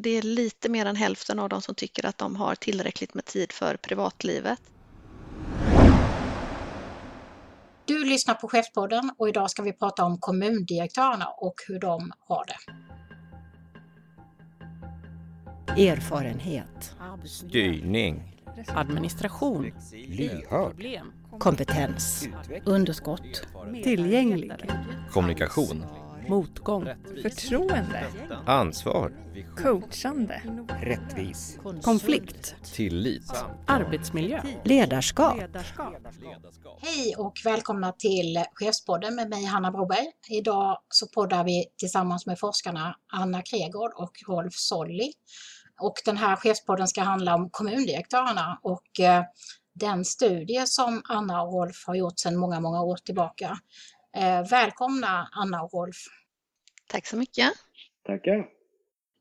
Det 0.00 0.10
är 0.10 0.22
lite 0.22 0.68
mer 0.68 0.86
än 0.86 0.96
hälften 0.96 1.38
av 1.38 1.48
dem 1.48 1.62
som 1.62 1.74
tycker 1.74 2.06
att 2.06 2.18
de 2.18 2.36
har 2.36 2.54
tillräckligt 2.54 3.14
med 3.14 3.24
tid 3.24 3.52
för 3.52 3.76
privatlivet. 3.76 4.60
Du 7.84 8.04
lyssnar 8.04 8.34
på 8.34 8.48
Chefspodden 8.48 9.10
och 9.18 9.28
idag 9.28 9.50
ska 9.50 9.62
vi 9.62 9.72
prata 9.72 10.04
om 10.04 10.18
kommundirektörerna 10.18 11.26
och 11.26 11.54
hur 11.68 11.80
de 11.80 12.12
har 12.18 12.44
det. 12.46 12.56
Erfarenhet. 15.88 16.96
Styrning. 17.24 18.36
Administration. 18.68 19.72
Lyhörd. 19.92 20.84
Kompetens. 21.38 22.28
Underskott. 22.64 23.46
Tillgänglig. 23.82 24.52
Kommunikation. 25.10 25.84
Motgång. 26.28 26.88
Förtroende. 27.22 28.06
Ansvar. 28.46 29.12
Coachande. 29.56 30.42
Rättvis. 30.82 31.58
Konflikt. 31.82 32.54
Tillit. 32.74 33.44
Arbetsmiljö. 33.66 34.42
Ledarskap. 34.64 35.36
Hej 36.80 37.14
och 37.16 37.32
välkomna 37.44 37.92
till 37.92 38.44
Chefspodden 38.52 39.14
med 39.14 39.28
mig 39.28 39.44
Hanna 39.44 39.70
Broberg. 39.70 40.06
Idag 40.30 40.78
så 40.88 41.08
poddar 41.08 41.44
vi 41.44 41.64
tillsammans 41.76 42.26
med 42.26 42.38
forskarna 42.38 42.96
Anna 43.12 43.42
Kregård 43.42 43.92
och 43.94 44.12
Rolf 44.28 44.54
Solli. 44.54 45.12
Och 45.80 45.94
den 46.04 46.16
här 46.16 46.36
chefspodden 46.36 46.88
ska 46.88 47.02
handla 47.02 47.34
om 47.34 47.50
kommundirektörerna 47.50 48.58
och 48.62 49.00
eh, 49.00 49.22
den 49.74 50.04
studie 50.04 50.66
som 50.66 51.02
Anna 51.08 51.42
och 51.42 51.52
Rolf 51.52 51.84
har 51.86 51.94
gjort 51.94 52.18
sedan 52.18 52.36
många, 52.36 52.60
många 52.60 52.82
år 52.82 52.96
tillbaka. 52.96 53.58
Eh, 54.16 54.48
välkomna 54.50 55.28
Anna 55.32 55.62
och 55.62 55.72
Rolf! 55.72 55.96
Tack 56.88 57.06
så 57.06 57.16
mycket! 57.16 57.52
Tackar! 58.06 58.46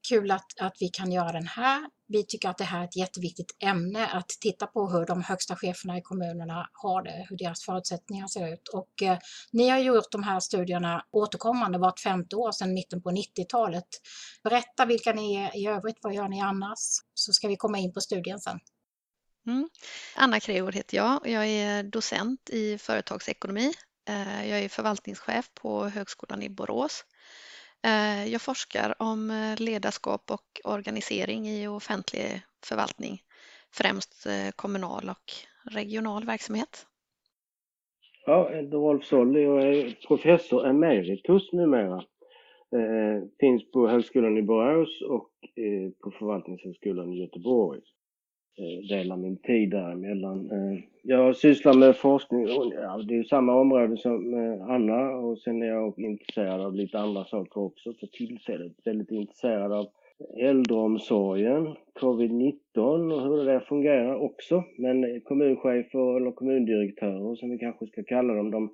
Kul 0.10 0.32
att, 0.32 0.60
att 0.60 0.78
vi 0.80 0.90
kan 0.90 1.12
göra 1.12 1.32
den 1.32 1.48
här. 1.48 1.90
Vi 2.08 2.26
tycker 2.26 2.50
att 2.50 2.58
det 2.58 2.64
här 2.64 2.80
är 2.80 2.84
ett 2.84 2.96
jätteviktigt 2.96 3.56
ämne 3.64 4.08
att 4.08 4.30
titta 4.30 4.68
på 4.68 4.90
hur 4.90 5.06
de 5.06 5.24
högsta 5.24 5.56
cheferna 5.56 5.98
i 5.98 6.02
kommunerna 6.02 6.70
har 6.74 7.04
det, 7.04 7.26
hur 7.30 7.38
deras 7.38 7.66
förutsättningar 7.66 8.28
ser 8.28 8.54
ut. 8.54 8.68
Och 8.68 9.02
eh, 9.02 9.18
ni 9.52 9.70
har 9.70 9.80
gjort 9.80 10.12
de 10.12 10.24
här 10.24 10.40
studierna 10.40 11.06
återkommande 11.12 11.78
vart 11.78 12.00
femte 12.00 12.36
år 12.36 12.52
sedan 12.52 12.74
mitten 12.74 13.02
på 13.02 13.10
90-talet. 13.10 13.88
Berätta 14.44 14.86
vilka 14.86 15.14
ni 15.14 15.36
är 15.36 15.58
i 15.58 15.68
övrigt, 15.68 15.98
vad 16.02 16.14
gör 16.14 16.28
ni 16.28 16.42
annars? 16.42 16.80
Så 17.14 17.34
ska 17.34 17.48
vi 17.48 17.56
komma 17.56 17.78
in 17.78 17.94
på 17.94 18.02
studien 18.02 18.40
sen. 18.40 18.60
Mm. 19.48 19.70
Anna 20.16 20.40
Kreor 20.40 20.72
heter 20.72 20.98
jag 20.98 21.22
och 21.22 21.30
jag 21.30 21.48
är 21.48 21.84
docent 21.84 22.50
i 22.50 22.78
företagsekonomi. 22.78 23.74
Eh, 24.10 24.50
jag 24.50 24.60
är 24.60 24.70
förvaltningschef 24.70 25.52
på 25.54 25.86
Högskolan 25.86 26.44
i 26.44 26.50
Borås. 26.50 27.06
Eh, 27.86 28.32
jag 28.32 28.42
forskar 28.42 28.96
om 29.00 29.32
eh, 29.32 29.66
ledarskap 29.66 30.32
och 30.32 30.74
organisering 30.74 31.48
i 31.48 31.68
offentlig 31.68 32.42
förvaltning, 32.66 33.22
främst 33.74 34.26
eh, 34.26 34.52
kommunal 34.56 35.10
och 35.10 35.32
regional 35.76 36.26
verksamhet. 36.26 36.88
Ja, 38.26 38.50
jag 38.52 38.64
heter 38.64 38.78
Rolf 38.78 39.06
Solli 39.06 39.46
och 39.46 39.62
är 39.62 40.08
professor 40.08 40.68
emeritus 40.68 41.54
numera. 41.54 42.04
Finns 43.40 43.72
på 43.72 43.88
Högskolan 43.88 44.38
i 44.38 44.42
Borås 44.42 45.02
och 45.02 45.32
på 46.04 46.12
Förvaltningshögskolan 46.12 47.14
i 47.14 47.20
Göteborg. 47.22 47.82
Eh, 48.60 48.88
dela 48.90 49.16
min 49.16 49.38
tid 49.38 49.70
däremellan. 49.70 50.52
Eh, 50.52 50.80
jag 51.04 51.36
sysslar 51.36 51.74
med 51.74 51.96
forskning, 51.96 52.48
ja, 52.48 53.02
det 53.08 53.14
är 53.14 53.18
ju 53.18 53.24
samma 53.24 53.56
område 53.56 53.98
som 53.98 54.34
eh, 54.34 54.70
Anna 54.70 55.10
och 55.10 55.40
sen 55.40 55.62
är 55.62 55.68
jag 55.68 56.00
intresserad 56.00 56.62
av 56.62 56.76
lite 56.76 57.00
andra 57.00 57.26
saker 57.26 57.62
också 57.62 57.94
för 57.94 58.08
tillfället. 58.08 58.74
Väldigt 58.86 59.12
intresserad 59.12 59.72
av 59.72 59.88
äldreomsorgen, 60.38 61.76
covid-19 62.02 63.14
och 63.14 63.22
hur 63.22 63.38
det 63.38 63.52
där 63.52 63.60
fungerar 63.60 64.16
också. 64.16 64.64
Men 64.78 65.22
kommunchefer 65.22 66.18
eller 66.18 66.32
kommundirektörer 66.32 67.36
som 67.36 67.50
vi 67.50 67.58
kanske 67.58 67.88
ska 67.88 68.04
kalla 68.04 68.34
dem, 68.34 68.52
de, 68.52 68.70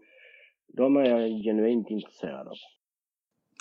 de 0.68 0.98
är 0.98 1.06
jag 1.06 1.44
genuint 1.44 1.90
intresserad 1.90 2.48
av. 2.48 2.58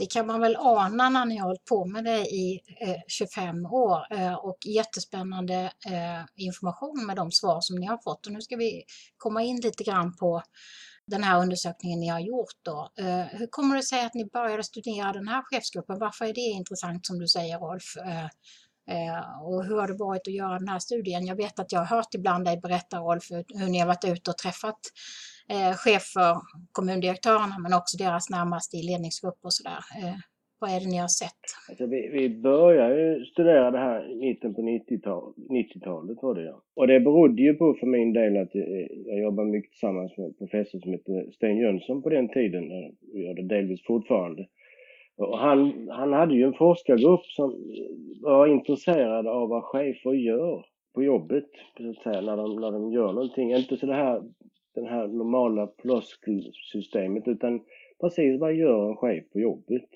Det 0.03 0.07
kan 0.07 0.27
man 0.27 0.41
väl 0.41 0.57
ana 0.57 1.09
när 1.09 1.25
ni 1.25 1.37
har 1.37 1.47
hållit 1.47 1.65
på 1.65 1.85
med 1.85 2.05
det 2.05 2.21
i 2.21 2.61
eh, 2.81 2.97
25 3.09 3.67
år 3.67 4.07
eh, 4.11 4.35
och 4.35 4.57
jättespännande 4.67 5.73
eh, 5.87 6.25
information 6.37 7.07
med 7.07 7.17
de 7.17 7.33
svar 7.33 7.61
som 7.61 7.77
ni 7.77 7.87
har 7.87 7.99
fått. 8.05 8.27
Och 8.27 8.33
nu 8.33 8.41
ska 8.41 8.57
vi 8.57 8.83
komma 9.17 9.43
in 9.43 9.61
lite 9.61 9.85
grann 9.85 10.17
på 10.17 10.43
den 11.07 11.23
här 11.23 11.43
undersökningen 11.43 12.01
ni 12.01 12.09
har 12.09 12.21
gjort. 12.21 12.59
Då. 12.63 12.91
Eh, 12.99 13.25
hur 13.25 13.47
kommer 13.47 13.77
det 13.77 13.83
sig 13.83 14.05
att 14.05 14.15
ni 14.15 14.25
började 14.25 14.65
studera 14.65 15.13
den 15.13 15.29
här 15.29 15.43
chefsgruppen? 15.43 15.99
Varför 15.99 16.25
är 16.25 16.35
det 16.35 16.41
intressant 16.41 17.07
som 17.07 17.19
du 17.19 17.29
säger 17.29 17.59
Rolf? 17.59 17.97
Eh, 17.97 18.25
eh 18.97 19.43
och 19.43 19.65
hur 19.65 19.77
har 19.77 19.89
det 19.89 19.97
varit 19.97 20.29
att 20.29 20.35
göra 20.35 20.59
den 20.59 20.69
här 20.69 20.79
studien? 20.79 21.27
Jag 21.27 21.37
vet 21.37 21.59
att 21.59 21.73
jag 21.73 21.81
har 21.81 21.97
hört 21.97 22.15
ibland 22.15 22.45
dig 22.45 22.57
berätta 22.57 22.99
Rolf 22.99 23.31
hur 23.31 23.69
ni 23.69 23.79
har 23.79 23.87
varit 23.87 24.05
ute 24.05 24.31
och 24.31 24.39
träffat 24.39 24.81
eh, 25.53 25.73
chefer, 25.85 26.37
kommundirektörerna 26.73 27.57
men 27.63 27.75
också 27.81 27.97
deras 28.05 28.31
närmaste 28.31 28.77
i 28.77 28.83
ledningsgrupp 28.83 29.41
och 29.47 29.53
sådär. 29.53 29.83
Eh, 30.01 30.19
vad 30.63 30.71
är 30.71 30.81
det 30.81 30.91
ni 30.91 30.99
har 30.99 31.09
sett? 31.23 31.45
Alltså 31.69 31.87
vi, 31.87 32.09
vi 32.09 32.29
började 32.29 33.25
studera 33.25 33.71
det 33.71 33.79
här 33.79 34.11
i 34.13 34.15
mitten 34.15 34.55
på 34.55 34.61
90-talet, 34.61 35.37
90 35.37 35.81
var 36.23 36.35
det 36.35 36.43
ja. 36.43 36.63
Och 36.75 36.87
det 36.87 37.01
berodde 37.01 37.43
ju 37.43 37.55
på 37.55 37.75
för 37.81 37.87
min 37.87 38.13
del 38.13 38.37
att 38.37 38.55
eh, 38.55 38.61
jag, 38.61 38.89
jag 39.07 39.19
jobbade 39.19 39.51
mycket 39.51 39.71
tillsammans 39.71 40.17
med 40.17 40.27
en 40.27 40.35
professor 40.35 40.81
som 40.81 40.93
hette 40.93 41.33
Sten 41.33 41.57
Jönsson 41.57 42.03
på 42.03 42.09
den 42.09 42.29
tiden, 42.29 42.65
eh, 42.71 42.91
och 43.13 43.19
gör 43.21 43.35
det 43.35 43.43
delvis 43.43 43.87
fortfarande. 43.87 44.47
Och 45.17 45.39
han, 45.39 45.89
han 45.91 46.13
hade 46.13 46.35
ju 46.35 46.45
en 46.45 46.55
forskargrupp 46.55 47.27
som 47.27 47.55
var 48.23 48.47
intresserad 48.47 49.27
av 49.27 49.49
vad 49.49 49.65
chefer 49.65 50.13
gör 50.13 50.65
på 50.95 51.03
jobbet, 51.03 51.49
så 51.77 51.91
att 51.91 52.03
säga, 52.03 52.21
när 52.21 52.37
de, 52.37 52.61
när 52.61 52.73
de 52.73 52.93
gör 52.93 53.13
någonting. 53.13 53.55
Inte 53.55 53.77
så 53.77 53.87
det 53.87 53.95
här 53.95 54.23
det 54.75 54.87
här 54.89 55.09
normala 55.09 55.69
floskelsystemet 55.79 57.29
utan 57.29 57.61
precis 58.01 58.41
vad 58.41 58.55
gör 58.55 58.89
en 58.89 58.97
chef 58.97 59.25
på 59.33 59.41
jobbet? 59.41 59.89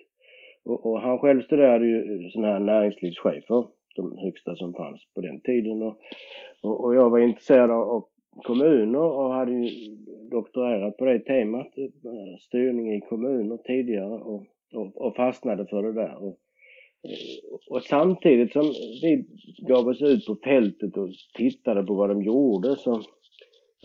Och, 0.64 0.86
och 0.86 1.00
han 1.00 1.18
själv 1.18 1.42
studerade 1.42 1.86
ju 1.86 2.30
sådana 2.30 2.52
här 2.52 2.60
näringslivschefer, 2.60 3.66
de 3.96 4.18
högsta 4.18 4.56
som 4.56 4.74
fanns 4.74 5.00
på 5.14 5.20
den 5.20 5.40
tiden. 5.40 5.82
Och, 5.82 5.98
och, 6.62 6.84
och 6.84 6.94
jag 6.94 7.10
var 7.10 7.18
intresserad 7.18 7.70
av, 7.70 7.88
av 7.90 8.04
kommuner 8.44 9.00
och 9.00 9.32
hade 9.32 9.52
ju 9.52 9.96
doktorerat 10.30 10.96
på 10.96 11.04
det 11.04 11.18
temat, 11.18 11.72
styrning 12.40 12.94
i 12.94 13.00
kommuner 13.00 13.56
tidigare 13.56 14.14
och, 14.14 14.46
och, 14.74 15.06
och 15.06 15.16
fastnade 15.16 15.66
för 15.66 15.82
det 15.82 15.92
där. 15.92 16.22
Och, 16.22 16.38
och 17.70 17.82
samtidigt 17.82 18.52
som 18.52 18.62
vi 19.02 19.24
gav 19.58 19.88
oss 19.88 20.02
ut 20.02 20.26
på 20.26 20.36
fältet 20.44 20.96
och 20.96 21.08
tittade 21.34 21.82
på 21.82 21.94
vad 21.94 22.08
de 22.08 22.22
gjorde 22.22 22.76
så 22.76 23.02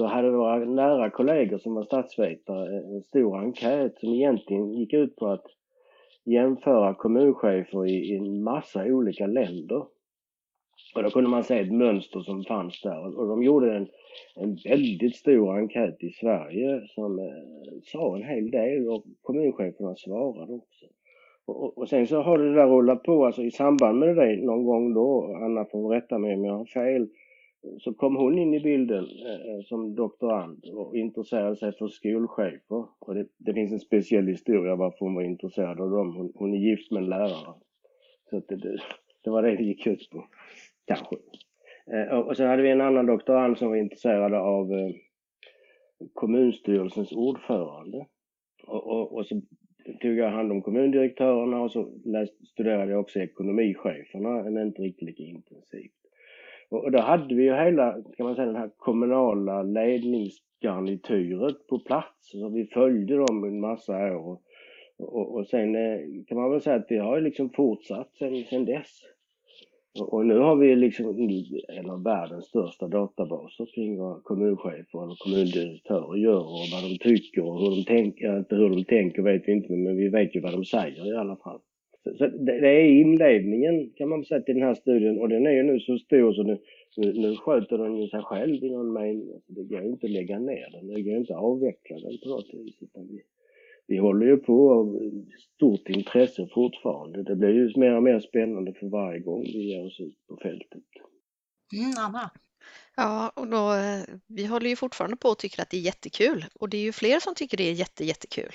så 0.01 0.07
hade 0.07 0.31
våra 0.31 0.57
nära 0.57 1.09
kollegor 1.09 1.57
som 1.57 1.75
var 1.75 1.84
statsvetare 1.84 2.78
en 2.78 3.01
stor 3.01 3.38
enkät 3.38 4.00
som 4.00 4.13
egentligen 4.13 4.73
gick 4.73 4.94
ut 4.94 5.16
på 5.16 5.28
att 5.28 5.45
jämföra 6.25 6.94
kommunchefer 6.94 7.88
i, 7.88 8.17
en 8.17 8.44
massa 8.44 8.84
olika 8.84 9.28
länder. 9.28 9.85
Och 10.95 11.03
då 11.03 11.09
kunde 11.09 11.29
man 11.29 11.44
se 11.44 11.59
ett 11.59 11.73
mönster 11.73 12.19
som 12.19 12.44
fanns 12.44 12.81
där 12.81 13.19
och 13.19 13.28
de 13.28 13.44
gjorde 13.44 13.75
en, 13.75 13.88
en 14.35 14.57
väldigt 14.66 15.16
stor 15.16 15.57
enkät 15.57 16.03
i 16.03 16.09
Sverige 16.09 16.88
som 16.88 17.19
eh, 17.19 17.25
sa 17.84 18.16
en 18.16 18.23
hel 18.23 18.51
del 18.51 18.90
och 18.90 19.03
kommuncheferna 19.22 19.95
svarade 19.95 20.53
också. 20.53 20.85
Och, 21.45 21.78
och, 21.78 21.90
sen 21.90 22.07
så 22.07 22.22
har 22.22 22.38
det 22.38 22.53
där 22.53 22.67
rullat 22.67 23.03
på, 23.03 23.25
alltså 23.25 23.41
i 23.41 23.51
samband 23.51 24.00
med 24.00 24.16
det 24.16 24.45
någon 24.45 24.66
gång 24.66 24.94
då, 24.94 25.35
Anna 25.35 25.66
får 25.66 25.90
rätta 25.90 26.17
mig 26.17 26.35
om 26.35 26.45
jag 26.45 26.57
har 26.57 26.66
fel, 26.66 27.07
så 27.79 27.94
kom 27.94 28.16
hon 28.16 28.38
in 28.38 28.53
i 28.53 28.59
bilden 28.59 29.05
eh, 29.05 29.51
eh, 29.51 29.61
som 29.66 29.95
doktorand 29.95 30.66
och 30.66 30.97
intresserade 30.97 31.55
sig 31.55 31.72
för 31.72 31.88
skolchefer. 31.88 32.85
Och 32.99 33.16
det, 33.16 33.27
det, 33.38 33.53
finns 33.53 33.72
en 33.72 33.79
speciell 33.79 34.27
historia 34.27 34.75
varför 34.75 34.99
hon 34.99 35.16
var 35.16 35.23
intresserad 35.23 35.81
av 35.81 35.89
dem. 35.89 36.16
Hon, 36.16 36.31
hon 36.35 36.53
är 36.53 36.57
gift 36.57 36.91
med 36.91 37.03
en 37.03 37.09
lärare. 37.09 37.53
Så 38.29 38.41
det, 38.47 38.55
det, 38.55 38.77
det, 39.23 39.29
var 39.29 39.44
det 39.44 39.55
det 39.55 39.63
gick 39.63 39.88
ut 39.88 40.09
på, 40.09 40.27
kanske. 40.85 41.16
Eh, 41.93 42.17
och, 42.17 42.28
och 42.28 42.37
sen 42.37 42.47
hade 42.47 42.61
vi 42.61 42.69
en 42.69 42.81
annan 42.81 43.05
doktorand 43.05 43.58
som 43.58 43.69
var 43.69 43.75
intresserad 43.75 44.34
av 44.34 44.73
eh, 44.73 44.91
kommunstyrelsens 46.13 47.11
ordförande. 47.11 48.05
Och, 48.63 48.87
och, 48.87 49.13
och, 49.13 49.28
så 49.28 49.41
tog 50.02 50.17
jag 50.17 50.31
hand 50.31 50.52
om 50.52 50.61
kommundirektörerna 50.61 51.61
och 51.61 51.72
så 51.72 51.93
läst, 52.05 52.47
studerade 52.47 52.91
jag 52.91 53.02
också 53.02 53.19
ekonomicheferna, 53.19 54.43
men 54.43 54.67
inte 54.67 54.81
riktigt 54.81 55.08
lika 55.08 55.23
intensivt. 55.23 56.00
Och 56.72 56.91
då 56.91 57.00
hade 57.00 57.35
vi 57.35 57.44
ju 57.44 57.53
hela, 57.53 57.97
kan 58.18 58.26
man 58.26 58.35
säga, 58.35 58.46
den 58.46 58.56
här 58.56 58.72
kommunala 58.78 59.64
ledningsgarnityret 59.64 61.68
på 61.68 61.79
plats. 61.79 62.32
Så 62.32 62.50
vi 62.50 62.66
följde 62.66 63.16
dem 63.16 63.44
en 63.44 63.59
massa 63.59 64.18
år. 64.18 64.40
Och, 64.97 65.35
och 65.35 65.47
sen 65.47 65.76
eh, 65.76 66.00
kan 66.28 66.38
man 66.38 66.52
väl 66.52 66.62
säga 66.62 66.76
att 66.76 66.85
vi 66.90 66.97
har 66.97 67.22
liksom 67.22 67.50
fortsatt 67.50 68.09
sen, 68.20 68.44
sen 68.50 68.66
dess. 68.66 69.02
Och, 70.00 70.14
och 70.14 70.26
nu 70.26 70.38
har 70.38 70.56
vi 70.56 70.76
liksom 70.76 71.29
en 71.68 71.90
av 71.90 72.03
världens 72.03 72.46
största 72.46 72.88
databaser 72.88 73.66
kring 73.76 74.00
vad 74.00 74.23
kommunchefer 74.23 75.12
och 75.12 75.18
kommundirektörer 75.18 76.18
gör 76.18 76.40
och 76.40 76.68
vad 76.73 76.84
de 76.84 76.97
tycker 76.97 77.46
och 77.46 77.59
hur 77.59 77.76
de 77.76 77.84
tänker. 77.84 78.38
Inte 78.38 78.56
hur 78.56 78.70
de 78.70 78.84
tänker 78.84 79.22
vet 79.22 79.47
vi 79.47 79.52
inte, 79.52 79.73
men 79.73 79.97
vi 79.97 80.09
vet 80.09 80.35
ju 80.35 80.40
vad 80.40 80.53
de 80.53 80.66
säger 80.66 81.14
i 81.14 81.18
alla 81.18 81.35
fall. 81.35 81.59
Så, 82.03 82.27
det, 82.27 82.67
är 82.67 82.85
inledningen 82.85 83.89
kan 83.95 84.09
man 84.09 84.25
säga 84.25 84.41
till 84.41 84.55
den 84.55 84.63
här 84.63 84.75
studien 84.75 85.19
och 85.19 85.29
den 85.29 85.45
är 85.45 85.51
ju 85.51 85.63
nu 85.63 85.79
så 85.79 85.97
stor 85.97 86.33
så 86.33 86.43
nu, 86.43 86.57
nu, 86.97 87.13
nu 87.13 87.35
sköter 87.35 87.77
den 87.77 87.97
ju 87.97 88.07
sig 88.07 88.21
själv 88.21 88.63
i 88.63 88.69
någon 88.69 88.93
mening. 88.93 89.33
Alltså 89.33 89.53
det 89.53 89.63
går 89.63 89.81
ju 89.81 89.87
inte 89.87 90.05
att 90.05 90.11
lägga 90.11 90.39
ner 90.39 90.69
den, 90.71 90.87
det 90.87 91.01
går 91.01 91.11
ju 91.13 91.17
inte 91.17 91.33
att 91.33 91.43
avveckla 91.43 91.99
den 91.99 92.17
på 92.23 92.29
något 92.29 92.53
vis. 92.53 92.75
Vi, 92.95 93.23
vi 93.87 93.97
håller 93.97 94.25
ju 94.25 94.37
på 94.37 94.73
av 94.73 94.99
stort 95.55 95.89
intresse 95.89 96.47
fortfarande. 96.53 97.23
Det 97.23 97.35
blir 97.35 97.49
ju 97.49 97.79
mer 97.79 97.95
och 97.95 98.03
mer 98.03 98.19
spännande 98.19 98.73
för 98.73 98.87
varje 98.87 99.19
gång 99.19 99.41
vi 99.43 99.69
ger 99.69 99.85
oss 99.85 99.99
ut 99.99 100.27
på 100.27 100.37
fältet. 100.37 100.83
Mm, 101.73 101.93
Anna? 101.97 102.31
Ja, 102.95 103.31
och 103.35 103.47
då, 103.47 103.73
eh, 103.73 104.15
vi 104.27 104.45
håller 104.45 104.69
ju 104.69 104.75
fortfarande 104.75 105.17
på 105.17 105.29
och 105.29 105.37
tycker 105.37 105.61
att 105.61 105.69
det 105.69 105.77
är 105.77 105.81
jättekul 105.81 106.45
och 106.59 106.69
det 106.69 106.77
är 106.77 106.81
ju 106.81 106.91
fler 106.91 107.19
som 107.19 107.35
tycker 107.35 107.57
det 107.57 107.63
är 107.63 107.73
jätte, 107.73 108.05
jättekul. 108.05 108.51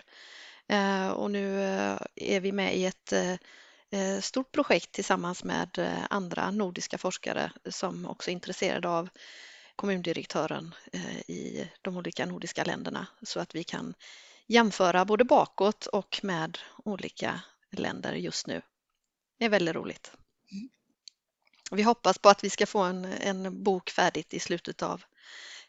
Eh, 0.69 1.09
och 1.09 1.31
nu 1.31 1.63
eh, 1.63 1.99
är 2.15 2.41
vi 2.41 2.53
med 2.53 2.77
i 2.77 2.85
ett 2.85 3.13
eh, 3.13 4.21
stort 4.21 4.53
projekt 4.53 4.93
tillsammans 4.93 5.45
med 5.45 5.99
andra 6.11 6.51
nordiska 6.51 6.99
forskare 6.99 7.53
som 7.71 8.07
också 8.07 8.31
är 8.31 8.33
intresserade 8.33 8.89
av 8.89 9.09
kommundirektören 9.77 10.75
i 11.27 11.69
de 11.83 11.97
olika 11.97 12.27
nordiska 12.27 12.65
länderna 12.65 13.07
så 13.23 13.41
att 13.41 13.55
vi 13.55 13.65
kan 13.65 13.95
jämföra 14.47 15.05
både 15.05 15.25
bakåt 15.25 15.87
och 15.87 16.21
med 16.23 16.59
olika 16.85 17.41
länder 17.71 18.13
just 18.13 18.47
nu. 18.47 18.63
Det 19.39 19.45
är 19.45 19.49
väldigt 19.49 19.75
roligt. 19.75 20.13
Vi 21.71 21.83
hoppas 21.83 22.19
på 22.19 22.29
att 22.29 22.45
vi 22.45 22.51
ska 22.51 22.67
få 22.67 22.79
en, 22.79 23.05
en 23.05 23.63
bok 23.63 23.91
färdigt 23.91 24.35
i 24.35 24.41
slutet 24.41 24.83
av 24.83 25.03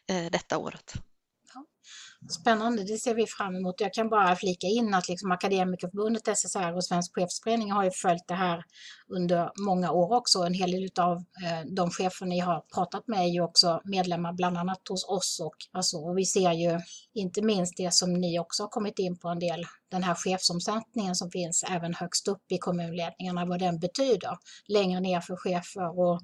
detta 0.06 0.58
året. 0.58 0.94
Spännande, 2.26 2.84
det 2.84 2.98
ser 2.98 3.14
vi 3.14 3.26
fram 3.26 3.56
emot. 3.56 3.80
Jag 3.80 3.94
kan 3.94 4.08
bara 4.08 4.36
flika 4.36 4.66
in 4.66 4.94
att 4.94 5.08
liksom 5.08 5.30
Akademikerförbundet, 5.30 6.38
SSR 6.38 6.76
och 6.76 6.84
Svensk 6.84 7.14
chefsförening 7.14 7.72
har 7.72 7.84
ju 7.84 7.90
följt 7.90 8.28
det 8.28 8.34
här 8.34 8.64
under 9.08 9.50
många 9.66 9.92
år 9.92 10.12
också. 10.16 10.38
En 10.38 10.54
hel 10.54 10.70
del 10.70 10.88
av 11.00 11.16
eh, 11.16 11.66
de 11.76 11.90
chefer 11.90 12.26
ni 12.26 12.38
har 12.38 12.64
pratat 12.74 13.08
med 13.08 13.20
är 13.20 13.28
ju 13.28 13.40
också 13.40 13.80
medlemmar 13.84 14.32
bland 14.32 14.58
annat 14.58 14.88
hos 14.88 15.04
oss 15.08 15.40
och, 15.44 15.56
alltså, 15.72 15.96
och 15.96 16.18
vi 16.18 16.24
ser 16.24 16.52
ju 16.52 16.80
inte 17.14 17.42
minst 17.42 17.76
det 17.76 17.94
som 17.94 18.12
ni 18.12 18.38
också 18.38 18.62
har 18.62 18.68
kommit 18.68 18.98
in 18.98 19.18
på 19.18 19.28
en 19.28 19.38
del, 19.38 19.64
den 19.90 20.02
här 20.02 20.14
chefsomsättningen 20.14 21.14
som 21.14 21.30
finns 21.30 21.64
även 21.70 21.94
högst 21.94 22.28
upp 22.28 22.52
i 22.52 22.58
kommunledningarna, 22.58 23.44
vad 23.44 23.58
den 23.58 23.78
betyder 23.78 24.38
längre 24.68 25.00
ner 25.00 25.20
för 25.20 25.36
chefer 25.36 25.98
och 25.98 26.20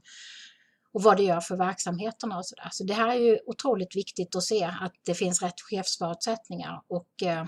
och 0.94 1.02
vad 1.02 1.16
det 1.16 1.22
gör 1.22 1.40
för 1.40 1.56
verksamheterna 1.56 2.38
och 2.38 2.46
sådär. 2.46 2.68
Så 2.72 2.84
det 2.84 2.94
här 2.94 3.08
är 3.08 3.20
ju 3.20 3.38
otroligt 3.46 3.96
viktigt 3.96 4.36
att 4.36 4.42
se 4.42 4.64
att 4.64 4.92
det 5.06 5.14
finns 5.14 5.42
rätt 5.42 5.60
chefsförutsättningar 5.60 6.82
och 6.88 7.22
eh, 7.22 7.44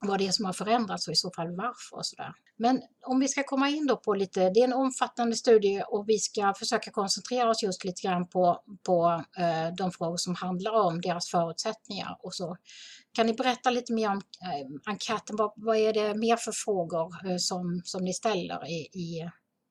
vad 0.00 0.18
det 0.18 0.26
är 0.26 0.32
som 0.32 0.44
har 0.44 0.52
förändrats 0.52 1.08
och 1.08 1.12
i 1.12 1.16
så 1.16 1.30
fall 1.30 1.56
varför 1.56 1.96
och 1.96 2.06
sådär. 2.06 2.32
Men 2.58 2.82
om 3.06 3.20
vi 3.20 3.28
ska 3.28 3.42
komma 3.42 3.68
in 3.68 3.86
då 3.86 3.96
på 3.96 4.14
lite, 4.14 4.50
det 4.50 4.60
är 4.60 4.64
en 4.64 4.72
omfattande 4.72 5.36
studie 5.36 5.82
och 5.88 6.08
vi 6.08 6.18
ska 6.18 6.54
försöka 6.58 6.90
koncentrera 6.90 7.50
oss 7.50 7.62
just 7.62 7.84
lite 7.84 8.02
grann 8.02 8.28
på, 8.28 8.62
på 8.86 9.24
eh, 9.38 9.74
de 9.76 9.92
frågor 9.92 10.16
som 10.16 10.34
handlar 10.34 10.72
om 10.72 11.00
deras 11.00 11.30
förutsättningar 11.30 12.16
och 12.22 12.34
så. 12.34 12.56
Kan 13.12 13.26
ni 13.26 13.32
berätta 13.32 13.70
lite 13.70 13.92
mer 13.92 14.08
om 14.08 14.16
eh, 14.16 14.90
enkäten? 14.92 15.36
Vad, 15.36 15.52
vad 15.56 15.76
är 15.76 15.92
det 15.92 16.14
mer 16.14 16.36
för 16.36 16.52
frågor 16.52 17.30
eh, 17.30 17.36
som, 17.38 17.82
som 17.84 18.04
ni 18.04 18.14
ställer 18.14 18.66
i, 18.66 18.78
i 18.78 19.30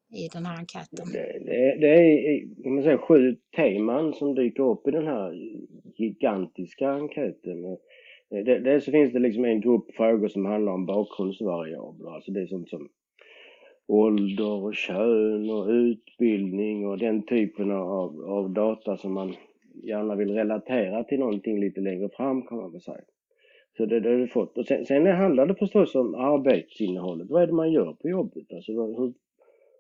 i 0.10 0.28
den 0.34 0.46
här 0.46 0.58
enkäten? 0.58 1.06
Det, 1.14 1.40
det, 1.46 1.78
det 1.80 1.94
är 1.96 2.70
man 2.70 2.84
säger, 2.84 2.98
sju 2.98 3.36
teman 3.56 4.14
som 4.14 4.36
dyker 4.36 4.64
upp 4.64 4.88
i 4.88 4.92
den 4.92 5.08
här 5.08 5.34
gigantiska 5.98 6.90
enkäten. 6.90 7.78
Dels 8.46 8.86
så 8.86 8.92
finns 8.92 9.14
det 9.14 9.20
liksom 9.20 9.46
en 9.46 9.62
grupp 9.62 9.96
frågor 9.96 10.28
som 10.28 10.46
handlar 10.46 10.74
om 10.74 10.86
bakgrundsvariabler, 10.86 12.16
alltså 12.16 12.32
det 12.32 12.42
är 12.42 12.48
sånt 12.48 12.70
som 12.70 12.90
ålder 13.88 14.64
och 14.64 14.76
kön 14.76 15.50
och 15.50 15.68
utbildning 15.68 16.88
och 16.88 16.98
den 16.98 17.26
typen 17.26 17.72
av, 17.72 18.22
av 18.22 18.50
data 18.50 18.98
som 18.98 19.14
man 19.14 19.36
gärna 19.84 20.16
vill 20.16 20.32
relatera 20.32 21.04
till 21.04 21.20
någonting 21.20 21.60
lite 21.60 21.82
längre 21.82 22.10
fram 22.10 22.42
kan 22.42 22.58
man 22.58 22.72
väl 22.72 22.82
säga. 22.82 23.02
Så 23.78 23.86
det, 23.86 24.00
det 24.00 24.10
har 24.10 24.18
du 24.18 24.28
fått. 24.28 24.58
Och 24.58 24.66
sen, 24.66 24.86
sen 24.86 25.08
handlar 25.08 25.46
det 25.46 25.56
förstås 25.56 25.96
om 25.96 26.16
arbetsinnehållet. 26.16 27.30
Vad 27.30 27.44
är 27.44 27.48
det 27.48 27.54
man 27.54 27.72
gör 27.72 27.94
på 27.94 28.10
jobbet? 28.10 28.54
Alltså 28.54 28.72
hur, 28.72 29.14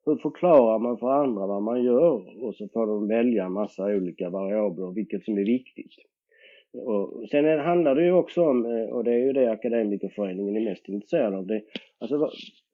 hur 0.05 0.15
förklarar 0.15 0.79
man 0.79 0.97
för 0.97 1.11
andra 1.11 1.47
vad 1.47 1.63
man 1.63 1.83
gör? 1.83 2.43
Och 2.45 2.55
så 2.55 2.67
får 2.67 2.87
de 2.87 3.07
välja 3.07 3.45
en 3.45 3.51
massa 3.51 3.85
olika 3.85 4.29
variabler, 4.29 4.91
vilket 4.91 5.25
som 5.25 5.37
är 5.37 5.45
viktigt. 5.45 5.93
Och 6.73 7.29
sen 7.31 7.59
handlar 7.59 7.95
det 7.95 8.05
ju 8.05 8.11
också 8.11 8.41
om, 8.41 8.65
eh, 8.65 8.85
och 8.85 9.03
det 9.03 9.11
är 9.11 9.19
ju 9.19 9.33
det 9.33 9.51
Akademikerföreningen 9.51 10.55
är 10.55 10.69
mest 10.69 10.89
intresserad 10.89 11.33
av, 11.33 11.45
det, 11.45 11.61
alltså 11.99 12.31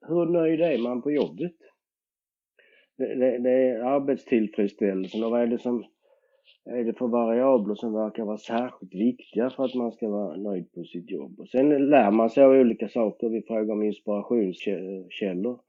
hur 0.08 0.26
nöjd 0.26 0.60
är 0.60 0.78
man 0.78 1.02
på 1.02 1.10
jobbet? 1.10 1.56
Det, 2.98 3.14
det, 3.14 3.38
det 3.38 3.50
är 3.50 3.80
arbetstillfredsställelsen 3.80 5.24
och 5.24 5.30
vad 5.30 5.42
är 5.42 5.46
det 5.46 5.58
som 5.58 5.84
är 6.64 6.84
det 6.84 6.98
för 6.98 7.06
variabler 7.06 7.74
som 7.74 7.92
verkar 7.92 8.24
vara 8.24 8.38
särskilt 8.38 8.94
viktiga 8.94 9.50
för 9.50 9.64
att 9.64 9.74
man 9.74 9.92
ska 9.92 10.08
vara 10.08 10.36
nöjd 10.36 10.72
på 10.72 10.84
sitt 10.84 11.10
jobb? 11.10 11.40
Och 11.40 11.48
sen 11.48 11.68
lär 11.90 12.10
man 12.10 12.30
sig 12.30 12.44
av 12.44 12.50
olika 12.50 12.88
saker. 12.88 13.28
Vi 13.28 13.42
frågar 13.42 13.74
om 13.74 13.82
inspirationskällor. 13.82 15.60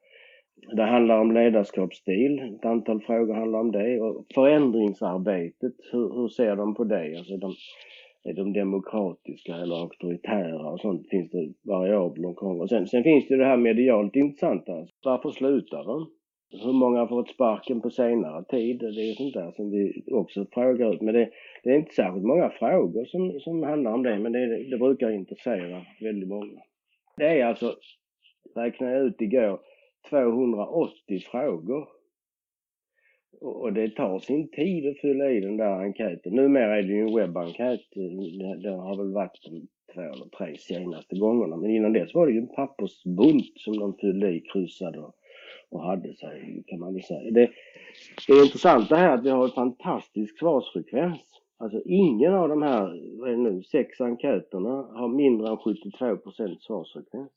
Det 0.72 0.84
handlar 0.84 1.20
om 1.20 1.32
ledarskapsstil, 1.32 2.40
ett 2.40 2.66
antal 2.66 3.02
frågor 3.02 3.34
handlar 3.34 3.60
om 3.60 3.72
det. 3.72 4.02
Och 4.02 4.26
förändringsarbetet, 4.36 5.74
hur, 5.92 6.14
hur 6.16 6.28
ser 6.28 6.56
de 6.56 6.76
på 6.76 6.84
det? 6.84 7.18
Alltså 7.18 7.38
de, 7.38 7.54
är 8.24 8.34
de 8.34 8.54
demokratiska 8.54 9.56
eller 9.56 9.76
auktoritära 9.76 10.70
och 10.70 10.80
sånt 10.80 11.10
finns 11.10 11.32
det 11.32 11.54
variabler 11.72 12.28
omkring. 12.28 12.62
Och 12.62 12.70
sen, 12.70 12.88
sen 12.88 13.04
finns 13.04 13.28
det 13.28 13.38
det 13.38 13.46
här 13.46 13.58
medialt 13.58 14.16
intressanta. 14.16 14.88
Varför 15.04 15.32
slutar 15.32 15.84
de? 15.84 16.10
Hur 16.64 16.74
många 16.74 17.00
har 17.00 17.08
fått 17.08 17.30
sparken 17.30 17.82
på 17.82 17.90
senare 17.90 18.44
tid? 18.44 18.80
Det 18.80 19.10
är 19.10 19.14
sånt 19.14 19.34
där 19.34 19.52
som 19.52 19.72
vi 19.72 20.04
också 20.12 20.46
frågar 20.54 20.94
ut. 20.94 21.02
Men 21.02 21.14
det, 21.14 21.30
det 21.64 21.70
är 21.70 21.76
inte 21.76 21.94
särskilt 21.94 22.26
många 22.26 22.50
frågor 22.50 23.06
som, 23.06 23.40
som 23.40 23.64
handlar 23.64 23.94
om 23.94 24.04
det, 24.04 24.20
men 24.20 24.32
det, 24.32 24.70
det 24.70 24.78
brukar 24.78 25.10
intressera 25.12 25.82
väldigt 26.02 26.30
många. 26.30 26.62
Det 27.18 27.26
är 27.26 27.46
alltså, 27.46 27.76
räknade 28.56 28.94
jag 28.94 29.06
ut 29.06 29.22
igår, 29.22 29.60
280 30.10 31.20
frågor. 31.32 31.88
Och 33.42 33.74
det 33.74 33.90
tar 33.90 34.20
sin 34.20 34.52
tid 34.52 34.90
att 34.90 35.00
fylla 35.00 35.32
i 35.32 35.40
den 35.40 35.58
där 35.58 35.80
enkäten. 35.80 36.36
Numera 36.36 36.78
är 36.78 36.84
det 36.84 36.94
ju 36.94 37.08
en 37.08 37.16
webbenkät. 37.16 37.82
Det 38.64 38.70
har 38.70 38.98
väl 38.98 39.14
varit 39.14 39.40
två 39.94 40.02
eller 40.02 40.30
tre 40.38 40.58
senaste 40.58 41.16
gångerna. 41.16 41.58
Men 41.58 41.70
innan 41.70 41.94
dess 41.94 42.14
var 42.14 42.28
det 42.28 42.34
ju 42.34 42.40
en 42.40 42.56
pappersbunt 42.56 43.60
som 43.60 43.80
de 43.80 43.98
fyllde 43.98 44.30
i, 44.30 44.40
kryssade 44.40 45.00
och, 45.00 45.16
och 45.70 45.84
hade 45.84 46.14
sig, 46.16 46.64
kan 46.68 46.80
man 46.80 46.94
väl 46.94 47.04
säga. 47.04 47.32
Det, 47.32 47.52
det 48.28 48.34
är 48.34 48.44
intressant 48.44 48.90
det 48.90 48.96
här 48.96 49.18
att 49.18 49.26
vi 49.26 49.30
har 49.30 49.44
en 49.44 49.52
fantastisk 49.52 50.40
svarsfrekvens. 50.40 51.22
Alltså 51.58 51.82
ingen 51.86 52.34
av 52.34 52.50
de 52.50 52.62
här, 52.62 53.02
vad 53.20 53.30
är 53.30 53.34
det 53.34 53.42
nu, 53.42 53.64
sex 53.64 54.02
enkäterna 54.02 54.70
har 54.70 55.08
mindre 55.08 55.48
än 55.48 55.58
72% 55.58 56.58
svarsfrekvens. 56.60 57.32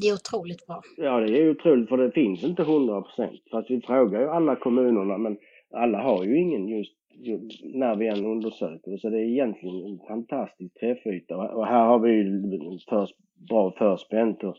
Det 0.00 0.08
är 0.08 0.14
otroligt 0.14 0.66
bra. 0.66 0.82
Ja, 0.96 1.20
det 1.20 1.38
är 1.38 1.50
otroligt 1.50 1.88
för 1.88 1.96
det 1.96 2.12
finns 2.12 2.44
inte 2.44 2.62
100 2.62 3.02
procent. 3.02 3.40
Fast 3.50 3.70
vi 3.70 3.80
frågar 3.80 4.20
ju 4.20 4.28
alla 4.28 4.56
kommunerna 4.56 5.18
men 5.18 5.36
alla 5.70 6.02
har 6.02 6.24
ju 6.24 6.38
ingen 6.38 6.68
just, 6.68 6.92
just 7.14 7.64
när 7.64 7.96
vi 7.96 8.08
än 8.08 8.24
undersöker. 8.24 8.96
Så 8.96 9.10
det 9.10 9.18
är 9.18 9.24
egentligen 9.24 9.86
en 9.86 9.98
fantastisk 10.08 10.74
träffyta. 10.80 11.36
Och 11.36 11.66
här 11.66 11.84
har 11.86 11.98
vi 11.98 12.10
ju 12.10 12.42
för, 12.88 13.08
bra 13.48 13.72
förspänt 13.78 14.44
och 14.44 14.56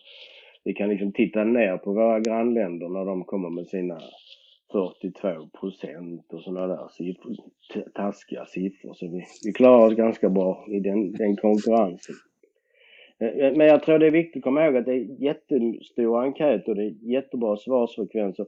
vi 0.64 0.74
kan 0.74 0.90
liksom 0.90 1.12
titta 1.12 1.44
ner 1.44 1.78
på 1.78 1.94
våra 1.94 2.20
grannländer 2.20 2.90
när 2.90 3.06
de 3.06 3.24
kommer 3.24 3.50
med 3.50 3.68
sina 3.68 4.00
42 4.72 5.50
procent 5.60 6.34
och 6.34 6.42
sådana 6.44 6.68
där 6.68 6.88
siffror, 6.88 7.36
taskiga 7.94 8.46
siffror. 8.46 8.94
Så 8.94 9.08
vi, 9.08 9.26
vi 9.46 9.54
klarar 9.54 9.88
oss 9.88 9.94
ganska 9.94 10.30
bra 10.30 10.66
i 10.70 10.80
den, 10.80 11.12
den 11.12 11.36
konkurrensen. 11.36 12.16
Eh, 13.20 13.54
men 13.58 13.68
jag 13.68 13.84
tror 13.84 14.00
det 14.00 14.08
är 14.08 14.12
viktigt 14.12 14.40
att 14.40 14.44
komma 14.44 14.66
ihåg 14.66 14.78
att 14.78 14.86
det 14.86 14.94
är 14.94 15.22
jättestora 15.24 16.22
enkäter 16.24 16.70
och 16.70 16.76
det 16.76 16.84
är 16.84 17.12
jättebra 17.12 17.58
svarsfrekvenser. 17.58 18.46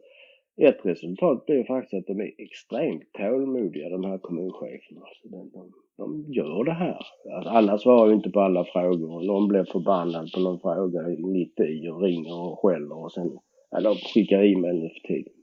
Ett 0.62 0.86
resultat 0.86 1.46
blir 1.46 1.64
faktiskt 1.64 1.94
att 1.94 2.08
de 2.08 2.22
är 2.22 2.32
extremt 2.38 3.14
tålmodiga 3.14 3.90
de 3.90 4.04
här 4.04 4.18
kommuncheferna. 4.18 5.02
Alltså 5.02 5.28
de, 5.28 5.50
de, 5.54 5.72
de 5.98 6.34
gör 6.34 6.64
det 6.64 6.74
här. 6.74 7.00
Alltså 7.36 7.50
alla 7.50 7.78
svarar 7.78 8.08
ju 8.08 8.14
inte 8.14 8.30
på 8.30 8.40
alla 8.40 8.66
frågor. 8.66 9.24
Någon 9.24 9.48
blir 9.48 9.64
förbannad 9.64 10.32
på 10.32 10.40
någon 10.40 10.60
fråga 10.60 11.02
mitt 11.28 11.60
i 11.60 11.90
och 11.90 12.02
ringer 12.02 12.42
och 12.42 12.60
skäller 12.60 13.04
och 13.04 13.12
sen 13.12 13.40
eller 13.78 14.14
skickar 14.14 14.44
e-mail 14.44 14.76
nu 14.76 14.90
för 14.90 15.08
tiden. 15.08 15.34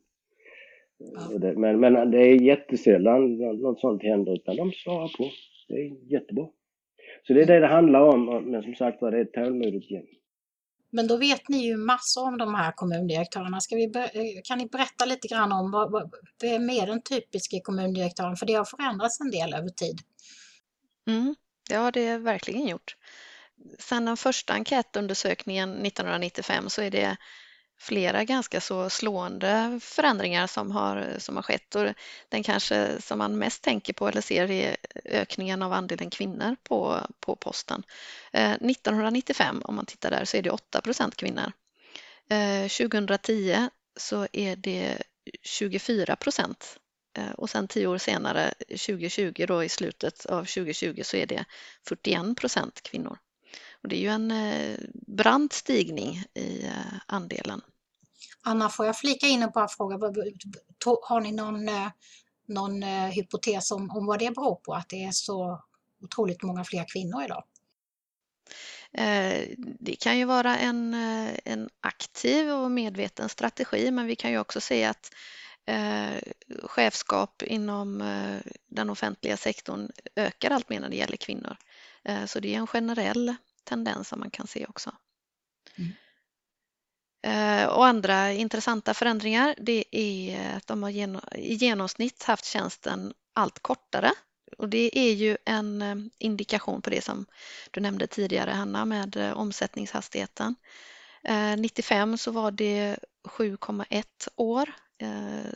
Men, 1.61 1.80
men 1.80 2.11
det 2.11 2.18
är 2.18 2.42
jättesällan 2.42 3.38
något 3.38 3.80
sånt 3.80 4.02
händer 4.02 4.33
utan 4.33 4.56
de 4.56 4.73
svarar 4.73 5.11
på. 5.18 5.25
Det 5.68 5.75
är 5.75 6.12
jättebra. 6.12 6.49
Så 7.26 7.33
det 7.33 7.42
är 7.42 7.47
det 7.47 7.61
det 7.61 7.66
handlar 7.66 8.00
om, 8.00 8.50
men 8.50 8.62
som 8.62 8.75
sagt 8.75 9.02
var 9.02 9.11
det 9.11 9.18
är 9.18 9.23
ett 9.23 9.33
tålmodigt 9.33 9.90
gäng. 9.90 10.06
Men 10.90 11.06
då 11.06 11.16
vet 11.16 11.49
ni 11.49 11.66
ju 11.66 11.76
massor 11.76 12.28
om 12.28 12.38
de 12.38 12.54
här 12.54 12.73
kommundirektörerna. 12.73 13.61
Ska 13.61 13.76
vi, 13.76 13.85
eh, 13.85 14.42
kan 14.45 14.59
ni 14.59 14.66
berätta 14.66 15.04
lite 15.04 15.28
grann 15.28 15.52
om 15.52 15.71
vad, 15.71 15.90
vad, 15.90 16.14
vem 16.42 16.71
är 16.71 16.87
den 16.87 17.02
typiska 17.02 17.56
kommundirektören? 17.62 18.37
För 18.37 18.47
det 18.47 18.52
har 18.54 18.64
förändrats 18.64 19.21
en 19.21 19.30
del 19.30 19.54
över 19.54 19.68
tid. 19.68 19.99
Mm, 21.09 21.35
det 21.68 21.75
har 21.75 21.92
det 21.92 22.18
verkligen 22.18 22.68
gjort. 22.68 22.97
Sedan 23.78 24.04
den 24.04 24.16
första 24.16 24.52
enkätundersökningen 24.54 25.71
1995 25.71 26.68
så 26.68 26.83
är 26.83 26.90
det 26.90 27.16
flera 27.78 28.25
ganska 28.25 28.61
så 28.61 28.90
slående 28.90 29.80
förändringar 29.83 30.47
som 30.47 30.71
har, 30.71 31.14
som 31.18 31.37
har 31.37 31.42
skett 31.42 31.75
och 31.75 31.87
den 32.28 32.42
kanske 32.42 33.02
som 33.02 33.18
man 33.18 33.38
mest 33.38 33.62
tänker 33.62 33.92
på 33.92 34.09
eller 34.09 34.21
ser 34.21 34.50
är 34.50 34.76
ökningen 35.04 35.62
av 35.62 35.73
andelen 35.73 36.11
kvinnor 36.11 36.56
på, 36.62 37.00
på 37.21 37.37
posten. 37.37 37.83
Eh, 38.33 38.52
1995 38.52 39.62
om 39.64 39.75
man 39.75 39.87
tittar 39.87 40.11
där 40.11 40.25
så 40.25 40.37
är 40.37 40.42
det 40.42 40.50
8% 40.50 41.14
kvinnor. 41.16 41.52
Eh, 42.30 42.68
2010 42.68 43.68
så 43.97 44.26
är 44.33 44.56
det 44.56 45.02
24 45.42 46.16
procent 46.16 46.78
Eh, 47.16 47.30
och 47.30 47.50
sen 47.50 47.68
tio 47.68 47.87
år 47.87 47.99
senare, 47.99 48.54
2020 48.68 49.45
då 49.49 49.64
i 49.64 49.68
slutet 49.68 50.26
av 50.26 50.45
2020 50.45 51.00
så 51.04 51.16
är 51.16 51.26
det 51.26 51.45
41 51.88 52.37
procent 52.37 52.83
kvinnor. 52.83 53.18
Och 53.86 53.90
det 53.90 53.96
är 53.96 54.00
ju 54.00 54.08
en 54.08 54.30
eh, 54.30 54.78
brant 54.92 55.52
stigning 55.52 56.24
i 56.34 56.64
eh, 56.64 56.72
andelen. 57.06 57.60
Anna, 58.42 58.68
får 58.68 58.86
jag 58.86 58.98
flika 58.98 59.26
in 59.26 59.42
en 59.42 59.52
par 59.52 59.68
frågor? 59.68 61.08
Har 61.08 61.20
ni 61.20 61.32
någon, 61.32 61.70
någon 62.46 62.82
hypotes 62.82 63.70
om, 63.70 63.90
om 63.90 64.06
vad 64.06 64.18
det 64.18 64.30
beror 64.30 64.54
på, 64.54 64.74
att 64.74 64.88
det 64.88 65.04
är 65.04 65.10
så 65.10 65.62
otroligt 66.02 66.42
många 66.42 66.64
fler 66.64 66.84
kvinnor 66.92 67.24
idag? 67.24 67.44
Det 69.80 69.96
kan 69.96 70.18
ju 70.18 70.24
vara 70.24 70.58
en, 70.58 70.94
en 71.44 71.68
aktiv 71.80 72.50
och 72.50 72.70
medveten 72.70 73.28
strategi, 73.28 73.90
men 73.90 74.06
vi 74.06 74.16
kan 74.16 74.30
ju 74.30 74.38
också 74.38 74.60
se 74.60 74.84
att 74.84 75.10
eh, 75.66 76.20
chefskap 76.62 77.42
inom 77.42 78.00
eh, 78.00 78.52
den 78.66 78.90
offentliga 78.90 79.36
sektorn 79.36 79.90
ökar 80.16 80.50
allt 80.50 80.68
mer 80.68 80.80
när 80.80 80.88
det 80.88 80.96
gäller 80.96 81.16
kvinnor. 81.16 81.56
Eh, 82.04 82.24
så 82.24 82.40
det 82.40 82.54
är 82.54 82.58
en 82.58 82.66
generell 82.66 83.34
tendens 83.66 84.08
som 84.08 84.20
man 84.20 84.30
kan 84.30 84.46
se 84.46 84.66
också. 84.66 84.92
Mm. 85.78 85.92
Eh, 87.23 87.66
och 87.68 87.87
andra 87.87 88.32
intressanta 88.32 88.94
förändringar 88.94 89.54
det 89.58 89.85
är 89.90 90.56
att 90.56 90.66
de 90.66 90.82
har 90.82 90.90
i 91.37 91.54
genomsnitt 91.54 92.23
haft 92.23 92.44
tjänsten 92.44 93.14
allt 93.32 93.58
kortare 93.62 94.12
och 94.58 94.68
det 94.68 94.99
är 94.99 95.12
ju 95.12 95.37
en 95.44 95.82
eh, 95.82 95.96
indikation 96.18 96.82
på 96.82 96.90
det 96.90 97.04
som 97.04 97.26
du 97.70 97.80
nämnde 97.80 98.06
tidigare 98.06 98.50
Hanna 98.50 98.85
med 98.85 99.16
eh, 99.16 99.38
omsättningshastigheten. 99.38 100.54
95 101.58 102.18
så 102.18 102.30
var 102.30 102.50
det 102.50 102.99
7,1 103.25 104.04
år 104.37 104.73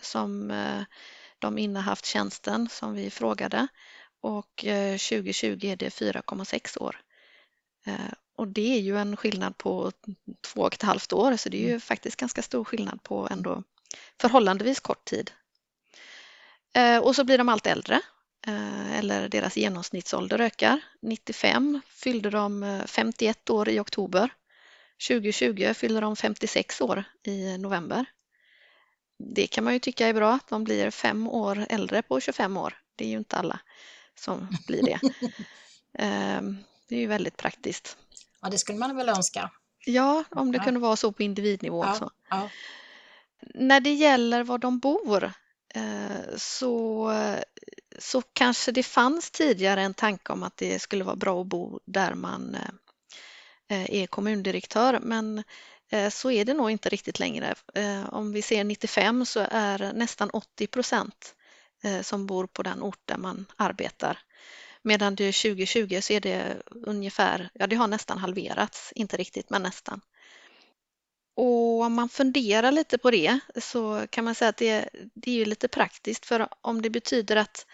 som 0.03 0.53
de 1.39 1.59
innehaft 1.59 2.05
tjänsten 2.05 2.69
som 2.69 2.95
vi 2.95 3.11
frågade 3.11 3.69
och 4.21 4.57
2020 4.57 5.59
eh, 5.63 5.71
är 5.71 5.77
det 5.77 5.89
4,6 5.89 6.79
år. 6.79 7.01
Och 8.37 8.49
det 8.49 8.77
är 8.77 8.81
ju 8.81 8.99
en 8.99 9.17
skillnad 9.17 9.59
på 9.59 9.93
två 10.41 10.61
och 10.61 10.75
ett 10.75 10.83
halvt 10.83 11.13
år 11.13 11.37
så 11.37 11.49
det 11.49 11.57
är 11.57 11.63
ju 11.63 11.69
mm. 11.69 11.81
faktiskt 11.81 12.17
ganska 12.17 12.43
stor 12.43 12.65
skillnad 12.65 13.03
på 13.03 13.29
ändå 13.31 13.63
förhållandevis 14.21 14.81
kort 14.81 15.05
tid. 15.05 15.31
Och 17.03 17.17
så 17.17 17.25
blir 17.25 17.39
de 17.39 17.49
allt 17.49 17.67
äldre 17.67 18.01
eller 18.93 19.29
deras 19.29 19.57
genomsnittsålder 19.57 20.41
ökar. 20.41 20.81
95 21.03 21.81
fyllde 21.89 22.31
de 22.31 22.83
51 22.87 23.51
år 23.51 23.69
i 23.69 23.81
oktober. 23.81 24.33
2020 25.09 25.75
fyllde 25.75 26.01
de 26.01 26.17
56 26.17 26.81
år 26.81 27.05
i 27.23 27.59
november 27.59 28.07
det 29.21 29.47
kan 29.47 29.65
man 29.65 29.73
ju 29.73 29.79
tycka 29.79 30.07
är 30.07 30.15
bra, 30.15 30.33
att 30.33 30.49
de 30.49 30.65
blir 30.65 30.91
fem 30.91 31.29
år 31.29 31.67
äldre 31.71 32.03
på 32.03 32.21
25 32.21 32.57
år. 32.57 32.79
Det 32.97 33.05
är 33.05 33.09
ju 33.09 33.19
inte 33.19 33.37
alla 33.37 33.61
som 34.15 34.49
blir 34.67 34.83
det. 34.83 35.01
Det 36.91 36.97
är 36.97 37.01
ju 37.01 37.07
väldigt 37.07 37.37
praktiskt. 37.37 37.97
Ja, 38.43 38.49
det 38.51 38.59
skulle 38.59 38.79
man 38.79 38.97
väl 38.97 39.09
önska. 39.09 39.51
Ja, 39.87 40.25
om 40.31 40.53
det 40.53 40.59
ja. 40.59 40.65
kunde 40.65 40.81
vara 40.81 40.97
så 40.97 41.13
på 41.13 41.23
individnivå 41.23 41.85
ja, 41.85 41.91
också. 41.91 42.11
Ja. 42.31 42.49
När 43.55 43.81
det 43.81 43.93
gäller 43.93 44.45
var 44.45 44.59
de 44.59 44.79
bor 44.79 45.33
eh, 45.75 46.37
så, 46.37 47.13
så 47.99 48.23
kanske 48.33 48.73
det 48.73 48.83
fanns 48.83 49.31
tidigare 49.31 49.83
en 49.83 49.95
tanke 49.95 50.33
om 50.33 50.43
att 50.43 50.57
det 50.57 50.79
skulle 50.79 51.05
vara 51.05 51.17
bra 51.17 51.41
att 51.41 51.47
bo 51.47 51.81
där 51.85 52.15
man 52.15 52.57
eh, 53.69 53.91
är 53.91 54.07
kommundirektör 54.07 54.99
men 55.03 55.43
Eh, 55.91 56.11
så 56.11 56.31
är 56.31 56.45
det 56.45 56.55
nog 56.55 56.71
inte 56.71 56.89
riktigt 56.89 57.19
längre. 57.19 57.55
Eh, 57.75 58.15
om 58.15 58.33
vi 58.33 58.43
ser 58.43 58.65
95 58.65 59.27
så 59.27 59.47
är 59.51 59.93
nästan 59.93 60.31
80 60.31 60.67
procent 60.67 61.35
eh, 61.83 62.01
som 62.01 62.27
bor 62.27 62.47
på 62.47 62.63
den 62.63 62.83
ort 62.83 63.01
där 63.05 63.17
man 63.17 63.47
arbetar. 63.57 64.19
Medan 64.83 65.15
det 65.15 65.33
2020 65.33 66.01
så 66.03 66.13
är 66.13 66.21
det 66.21 66.63
ungefär, 66.87 67.51
ja 67.55 67.67
det 67.67 67.77
har 67.77 67.89
nästan 67.89 68.19
halverats, 68.19 68.93
inte 68.97 69.17
riktigt 69.17 69.51
men 69.51 69.63
nästan. 69.63 70.01
Och 71.37 71.83
om 71.83 71.95
man 71.95 72.09
funderar 72.09 72.73
lite 72.73 72.99
på 72.99 73.11
det 73.11 73.39
så 73.57 74.07
kan 74.11 74.25
man 74.25 74.35
säga 74.35 74.49
att 74.49 74.57
det, 74.57 74.89
det 75.15 75.31
är 75.31 75.35
ju 75.35 75.45
lite 75.45 75.69
praktiskt 75.69 76.27
för 76.27 76.49
om 76.61 76.83
det 76.83 76.91
betyder 76.91 77.37
att 77.37 77.67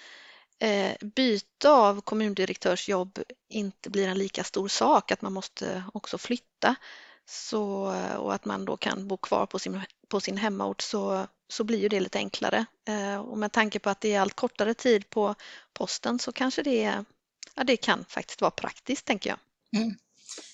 eh, 0.58 0.92
byte 1.00 1.70
av 1.70 2.00
kommundirektörsjobb 2.00 3.18
inte 3.48 3.90
blir 3.90 4.08
en 4.08 4.18
lika 4.18 4.44
stor 4.44 4.68
sak, 4.68 5.10
att 5.10 5.22
man 5.22 5.32
måste 5.32 5.84
också 5.94 6.18
flytta, 6.18 6.74
så, 7.28 7.94
och 8.18 8.34
att 8.34 8.44
man 8.44 8.64
då 8.64 8.76
kan 8.76 9.08
bo 9.08 9.16
kvar 9.16 9.46
på 9.46 9.58
sin, 9.58 9.82
på 10.08 10.20
sin 10.20 10.36
hemort 10.36 10.80
så, 10.82 11.26
så 11.48 11.64
blir 11.64 11.78
ju 11.78 11.88
det 11.88 12.00
lite 12.00 12.18
enklare. 12.18 12.66
Eh, 12.88 13.16
och 13.16 13.38
med 13.38 13.52
tanke 13.52 13.78
på 13.78 13.90
att 13.90 14.00
det 14.00 14.14
är 14.14 14.20
allt 14.20 14.34
kortare 14.34 14.74
tid 14.74 15.10
på 15.10 15.34
posten 15.72 16.18
så 16.18 16.32
kanske 16.32 16.62
det, 16.62 17.04
ja, 17.54 17.64
det 17.64 17.76
kan 17.76 18.04
faktiskt 18.08 18.40
vara 18.40 18.50
praktiskt 18.50 19.04
tänker 19.04 19.30
jag. 19.30 19.38
Mm. 19.82 19.96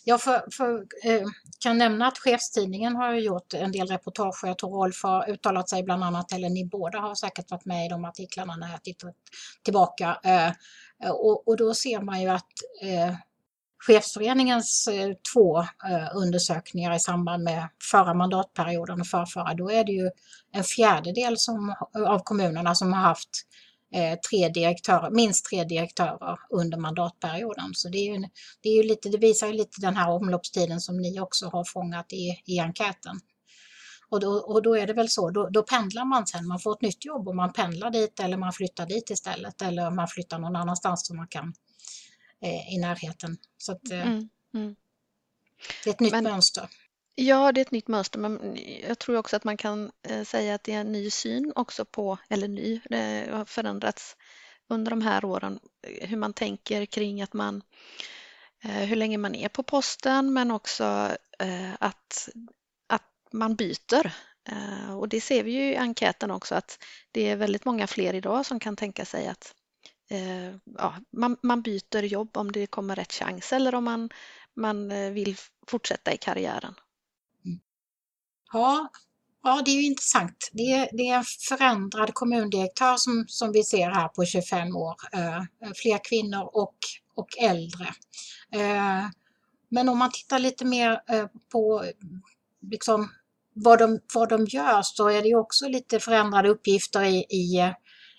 Jag 0.05 0.23
för, 0.23 0.45
för, 0.53 0.87
eh, 1.05 1.27
kan 1.59 1.79
nämna 1.79 2.07
att 2.07 2.19
chefstidningen 2.19 2.97
har 2.97 3.15
gjort 3.15 3.55
en 3.55 3.73
del 3.73 3.89
reportage. 3.89 4.41
Jag 4.43 4.59
tror 4.59 4.71
Rolf 4.71 5.03
har 5.03 5.31
uttalat 5.31 5.69
sig 5.69 5.83
bland 5.83 6.05
annat, 6.05 6.33
eller 6.33 6.49
ni 6.51 6.65
båda 6.65 6.99
har 6.99 7.15
säkert 7.15 7.51
varit 7.51 7.65
med 7.65 7.87
i 7.87 7.89
de 7.89 8.05
artiklarna 8.05 8.57
när 8.57 8.71
jag 8.71 8.83
tittat 8.83 9.15
tillbaka. 9.63 10.21
Eh, 10.25 10.53
och, 11.11 11.49
och, 11.49 11.57
då 11.57 11.75
ser 11.75 12.01
man 12.01 12.23
ju 12.23 12.29
att 12.29 12.53
eh, 12.83 13.15
Chefsföreningens 13.87 14.89
eh, 14.89 15.11
två 15.35 15.59
eh, 15.61 16.17
undersökningar 16.17 16.97
i 16.97 17.01
samband 17.01 17.45
med 17.45 17.69
förra 17.91 18.15
mandatperioden 18.15 19.01
och 19.01 19.07
förrförra, 19.07 19.55
då 19.55 19.71
är 19.71 19.85
det 19.85 19.93
ju 19.93 20.11
en 20.53 20.65
fjärdedel 20.65 21.39
som, 21.39 21.75
av 22.07 22.19
kommunerna 22.19 22.75
som 22.75 22.93
har 22.93 23.01
haft 23.01 23.29
eh, 23.95 24.19
tre 24.31 24.49
direktörer, 24.49 25.11
minst 25.11 25.45
tre 25.45 25.65
direktörer 25.65 26.39
under 26.51 26.79
mandatperioden. 26.79 27.71
Så 27.75 27.89
det, 27.89 27.99
är 27.99 28.15
ju, 28.15 28.25
det, 28.63 28.69
är 28.69 28.77
ju 28.77 28.83
lite, 28.83 29.09
det 29.09 29.19
visar 29.19 29.47
ju 29.47 29.53
lite 29.53 29.81
den 29.81 29.97
här 29.97 30.11
omloppstiden 30.11 30.81
som 30.81 30.97
ni 30.97 31.21
också 31.21 31.47
har 31.47 31.65
fångat 31.65 32.13
i, 32.13 32.43
i 32.47 32.59
enkäten. 32.59 33.21
Och 34.11 34.21
då, 34.21 34.31
och 34.31 34.63
då 34.63 34.77
är 34.77 34.87
det 34.87 34.93
väl 34.93 35.09
så, 35.09 35.31
då, 35.31 35.49
då, 35.49 35.63
pendlar 35.63 36.05
man 36.05 36.27
sen, 36.27 36.47
man 36.47 36.59
får 36.59 36.73
ett 36.73 36.83
nytt 36.83 37.05
jobb 37.05 37.29
och 37.29 37.37
man 37.37 37.53
pendlar 37.53 37.91
dit 37.91 38.21
eller 38.21 38.37
man 38.37 38.53
flyttar 38.53 38.87
dit 38.87 39.11
istället 39.11 39.63
eller 39.63 39.91
man 39.91 40.09
flyttar 40.09 40.39
någon 40.39 40.57
annanstans 40.57 41.07
så 41.07 41.15
man 41.15 41.29
kan 41.29 41.55
eh, 42.43 42.75
i 42.75 42.79
närheten. 42.79 43.39
Så 43.59 43.73
att, 43.73 43.91
eh, 43.91 44.07
mm, 44.07 44.29
mm. 44.55 44.77
Det 45.85 45.91
är 45.91 45.95
ett 45.95 46.01
nytt 46.01 46.13
men, 46.13 46.25
mönster. 46.25 46.69
Ja, 47.15 47.53
det 47.53 47.61
är 47.61 47.63
ett 47.63 47.71
nytt 47.71 47.89
mönster, 47.89 48.19
men 48.19 48.59
jag 48.89 48.99
tror 48.99 49.17
också 49.17 49.37
att 49.37 49.45
man 49.45 49.57
kan 49.57 49.93
eh, 50.03 50.25
säga 50.25 50.55
att 50.55 50.65
det 50.65 50.73
är 50.73 50.81
en 50.81 50.93
ny 50.93 51.11
syn 51.11 51.53
också 51.57 51.85
på, 51.85 52.19
eller 52.29 52.49
ny, 52.49 52.81
det 52.85 53.29
har 53.33 53.45
förändrats 53.45 54.17
under 54.69 54.91
de 54.91 55.03
här 55.03 55.25
åren, 55.25 55.61
eh, 55.83 56.09
hur 56.09 56.17
man 56.17 56.33
tänker 56.33 56.87
kring 56.87 57.23
att 57.23 57.33
man, 57.33 57.63
eh, 58.65 58.71
hur 58.71 58.97
länge 58.97 59.19
man 59.19 59.35
är 59.35 59.49
på 59.49 59.63
posten, 59.63 60.33
men 60.33 60.51
också 60.51 60.85
att, 61.79 62.29
att 62.87 63.11
man 63.33 63.57
byter. 63.57 64.13
Och 64.99 65.09
det 65.09 65.21
ser 65.21 65.43
vi 65.43 65.53
ju 65.53 65.73
i 65.73 65.77
enkäten 65.77 66.31
också 66.31 66.55
att 66.55 66.85
det 67.13 67.29
är 67.29 67.37
väldigt 67.37 67.65
många 67.65 67.87
fler 67.87 68.15
idag 68.15 68.47
som 68.47 68.61
kan 68.61 68.77
tänka 68.77 69.05
sig 69.05 69.29
att 69.29 69.55
eh, 70.13 70.55
ja, 70.79 70.95
man, 71.11 71.37
man, 71.43 71.63
byter 71.63 72.03
jobb 72.03 72.37
om 72.37 72.53
det 72.53 72.67
kommer 72.67 72.97
rätt 72.97 73.13
chans 73.13 73.53
eller 73.53 73.75
om 73.75 73.85
man, 73.85 74.11
man 74.57 74.91
eh, 74.91 75.11
vill 75.11 75.37
fortsätta 75.67 76.13
i 76.13 76.17
karriären. 76.17 76.75
Mm. 77.45 77.61
Ja, 78.53 78.91
ja, 79.43 79.63
det 79.65 79.71
är 79.71 79.75
ju 79.75 79.87
intressant. 79.87 80.51
Det 80.53 80.73
är, 80.73 80.89
det 80.93 81.09
är 81.09 81.17
en 81.17 81.25
förändrad 81.25 82.15
kommundirektör 82.15 82.97
som, 82.97 83.25
som 83.29 83.53
vi 83.53 83.65
ser 83.65 83.91
här 83.91 84.09
på 84.09 84.25
25 84.25 84.77
år. 84.77 84.95
Eh, 85.13 85.43
fler 85.83 86.05
kvinnor 86.05 86.51
och, 86.53 86.77
och 87.15 87.29
äldre. 87.39 87.87
Eh, 88.53 89.07
men 89.69 89.89
om 89.89 89.99
man 89.99 90.13
tittar 90.13 90.39
lite 90.39 90.65
mer 90.65 91.03
eh, 91.09 91.27
på 91.53 91.85
liksom, 92.71 93.09
vad, 93.55 93.79
de, 93.79 94.01
vad 94.15 94.29
de 94.29 94.45
gör 94.45 94.83
så 94.83 95.09
är 95.09 95.23
det 95.23 95.35
också 95.35 95.69
lite 95.69 96.01
förändrade 96.01 96.49
uppgifter 96.49 97.03
i, 97.03 97.27
i 97.29 97.73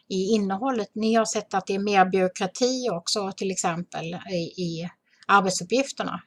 i 0.09 0.35
innehållet. 0.35 0.89
Ni 0.93 1.13
har 1.13 1.25
sett 1.25 1.53
att 1.53 1.67
det 1.67 1.75
är 1.75 1.79
mer 1.79 2.05
byråkrati 2.05 2.89
också 2.91 3.31
till 3.37 3.51
exempel 3.51 4.05
i, 4.31 4.61
i 4.61 4.89
arbetsuppgifterna. 5.27 6.19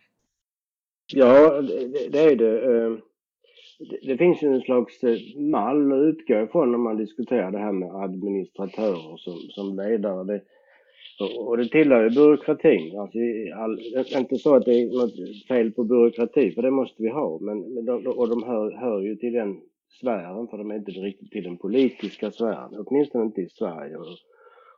Ja, 1.12 1.62
det, 1.62 2.09
det 2.09 2.21
är 2.21 2.33
ehm, 2.33 2.95
det. 2.95 3.00
Det 3.78 4.18
finns 4.18 4.42
ju 4.42 4.54
en 4.54 4.61
slags 4.61 5.04
eh, 5.04 5.18
mall 5.37 5.92
att 5.92 6.06
utgå 6.06 6.42
ifrån 6.42 6.71
när 6.71 6.78
man 6.78 6.97
diskuterar 6.97 7.50
det 7.50 7.59
här 7.59 7.73
med 7.73 7.95
administratörer 7.95 9.16
som, 9.16 9.38
som 9.50 9.76
ledare. 9.76 10.25
Det, 10.25 10.40
Och, 11.38 11.56
det 11.56 11.68
tillhör 11.68 12.02
ju 12.02 12.11
byråkratin. 12.11 12.99
Alltså, 12.99 13.18
all, 13.56 13.76
det 13.76 14.14
är 14.14 14.18
inte 14.18 14.38
så 14.38 14.54
att 14.54 14.64
det 14.64 14.83
är 14.83 14.87
något 14.87 15.47
fel 15.49 15.73
på 15.73 15.85
byråkrati, 15.85 16.52
för 16.54 16.62
det 16.62 16.71
måste 16.71 17.02
vi 17.02 17.09
ha. 17.09 17.38
Men, 17.40 17.59
och 18.06 18.28
de 18.28 18.42
hör, 18.42 18.76
hör 18.80 19.00
ju 19.00 19.16
till 19.16 19.33
den 19.33 19.61
sfären, 20.00 20.49
för 20.49 20.59
de 20.59 20.71
är 20.71 20.75
inte 20.76 20.91
riktigt 20.91 21.37
i 21.37 21.41
den 21.41 21.57
politiska 21.57 22.31
sfären. 22.31 22.85
Åtminstone 22.87 23.25
inte 23.25 23.41
i 23.41 23.49
Sverige. 23.49 23.97
Och, 23.97 24.07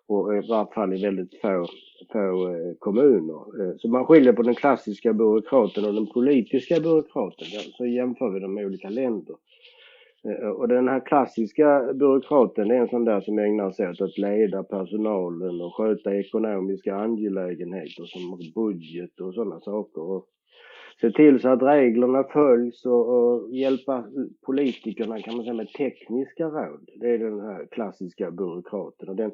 och 0.06 0.34
i 0.36 0.48
varje 0.48 0.72
fall 0.74 0.94
i 0.94 1.02
väldigt 1.02 1.40
få, 1.40 1.66
få 2.12 2.48
eh, 2.48 2.74
kommuner. 2.78 3.40
Eh, 3.62 3.76
Så 3.76 3.88
man 3.88 4.04
skiljer 4.06 4.32
på 4.32 4.42
den 4.42 4.54
klassiska 4.54 5.12
byråkraten 5.12 5.84
och 5.84 5.94
den 5.94 6.06
politiska 6.06 6.80
byråkraten. 6.80 7.46
Så 7.76 7.86
jämför 7.86 8.30
vi 8.30 8.40
dem 8.40 8.54
med 8.54 8.66
olika 8.66 8.88
länder. 8.88 9.36
Eh, 10.28 10.48
Och 10.48 10.68
den 10.68 10.88
här 10.88 11.00
klassiska 11.06 11.92
byråkraten 11.94 12.70
är 12.70 12.74
en 12.74 12.88
sån 12.88 13.04
där 13.04 13.20
som 13.20 13.38
ägnar 13.38 13.70
sig 13.70 13.88
åt 13.90 14.00
att 14.00 14.18
leda 14.18 14.62
personalen 14.62 15.60
och 15.60 15.74
sköta 15.76 16.14
ekonomiska 16.16 16.94
angelägenheter 16.94 18.04
som 18.04 18.38
budget 18.54 19.20
och 19.20 19.34
sådana 19.34 19.60
saker. 19.60 20.02
Och 20.02 20.26
se 21.00 21.10
till 21.10 21.40
så 21.40 21.48
att 21.48 21.62
reglerna 21.62 22.24
följs 22.24 22.86
och, 22.86 23.08
och 23.08 23.54
hjälpa 23.54 24.04
politikerna 24.46 25.22
kan 25.22 25.36
man 25.36 25.44
säga 25.44 25.54
med 25.54 25.72
tekniska 25.72 26.44
råd. 26.44 26.90
Det 27.00 27.06
är 27.06 27.18
den 27.18 27.40
här 27.40 27.66
klassiska 27.70 28.30
byråkraten. 28.30 29.08
Och 29.08 29.16
den, 29.16 29.32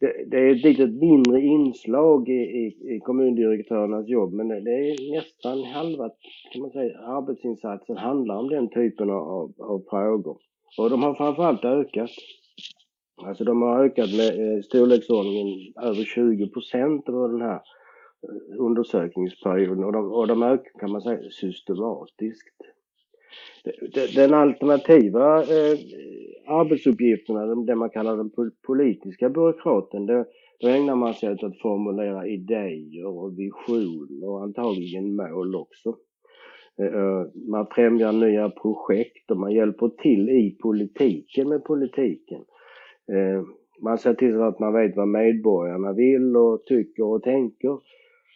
det, 0.00 0.24
det 0.30 0.36
är 0.36 0.54
ett 0.54 0.64
litet 0.64 0.94
mindre 0.94 1.40
inslag 1.40 2.28
i, 2.28 2.32
i, 2.32 2.94
i 2.96 3.00
kommundirektörernas 3.00 4.08
jobb 4.08 4.32
men 4.32 4.48
det, 4.48 4.60
det 4.60 4.90
är 4.90 5.16
nästan 5.16 5.64
halva 5.64 6.10
kan 6.52 6.62
man 6.62 6.70
säga, 6.70 6.98
arbetsinsatsen 6.98 7.96
handlar 7.96 8.36
om 8.36 8.48
den 8.48 8.68
typen 8.68 9.10
av, 9.10 9.52
av 9.58 9.82
frågor. 9.90 10.38
Och 10.78 10.90
de 10.90 11.02
har 11.02 11.14
framförallt 11.14 11.64
ökat. 11.64 12.10
Alltså 13.22 13.44
de 13.44 13.62
har 13.62 13.84
ökat 13.84 14.10
med 14.16 14.56
eh, 14.56 14.62
storleksordningen 14.62 15.72
över 15.82 16.04
20 16.04 16.48
procent 16.48 17.08
av 17.08 17.30
den 17.32 17.40
här 17.40 17.54
eh, 17.54 17.60
undersökningsperioden 18.58 19.84
och 19.84 19.92
de, 19.92 20.12
och 20.12 20.26
de 20.26 20.42
ökar 20.42 20.80
kan 20.80 20.92
man 20.92 21.02
säga 21.02 21.30
systematiskt. 21.30 22.56
Den 24.14 24.34
alternativa 24.34 25.38
eh, 25.38 25.78
arbetsuppgifterna, 26.46 27.54
det 27.54 27.74
man 27.74 27.90
kallar 27.90 28.16
den 28.16 28.30
politiska 28.66 29.28
byråkraten, 29.28 30.06
det, 30.06 30.24
då 30.60 30.68
ägnar 30.68 30.96
man 30.96 31.14
sig 31.14 31.32
åt 31.32 31.42
att 31.42 31.58
formulera 31.58 32.26
idéer 32.26 33.06
och 33.06 33.38
visioner 33.38 34.28
och 34.28 34.42
antagligen 34.42 35.16
mål 35.16 35.56
också. 35.56 35.96
Eh, 36.78 36.86
eh, 36.86 37.26
man 37.48 37.66
främjar 37.66 38.12
nya 38.12 38.50
projekt 38.50 39.30
och 39.30 39.36
man 39.36 39.52
hjälper 39.52 39.88
till 39.88 40.30
i 40.30 40.56
politiken 40.60 41.48
med 41.48 41.64
politiken. 41.64 42.44
Eh, 43.12 43.42
man 43.80 43.98
ser 43.98 44.14
till 44.14 44.34
så 44.34 44.42
att 44.42 44.58
man 44.58 44.72
vet 44.72 44.96
vad 44.96 45.08
medborgarna 45.08 45.92
vill 45.92 46.36
och 46.36 46.64
tycker 46.64 47.04
och 47.04 47.22
tänker. 47.22 47.78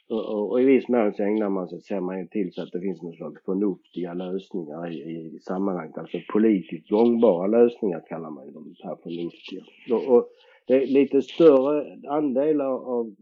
Och, 0.08 0.24
och, 0.34 0.50
och 0.50 0.60
i 0.62 0.64
viss 0.64 0.88
mån 0.88 1.14
så 1.14 1.22
ägnar 1.22 1.48
man 1.48 1.68
sig, 1.68 1.80
ser 1.80 2.00
man 2.00 2.18
ju 2.18 2.26
till 2.26 2.52
så 2.52 2.62
att 2.62 2.72
det 2.72 2.80
finns 2.80 3.02
någon 3.02 3.12
slags 3.12 3.44
förnuftiga 3.44 4.14
lösningar 4.14 4.92
i, 4.92 4.96
i 4.96 5.38
sammanhanget. 5.40 5.98
Alltså 5.98 6.18
politiskt 6.32 6.88
gångbara 6.88 7.46
lösningar 7.46 8.04
kallar 8.08 8.30
man 8.30 8.46
ju 8.46 8.52
de 8.52 8.74
här 8.82 8.96
förnuftiga. 9.02 9.62
Och, 9.90 10.16
och 10.16 10.28
det 10.66 10.74
är 10.82 10.86
lite 10.86 11.22
större 11.22 11.98
andel 12.08 12.60
av, 12.60 13.14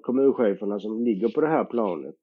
kommuncheferna 0.00 0.80
som 0.80 1.04
ligger 1.04 1.28
på 1.28 1.40
det 1.40 1.46
här 1.46 1.64
planet, 1.64 2.16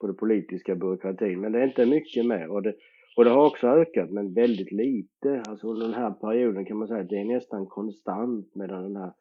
på 0.00 0.06
den 0.06 0.16
politiska 0.16 0.74
byråkratin. 0.74 1.40
Men 1.40 1.52
det 1.52 1.58
är 1.58 1.66
inte 1.66 1.86
mycket 1.86 2.26
mer. 2.26 2.50
Och 2.50 2.62
det, 2.62 2.74
och 3.16 3.24
det 3.24 3.30
har 3.30 3.46
också 3.46 3.66
ökat, 3.66 4.10
men 4.10 4.34
väldigt 4.34 4.72
lite. 4.72 5.42
Alltså 5.48 5.68
under 5.68 5.86
den 5.86 5.94
här 5.94 6.10
perioden 6.10 6.64
kan 6.64 6.76
man 6.76 6.88
säga 6.88 7.00
att 7.00 7.08
det 7.08 7.20
är 7.20 7.24
nästan 7.24 7.66
konstant 7.66 8.54
medan 8.54 8.82
den 8.82 8.96
här 8.96 9.12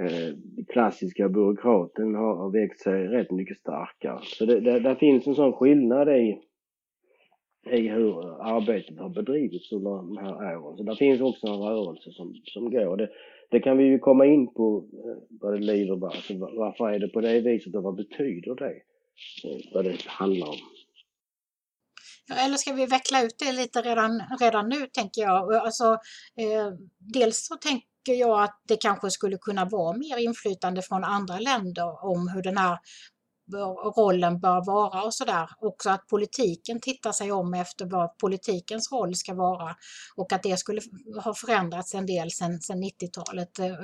eh, 0.00 0.34
klassiska 0.68 1.28
byråkraten 1.28 2.14
har, 2.14 2.36
har 2.36 2.50
växt 2.50 2.80
sig 2.80 3.06
rätt 3.06 3.30
mycket 3.30 3.58
starkare. 3.58 4.20
Så 4.24 4.44
det, 4.46 4.60
det, 4.60 4.80
där 4.80 4.94
finns 4.94 5.26
en 5.26 5.34
sån 5.34 5.52
skillnad 5.52 6.08
i, 6.08 6.38
i 7.70 7.88
hur 7.88 8.42
arbetet 8.42 8.98
har 8.98 9.08
bedrivits 9.08 9.72
under 9.72 9.90
de 9.90 10.16
här 10.16 10.56
åren. 10.58 10.76
Så 10.76 10.82
där 10.82 10.94
finns 10.94 11.20
också 11.20 11.46
en 11.46 11.58
rörelse 11.60 12.10
som, 12.12 12.34
som 12.44 12.70
går. 12.70 12.96
Det, 12.96 13.10
det 13.50 13.60
kan 13.60 13.78
vi 13.78 13.84
ju 13.84 13.98
komma 13.98 14.26
in 14.26 14.54
på 14.54 14.88
eh, 14.92 15.22
vad 15.40 15.52
det 15.52 15.58
lider. 15.58 15.96
va- 15.96 16.12
Alltså, 16.14 16.34
varför 16.34 16.90
är 16.90 16.98
det 16.98 17.08
på 17.08 17.20
det 17.20 17.40
viset 17.40 17.74
och 17.74 17.82
vad 17.82 17.94
betyder 17.94 18.54
det? 18.54 18.74
Eh, 19.44 19.60
vad 19.74 19.84
det 19.84 20.02
handlar 20.06 20.48
om. 20.48 20.56
Eller 22.46 22.56
ska 22.56 22.72
vi 22.72 22.86
veckla 22.86 23.22
ut 23.24 23.38
det 23.38 23.52
lite 23.52 23.82
redan, 23.82 24.22
redan 24.40 24.68
nu 24.68 24.86
tänker 24.92 25.22
jag. 25.22 25.54
Alltså, 25.54 25.84
eh, 26.36 26.72
dels 27.14 27.46
så 27.46 27.56
tycker 28.04 28.20
jag 28.20 28.42
att 28.42 28.62
det 28.68 28.76
kanske 28.76 29.10
skulle 29.10 29.38
kunna 29.38 29.64
vara 29.64 29.96
mer 29.96 30.16
inflytande 30.16 30.82
från 30.82 31.04
andra 31.04 31.38
länder 31.38 32.04
om 32.04 32.28
hur 32.28 32.42
den 32.42 32.56
här 32.56 32.78
rollen 33.96 34.40
bör 34.40 34.66
vara 34.66 35.02
och 35.02 35.14
sådär. 35.14 35.48
Också 35.60 35.90
att 35.90 36.06
politiken 36.06 36.80
tittar 36.80 37.12
sig 37.12 37.32
om 37.32 37.54
efter 37.54 37.86
vad 37.86 38.18
politikens 38.18 38.92
roll 38.92 39.14
ska 39.14 39.34
vara 39.34 39.76
och 40.16 40.32
att 40.32 40.42
det 40.42 40.56
skulle 40.56 40.80
ha 41.24 41.34
förändrats 41.34 41.94
en 41.94 42.06
del 42.06 42.30
sedan, 42.30 42.60
90-talet. 42.60 43.58
Eh, 43.58 43.76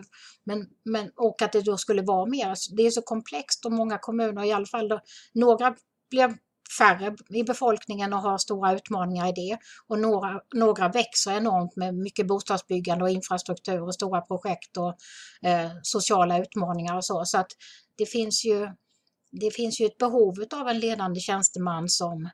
men, 0.45 0.67
men, 0.85 1.11
och 1.17 1.43
att 1.43 1.53
det 1.53 1.61
då 1.61 1.77
skulle 1.77 2.03
vara 2.03 2.27
mer, 2.27 2.49
alltså, 2.49 2.75
det 2.75 2.83
är 2.83 2.91
så 2.91 3.03
komplext 3.03 3.67
och 3.67 3.73
många 3.73 3.99
kommuner, 3.99 4.45
i 4.45 4.53
alla 4.53 4.67
fall 4.67 4.89
då, 4.89 5.01
några 5.35 5.75
blev 6.11 6.35
färre 6.79 7.17
i 7.31 7.43
befolkningen 7.43 8.13
och 8.13 8.23
har 8.23 8.39
stora 8.39 8.75
utmaningar 8.75 9.29
i 9.29 9.33
det. 9.33 9.59
Och 9.87 9.99
några, 9.99 10.41
några 10.55 10.89
växer 10.89 11.37
enormt 11.37 11.77
med 11.77 11.95
mycket 11.95 12.27
bostadsbyggande 12.27 13.05
och 13.05 13.11
infrastruktur 13.11 13.83
och 13.83 13.95
stora 13.95 14.21
projekt 14.21 14.77
och 14.77 14.97
eh, 15.49 15.71
sociala 15.83 16.39
utmaningar 16.39 16.97
och 16.97 17.05
så. 17.05 17.25
Så 17.25 17.39
att 17.39 17.51
det 17.99 18.07
finns 18.07 18.45
ju, 18.45 18.69
det 19.41 19.51
finns 19.51 19.81
ju 19.81 19.87
ett 19.87 19.99
behov 19.99 20.35
av 20.55 20.69
en 20.69 20.79
ledande 20.79 21.21
tjänsteman 21.21 21.89
som, 21.89 22.25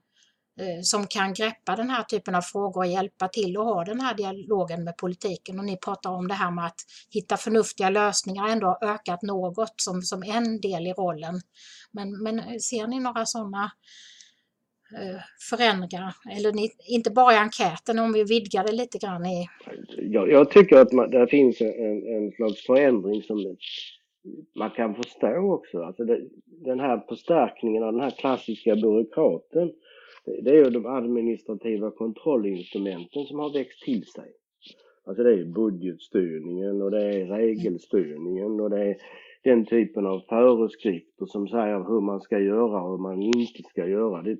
eh, 0.60 0.82
som 0.82 1.06
kan 1.06 1.34
greppa 1.34 1.76
den 1.76 1.90
här 1.90 2.02
typen 2.02 2.34
av 2.34 2.42
frågor 2.42 2.80
och 2.80 2.86
hjälpa 2.86 3.28
till 3.28 3.56
och 3.56 3.64
ha 3.64 3.84
den 3.84 4.00
här 4.00 4.14
dialogen 4.14 4.84
med 4.84 4.96
politiken. 4.96 5.58
Och 5.58 5.64
ni 5.64 5.76
pratar 5.76 6.10
om 6.10 6.28
det 6.28 6.34
här 6.34 6.50
med 6.50 6.66
att 6.66 6.80
hitta 7.10 7.36
förnuftiga 7.36 7.90
lösningar 7.90 8.48
ändå 8.48 8.66
har 8.66 8.88
ökat 8.94 9.22
något 9.22 9.74
som, 9.76 10.02
som 10.02 10.22
en 10.22 10.60
del 10.60 10.86
i 10.86 10.92
rollen. 10.92 11.40
Men, 11.92 12.22
men 12.22 12.60
ser 12.60 12.86
ni 12.86 13.00
några 13.00 13.26
sådana 13.26 13.70
Eh, 14.96 15.20
förändringar? 15.50 16.14
Eller 16.36 16.52
inte 16.94 17.10
bara 17.10 17.32
i 17.32 17.36
enkäten, 17.36 17.98
om 17.98 18.12
vi 18.12 18.24
vidgar 18.24 18.64
det 18.64 18.72
lite 18.72 18.98
grann 18.98 19.26
i... 19.26 19.48
Jag, 19.96 20.30
jag 20.30 20.50
tycker 20.50 20.76
att 20.76 20.92
man, 20.92 21.10
det 21.10 21.26
finns 21.26 21.60
en, 21.60 22.06
en 22.16 22.32
slags 22.32 22.66
förändring 22.66 23.22
som 23.22 23.56
man 24.58 24.70
kan 24.70 24.94
förstå 24.94 25.52
också. 25.52 25.82
Alltså 25.82 26.04
det, 26.04 26.20
den 26.44 26.80
här 26.80 27.04
förstärkningen 27.08 27.82
av 27.82 27.92
den 27.92 28.02
här 28.02 28.10
klassiska 28.10 28.74
byråkraten, 28.74 29.72
det 30.42 30.50
är 30.50 30.54
ju 30.64 30.70
de 30.70 30.86
administrativa 30.86 31.90
kontrollinstrumenten 31.90 33.24
som 33.24 33.38
har 33.38 33.52
växt 33.52 33.82
till 33.82 34.06
sig. 34.06 34.32
Alltså 35.06 35.22
det 35.22 35.32
är 35.32 35.44
budgetstyrningen 35.44 36.82
och 36.82 36.90
det 36.90 37.04
är 37.04 37.26
regelstyrningen 37.26 38.60
och 38.60 38.70
det 38.70 38.82
är 38.84 38.96
den 39.44 39.66
typen 39.66 40.06
av 40.06 40.20
föreskrifter 40.28 41.26
som 41.26 41.48
säger 41.48 41.88
hur 41.88 42.00
man 42.00 42.20
ska 42.20 42.38
göra 42.38 42.82
och 42.82 42.90
hur 42.90 42.98
man 42.98 43.22
inte 43.22 43.62
ska 43.70 43.86
göra. 43.86 44.22
Det, 44.22 44.38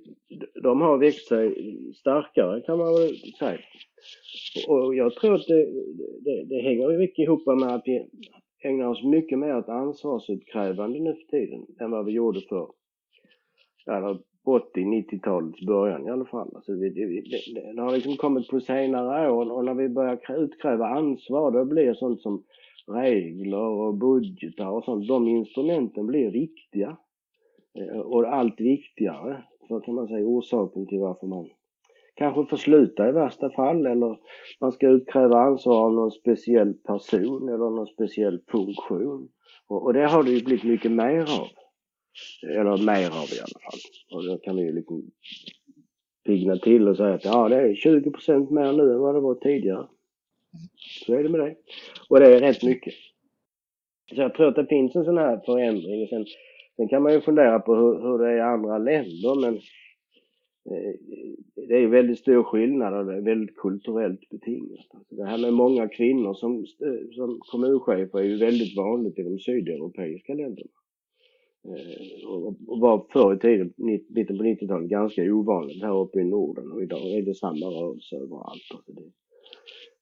de 0.62 0.81
har 0.81 0.99
växt 0.99 1.29
sig 1.29 1.79
starkare 1.95 2.61
kan 2.61 2.79
man 2.79 2.95
väl 2.95 3.17
säga. 3.38 3.59
Och 4.69 4.95
jag 4.95 5.14
tror 5.14 5.35
att 5.35 5.47
det, 5.47 5.67
det, 6.25 6.45
det 6.45 6.62
hänger 6.62 6.99
mycket 6.99 7.19
ihop 7.19 7.47
med 7.47 7.75
att 7.75 7.83
vi 7.85 8.07
ägnar 8.64 8.87
oss 8.87 9.05
mycket 9.05 9.38
mer 9.38 9.57
åt 9.57 9.69
ansvarsutkrävande 9.69 11.01
nu 11.01 11.14
för 11.14 11.38
tiden 11.38 11.67
än 11.81 11.90
vad 11.90 12.05
vi 12.05 12.12
gjorde 12.12 12.40
för 12.40 12.69
eller 13.87 14.19
80-90-talets 14.47 15.67
början 15.67 16.07
i 16.07 16.11
alla 16.11 16.25
fall. 16.25 16.51
Alltså 16.55 16.73
det, 16.73 16.90
det, 16.90 17.07
det, 17.07 17.73
det 17.75 17.83
har 17.83 17.93
liksom 17.93 18.17
kommit 18.17 18.49
på 18.49 18.61
senare 18.61 19.31
år 19.31 19.53
och 19.53 19.64
när 19.64 19.75
vi 19.75 19.88
börjar 19.88 20.37
utkräva 20.45 20.87
ansvar 20.87 21.51
då 21.51 21.64
blir 21.64 21.95
sånt 21.95 22.21
som 22.21 22.45
regler 22.92 23.59
och 23.59 23.94
budgetar 23.94 24.70
och 24.70 24.85
sånt, 24.85 25.09
de 25.09 25.29
instrumenten 25.29 26.07
blir 26.07 26.31
viktiga. 26.31 26.97
Eh, 27.79 28.01
och 28.01 28.25
allt 28.25 28.61
viktigare, 28.61 29.44
så 29.68 29.81
kan 29.81 29.94
man 29.94 30.09
säga 30.09 30.27
orsaken 30.27 30.87
till 30.87 31.01
varför 31.01 31.27
man 31.27 31.49
kanske 32.14 32.47
får 32.51 32.57
sluta 32.57 33.09
i 33.09 33.12
värsta 33.12 33.51
fall 33.51 33.87
eller 33.87 34.18
man 34.61 34.73
ska 34.73 34.88
utkräva 34.88 35.40
ansvar 35.40 35.87
av 35.87 35.92
någon 35.92 36.11
speciell 36.11 36.75
person 36.75 37.49
eller 37.49 37.70
någon 37.70 37.87
speciell 37.87 38.40
funktion. 38.51 39.29
Och, 39.66 39.83
och 39.85 39.92
det 39.92 40.07
har 40.07 40.23
det 40.23 40.31
ju 40.31 40.44
blivit 40.44 40.64
mycket 40.64 40.92
mer 40.92 41.20
av. 41.20 41.49
Eller 42.42 42.87
mer 42.87 43.07
av 43.07 43.29
i 43.37 43.40
alla 43.40 43.61
fall. 43.64 43.81
Och 44.12 44.25
då 44.25 44.38
kan 44.38 44.57
vi 44.57 44.62
ju 44.62 44.73
liksom 44.73 45.11
pigna 46.27 46.57
till 46.57 46.88
och 46.88 46.97
säga 46.97 47.14
att 47.14 47.25
ja, 47.25 47.49
det 47.49 47.57
är 47.57 47.75
20% 47.75 48.51
mer 48.51 48.73
nu 48.73 48.92
än 48.92 49.01
vad 49.01 49.14
det 49.14 49.20
var 49.20 49.35
tidigare. 49.35 49.87
Så 51.07 51.14
är 51.14 51.23
det 51.23 51.29
med 51.29 51.40
det. 51.40 51.57
Och 52.09 52.21
det 52.21 52.37
är 52.37 52.40
rätt 52.40 52.62
mycket. 52.62 52.95
Så 54.14 54.21
jag 54.21 54.35
tror 54.35 54.49
att 54.49 54.57
det 54.57 54.67
finns 54.67 54.97
en 54.97 55.05
sån 55.05 55.19
här 55.19 55.40
förändring. 55.47 56.09
Sen, 56.09 56.27
sen 56.77 56.88
kan 56.88 57.03
man 57.03 57.12
ju 57.12 57.21
fundera 57.21 57.61
på 57.61 57.75
hur, 57.75 58.03
hur 58.03 58.19
det 58.19 58.31
är 58.31 58.37
i 58.37 58.40
andra 58.40 58.79
länder 58.79 59.40
men 59.40 59.55
eh, 60.71 60.95
det 61.69 61.77
är 61.77 61.87
väldigt 61.87 62.19
stor 62.19 62.43
skillnad 62.43 62.95
och 62.99 63.07
det 63.07 63.17
är 63.17 63.21
väldigt 63.21 63.57
kulturellt 63.57 64.29
betingat. 64.31 64.87
Alltså, 64.95 65.14
det 65.14 65.25
här 65.25 65.38
med 65.38 65.53
många 65.53 65.88
kvinnor 65.88 66.35
som, 66.35 66.59
eh, 66.59 67.11
som 67.12 67.40
kommunchefer 67.40 68.19
är 68.19 68.25
ju 68.25 68.37
väldigt 68.37 68.77
vanligt 68.77 69.19
i 69.19 69.23
de 69.23 69.38
sydeuropeiska 69.38 70.35
länderna. 70.35 70.71
Eh, 71.64 72.29
och 72.29 72.57
var 72.81 73.07
förr 73.12 73.35
i 73.35 73.38
tiden, 73.38 73.73
mitten 74.09 74.38
på 74.38 74.45
90-talet, 74.45 74.90
ganska 74.90 75.23
ovanligt 75.23 75.83
här 75.83 76.01
uppe 76.01 76.21
i 76.21 76.25
Norden 76.25 76.73
och 76.73 76.83
idag 76.83 77.11
är 77.11 77.23
det 77.23 77.35
samma 77.35 77.67
rörelse 77.67 78.17
överallt. 78.17 78.62
Alltså, 78.75 78.93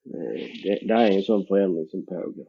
Eh, 0.05 0.41
det, 0.62 0.79
det, 0.83 0.95
är 0.95 1.11
en 1.11 1.23
sån 1.23 1.47
förändring 1.47 1.87
som 1.87 2.07
pågår. 2.07 2.47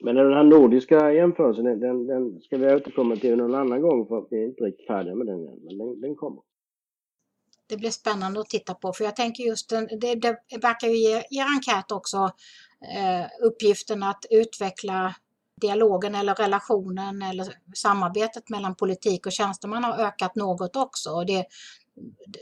Men 0.00 0.14
den 0.14 0.32
här 0.32 0.42
nordiska 0.42 1.12
jämförelsen, 1.12 1.80
den, 1.80 2.06
den 2.06 2.40
ska 2.40 2.56
vi 2.56 2.74
återkomma 2.74 3.16
till 3.16 3.36
någon 3.36 3.54
annan 3.54 3.82
gång 3.82 4.06
för 4.06 4.18
att 4.18 4.26
vi 4.30 4.42
är 4.42 4.44
inte 4.44 4.64
riktigt 4.64 4.86
färdiga 4.86 5.14
med 5.14 5.26
den 5.26 5.48
än, 5.48 5.58
men 5.64 5.78
den, 5.78 6.00
den 6.00 6.16
kommer. 6.16 6.42
Det 7.66 7.76
blir 7.76 7.90
spännande 7.90 8.40
att 8.40 8.48
titta 8.48 8.74
på 8.74 8.92
för 8.92 9.04
jag 9.04 9.16
tänker 9.16 9.44
just 9.44 9.70
den, 9.70 9.88
det, 10.00 10.14
det 10.14 10.38
verkar 10.62 10.88
ju 10.88 10.96
ge 10.96 11.16
er 11.16 11.46
enkät 11.56 11.92
också 11.92 12.18
eh, 12.96 13.46
uppgiften 13.46 14.02
att 14.02 14.24
utveckla 14.30 15.14
dialogen 15.60 16.14
eller 16.14 16.34
relationen 16.34 17.22
eller 17.22 17.46
samarbetet 17.74 18.48
mellan 18.48 18.74
politik 18.74 19.26
och 19.26 19.32
tjänsteman 19.32 19.84
har 19.84 19.98
ökat 19.98 20.36
något 20.36 20.76
också. 20.76 21.10
Och 21.10 21.26
det, 21.26 21.46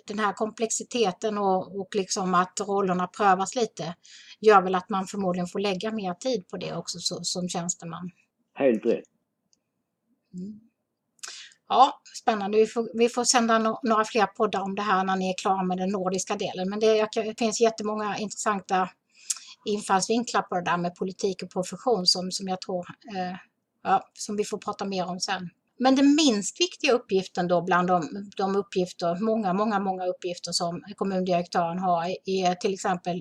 den 0.07 0.19
här 0.19 0.33
komplexiteten 0.33 1.39
och, 1.39 1.81
och 1.81 1.95
liksom 1.95 2.35
att 2.35 2.61
rollerna 2.61 3.07
prövas 3.07 3.55
lite 3.55 3.95
gör 4.41 4.63
väl 4.63 4.75
att 4.75 4.89
man 4.89 5.07
förmodligen 5.07 5.47
får 5.47 5.59
lägga 5.59 5.93
mer 5.93 6.15
tid 6.15 6.49
på 6.49 6.57
det 6.57 6.75
också 6.77 6.99
så, 6.99 7.25
som 7.25 7.49
tjänsteman. 7.49 8.11
Helt 8.55 8.87
rätt. 8.87 9.05
Mm. 10.35 10.61
Ja, 11.69 12.01
spännande. 12.23 12.59
Vi 12.59 12.67
får, 12.67 12.99
vi 12.99 13.09
får 13.09 13.25
sända 13.25 13.59
no 13.59 13.81
några 13.83 14.05
fler 14.05 14.27
poddar 14.27 14.61
om 14.61 14.75
det 14.75 14.83
här 14.83 15.05
när 15.05 15.17
ni 15.17 15.31
är 15.31 15.35
klara 15.39 15.63
med 15.63 15.79
den 15.79 15.89
nordiska 15.89 16.37
delen. 16.37 16.71
Men 16.71 16.81
det, 16.81 17.09
det 17.15 17.39
finns 17.39 17.61
jättemånga 17.61 18.19
intressanta 18.19 18.89
infallsvinklar 19.65 20.43
på 20.43 20.55
det 20.55 20.63
där 20.63 20.77
med 20.77 20.95
politik 20.95 21.43
och 21.43 21.51
profession 21.51 22.07
som, 22.07 22.31
som 22.31 22.49
jag 22.49 22.61
tror 22.61 22.87
eh, 23.17 23.37
ja, 23.83 24.11
som 24.15 24.37
vi 24.37 24.45
får 24.45 24.59
prata 24.59 24.85
mer 24.85 25.07
om 25.07 25.21
sen. 25.21 25.51
Men 25.85 25.95
den 25.95 26.15
minst 26.15 26.61
viktiga 26.61 26.93
uppgiften 26.93 27.49
då 27.49 27.63
bland 27.63 27.89
de, 27.89 28.01
de 28.37 28.57
uppgifter, 28.57 29.25
många, 29.25 29.53
många, 29.53 29.79
många 29.81 30.05
uppgifter 30.07 30.53
som 30.53 30.83
kommundirektören 30.97 31.79
har 31.79 32.03
är 32.27 32.55
till 32.55 32.75
exempel 32.75 33.17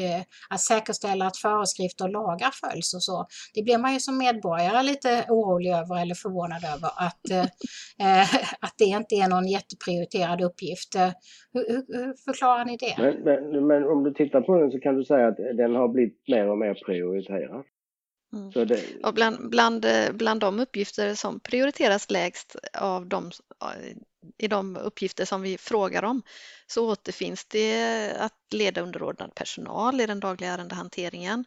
eh, 0.00 0.22
att 0.50 0.60
säkerställa 0.60 1.26
att 1.26 1.36
föreskrifter 1.36 2.04
och 2.04 2.10
lagar 2.10 2.50
följs 2.62 2.94
och 2.94 3.02
så. 3.02 3.26
Det 3.54 3.62
blir 3.62 3.78
man 3.78 3.92
ju 3.94 4.00
som 4.00 4.18
medborgare 4.18 4.82
lite 4.82 5.24
orolig 5.28 5.70
över 5.70 6.02
eller 6.02 6.14
förvånad 6.14 6.62
över 6.74 6.90
att, 7.06 7.24
eh, 7.30 7.46
eh, 8.06 8.34
att 8.66 8.74
det 8.78 8.84
inte 8.84 9.14
är 9.14 9.28
någon 9.28 9.48
jätteprioriterad 9.56 10.40
uppgift. 10.48 10.92
Hur, 11.52 11.64
hur 11.96 12.14
förklarar 12.24 12.64
ni 12.64 12.76
det? 12.76 12.94
Men, 12.98 13.14
men, 13.28 13.66
men 13.66 13.84
om 13.92 14.04
du 14.04 14.10
tittar 14.14 14.40
på 14.40 14.56
den 14.60 14.70
så 14.70 14.78
kan 14.80 14.96
du 14.96 15.04
säga 15.04 15.28
att 15.28 15.36
den 15.36 15.74
har 15.74 15.88
blivit 15.88 16.28
mer 16.28 16.48
och 16.48 16.58
mer 16.58 16.74
prioriterad. 16.86 17.64
Mm. 18.32 18.66
Det... 18.66 19.02
Och 19.02 19.14
bland, 19.14 19.50
bland, 19.50 19.86
bland 20.12 20.40
de 20.40 20.60
uppgifter 20.60 21.14
som 21.14 21.40
prioriteras 21.40 22.10
lägst 22.10 22.56
av 22.72 23.06
de, 23.06 23.30
i 24.38 24.48
de 24.48 24.76
uppgifter 24.76 25.24
som 25.24 25.42
vi 25.42 25.58
frågar 25.58 26.02
om 26.02 26.22
så 26.66 26.90
återfinns 26.90 27.44
det 27.44 28.12
att 28.18 28.32
leda 28.50 28.80
underordnad 28.80 29.34
personal 29.34 30.00
i 30.00 30.06
den 30.06 30.20
dagliga 30.20 30.50
ärendehanteringen, 30.50 31.44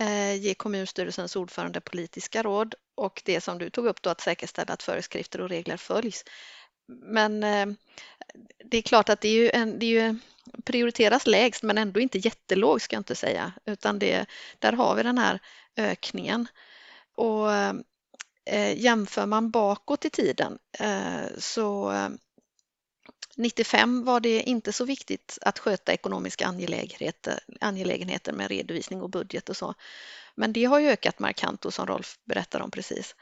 eh, 0.00 0.34
ge 0.34 0.54
kommunstyrelsens 0.54 1.36
ordförande 1.36 1.80
politiska 1.80 2.42
råd 2.42 2.74
och 2.94 3.22
det 3.24 3.40
som 3.40 3.58
du 3.58 3.70
tog 3.70 3.86
upp 3.86 4.02
då 4.02 4.10
att 4.10 4.20
säkerställa 4.20 4.72
att 4.72 4.82
föreskrifter 4.82 5.40
och 5.40 5.48
regler 5.48 5.76
följs. 5.76 6.24
Men 6.88 7.44
eh, 7.44 7.66
det 8.64 8.78
är 8.78 8.82
klart 8.82 9.08
att 9.08 9.20
det 9.20 9.28
är 9.28 9.32
ju, 9.32 9.50
en, 9.50 9.78
det 9.78 9.86
är 9.86 9.90
ju 9.90 10.18
prioriteras 10.64 11.26
lägst 11.26 11.62
men 11.62 11.78
ändå 11.78 12.00
inte 12.00 12.18
jättelågt 12.18 12.82
ska 12.82 12.96
jag 12.96 13.00
inte 13.00 13.14
säga 13.14 13.52
utan 13.64 13.98
det, 13.98 14.26
där 14.58 14.72
har 14.72 14.94
vi 14.94 15.02
den 15.02 15.18
här 15.18 15.40
ökningen. 15.76 16.46
Och 17.16 17.52
eh, 18.44 18.78
jämför 18.78 19.26
man 19.26 19.50
bakåt 19.50 20.04
i 20.04 20.10
tiden 20.10 20.58
eh, 20.78 21.38
så 21.38 21.92
eh, 21.92 22.08
95 23.36 24.04
var 24.04 24.20
det 24.20 24.42
inte 24.42 24.72
så 24.72 24.84
viktigt 24.84 25.38
att 25.40 25.58
sköta 25.58 25.92
ekonomiska 25.92 26.46
angelägenheter, 26.46 27.40
angelägenheter 27.60 28.32
med 28.32 28.48
redovisning 28.48 29.02
och 29.02 29.10
budget 29.10 29.48
och 29.48 29.56
så. 29.56 29.74
Men 30.34 30.52
det 30.52 30.64
har 30.64 30.78
ju 30.78 30.88
ökat 30.88 31.18
markant 31.18 31.64
och 31.64 31.74
som 31.74 31.86
Rolf 31.86 32.18
berättade 32.24 32.64
om 32.64 32.70
precis. 32.70 33.14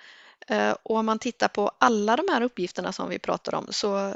Eh, 0.49 0.77
och 0.83 0.97
om 0.97 1.07
man 1.07 1.19
tittar 1.19 1.49
på 1.49 1.71
alla 1.79 2.17
de 2.17 2.29
här 2.31 2.43
uppgifterna 2.43 2.93
som 2.93 3.09
vi 3.09 3.19
pratar 3.19 3.55
om 3.55 3.67
så, 3.71 4.15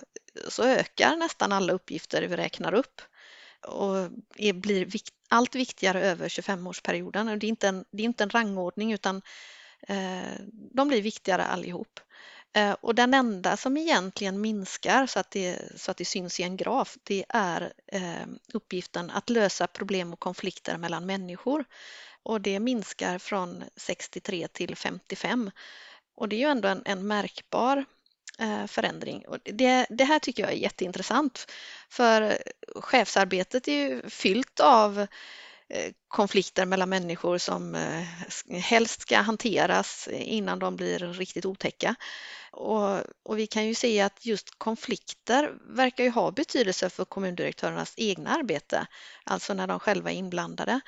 så 0.48 0.62
ökar 0.62 1.16
nästan 1.16 1.52
alla 1.52 1.72
uppgifter 1.72 2.22
vi 2.22 2.36
räknar 2.36 2.74
upp 2.74 3.00
och 3.62 3.96
är, 4.36 4.52
blir 4.52 4.84
vikt, 4.84 5.14
allt 5.28 5.54
viktigare 5.54 6.00
över 6.06 6.28
25-årsperioden. 6.28 7.38
Det 7.38 7.46
är 7.46 7.48
inte 7.48 7.68
en, 7.68 7.84
det 7.90 8.02
är 8.02 8.04
inte 8.04 8.24
en 8.24 8.30
rangordning 8.30 8.92
utan 8.92 9.22
eh, 9.88 10.40
de 10.50 10.88
blir 10.88 11.02
viktigare 11.02 11.44
allihop. 11.44 12.00
Eh, 12.52 12.76
och 12.80 12.94
den 12.94 13.14
enda 13.14 13.56
som 13.56 13.76
egentligen 13.76 14.40
minskar 14.40 15.06
så 15.06 15.18
att 15.18 15.30
det, 15.30 15.58
så 15.76 15.90
att 15.90 15.96
det 15.96 16.04
syns 16.04 16.40
i 16.40 16.42
en 16.42 16.56
graf, 16.56 16.98
det 17.02 17.24
är 17.28 17.72
eh, 17.86 18.26
uppgiften 18.52 19.10
att 19.10 19.30
lösa 19.30 19.66
problem 19.66 20.12
och 20.12 20.20
konflikter 20.20 20.76
mellan 20.76 21.06
människor. 21.06 21.64
Och 22.22 22.40
det 22.40 22.60
minskar 22.60 23.18
från 23.18 23.64
63 23.76 24.48
till 24.48 24.76
55. 24.76 25.50
Och 26.14 26.28
det 26.28 26.36
är 26.36 26.40
ju 26.40 26.50
ändå 26.50 26.68
en, 26.68 26.82
en 26.84 27.06
märkbar 27.06 27.84
Eh, 28.38 28.66
förändring. 28.66 29.26
Och 29.28 29.38
det, 29.44 29.86
det, 29.90 30.04
här 30.04 30.18
tycker 30.18 30.42
jag 30.42 30.52
är 30.52 30.56
jätteintressant 30.56 31.52
för 31.88 32.38
chefsarbetet 32.76 33.68
är 33.68 33.72
ju 33.72 34.10
fyllt 34.10 34.60
av 34.60 35.00
eh, 35.68 35.92
konflikter 36.08 36.66
mellan 36.66 36.88
människor 36.88 37.38
som 37.38 37.74
eh, 37.74 38.58
helst 38.60 39.00
ska 39.00 39.18
hanteras 39.18 40.08
innan 40.12 40.58
de 40.58 40.76
blir 40.76 40.98
riktigt 40.98 41.46
otäcka. 41.46 41.94
Och, 42.52 43.00
och, 43.22 43.38
vi 43.38 43.46
kan 43.46 43.66
ju 43.66 43.74
se 43.74 44.00
att 44.00 44.26
just 44.26 44.58
konflikter 44.58 45.52
verkar 45.76 46.04
ju 46.04 46.10
ha 46.10 46.30
betydelse 46.30 46.90
för 46.90 47.04
kommundirektörernas 47.04 47.94
egna 47.96 48.30
arbete, 48.30 48.86
alltså 49.24 49.54
när 49.54 49.66
de 49.66 49.80
själva 49.80 50.12
är 50.12 50.16
inblandade. 50.16 50.80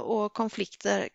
Och 0.00 0.32
konflikter 0.32 1.08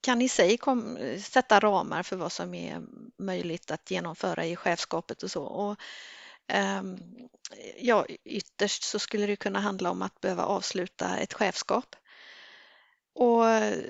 kan 0.00 0.22
i 0.22 0.28
sig 0.28 0.58
kom, 0.58 0.98
sätta 1.22 1.60
ramar 1.60 2.02
för 2.02 2.16
vad 2.16 2.32
som 2.32 2.54
är 2.54 2.82
möjligt 3.18 3.70
att 3.70 3.90
genomföra 3.90 4.46
i 4.46 4.56
chefskapet 4.56 5.22
och 5.22 5.30
så. 5.30 5.42
Och, 5.42 5.76
ehm, 6.48 6.98
ja, 7.78 8.06
ytterst 8.24 8.82
så 8.82 8.98
skulle 8.98 9.26
det 9.26 9.36
kunna 9.36 9.60
handla 9.60 9.90
om 9.90 10.02
att 10.02 10.20
behöva 10.20 10.44
avsluta 10.44 11.16
ett 11.16 11.32
chefskap. 11.32 11.96
Och 13.14 13.44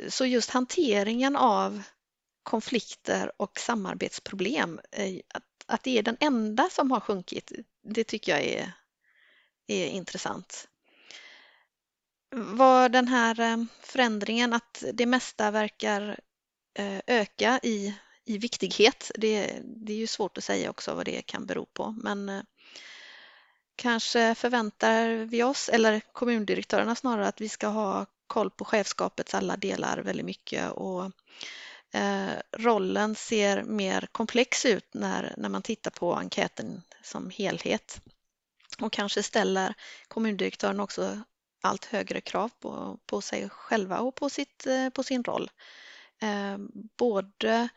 så 0.09 0.27
just 0.27 0.51
hanteringen 0.51 1.37
av 1.37 1.83
konflikter 2.43 3.33
och 3.37 3.59
samarbetsproblem, 3.59 4.81
eh, 4.93 5.21
att, 5.35 5.45
att 5.67 5.83
det 5.83 5.99
är 5.99 6.03
den 6.03 6.17
enda 6.21 6.69
som 6.71 6.91
har 6.91 7.01
sjunkit, 7.01 7.53
det 7.83 8.05
tycker 8.05 8.33
jag 8.33 8.43
är, 8.43 8.73
är 9.67 9.87
intressant. 9.87 10.69
Vad 12.37 12.93
den 12.93 13.09
här 13.09 13.41
eh, 13.41 13.65
förändringen, 13.81 14.53
att 14.53 14.85
det 14.93 15.07
mesta 15.07 15.51
verkar 15.51 16.21
eh, 16.75 17.01
öka 17.07 17.61
i, 17.63 17.95
i 18.25 18.39
viktighet, 18.39 19.11
det, 19.15 19.61
det 19.65 19.93
är 19.93 19.97
ju 19.97 20.07
svårt 20.07 20.39
att 20.39 20.45
säga 20.45 20.71
också 20.71 20.95
vad 20.95 21.05
det 21.05 21.23
kan 21.23 21.47
bero 21.47 21.67
på, 21.67 21.97
men 22.03 22.29
eh, 22.29 22.43
kanske 23.77 24.35
förväntar 24.35 25.09
vi 25.09 25.43
oss, 25.43 25.69
eller 25.69 26.01
kommundirektörerna 26.13 26.95
snarare, 26.95 27.29
att 27.29 27.41
vi 27.41 27.49
ska 27.49 27.67
ha 27.67 28.07
koll 28.27 28.51
på 28.51 28.65
chefskapets 28.65 29.35
alla 29.35 29.57
delar 29.57 29.99
väldigt 29.99 30.27
mycket 30.27 30.71
och 30.71 31.13
rollen 32.57 33.15
ser 33.15 33.63
mer 33.63 34.09
komplex 34.13 34.67
ut 34.67 34.95
när, 34.95 35.35
när 35.37 35.49
man 35.49 35.63
tittar 35.63 35.91
på 35.91 36.15
enkäten 36.15 36.83
som 37.03 37.31
helhet. 37.31 38.01
Och 38.81 38.93
kanske 38.93 39.23
ställer 39.23 39.75
kommundirektören 40.09 40.81
också 40.81 41.21
allt 41.61 41.85
högre 41.85 42.21
krav 42.21 42.51
på, 42.61 42.99
på 43.07 43.21
sig 43.21 43.49
själva 43.49 44.01
och 44.01 44.15
på, 44.15 44.31
sitt, 44.31 44.67
eh, 44.67 44.91
på 44.91 45.03
sin 45.03 45.25
roll. 45.25 45.51
Eh, 46.23 46.59
både 46.99 47.69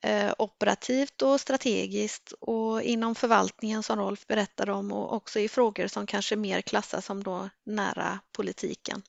eh, 0.00 0.34
operativt 0.38 1.22
och 1.22 1.40
strategiskt 1.40 2.32
och 2.32 2.82
inom 2.82 3.14
förvaltningen 3.14 3.82
som 3.82 3.98
Rolf 3.98 4.26
berättade 4.26 4.72
om 4.72 4.92
och 4.92 5.12
också 5.12 5.40
i 5.40 5.48
frågor 5.48 5.86
som 5.86 6.06
kanske 6.06 6.36
mer 6.36 6.60
klassas 6.60 7.06
som 7.06 7.22
då 7.22 7.50
nära 7.64 8.20
politiken 8.32 9.02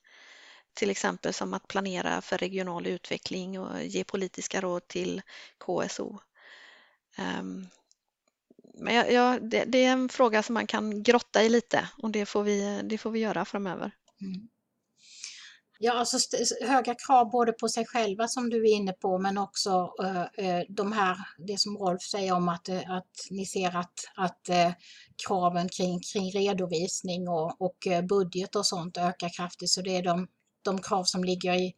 till 0.76 0.90
exempel 0.90 1.34
som 1.34 1.54
att 1.54 1.68
planera 1.68 2.20
för 2.22 2.38
regional 2.38 2.86
utveckling 2.86 3.60
och 3.60 3.82
ge 3.82 4.04
politiska 4.04 4.60
råd 4.60 4.88
till 4.88 5.22
KSO. 5.58 6.18
Ehm, 7.16 7.66
men 8.76 8.94
ja, 8.94 9.06
ja 9.06 9.38
det, 9.40 9.64
det, 9.64 9.84
är 9.84 9.92
en 9.92 10.08
fråga 10.08 10.42
som 10.42 10.54
man 10.54 10.66
kan 10.66 11.02
grotta 11.02 11.42
i 11.42 11.48
lite 11.48 11.88
och 12.02 12.10
det 12.10 12.26
får 12.26 12.42
vi, 12.42 12.80
det 12.84 12.98
får 12.98 13.10
vi 13.10 13.18
göra 13.18 13.44
framöver. 13.44 13.90
Mm. 14.20 14.48
Ja, 15.78 15.92
alltså 15.92 16.18
höga 16.66 16.94
krav 17.06 17.30
både 17.30 17.52
på 17.52 17.68
sig 17.68 17.86
själva 17.86 18.28
som 18.28 18.50
du 18.50 18.56
är 18.56 18.74
inne 18.74 18.92
på 18.92 19.18
men 19.18 19.38
också 19.38 19.92
eh, 20.02 20.46
eh 20.46 20.62
de 20.68 20.92
här, 20.92 21.16
det 21.38 21.60
som 21.60 21.76
Rolf 21.76 22.02
säger 22.02 22.32
om 22.32 22.48
att, 22.48 22.68
eh, 22.68 22.90
att 22.90 23.10
ni 23.30 23.46
ser 23.46 23.76
att, 23.76 23.94
att 24.16 24.48
eh, 24.48 24.72
kraven 25.26 25.68
kring, 25.68 26.00
kring 26.00 26.30
redovisning 26.30 27.28
och, 27.28 27.60
och 27.60 27.86
eh, 27.86 28.02
budget 28.04 28.56
och 28.56 28.66
sånt 28.66 28.96
ökar 28.96 29.28
kraftigt. 29.36 29.70
Så 29.70 29.82
det 29.82 29.96
är 29.96 30.02
de, 30.02 30.28
de 30.64 30.82
krav 30.82 31.04
som 31.04 31.24
ligger 31.24 31.54
i, 31.54 31.74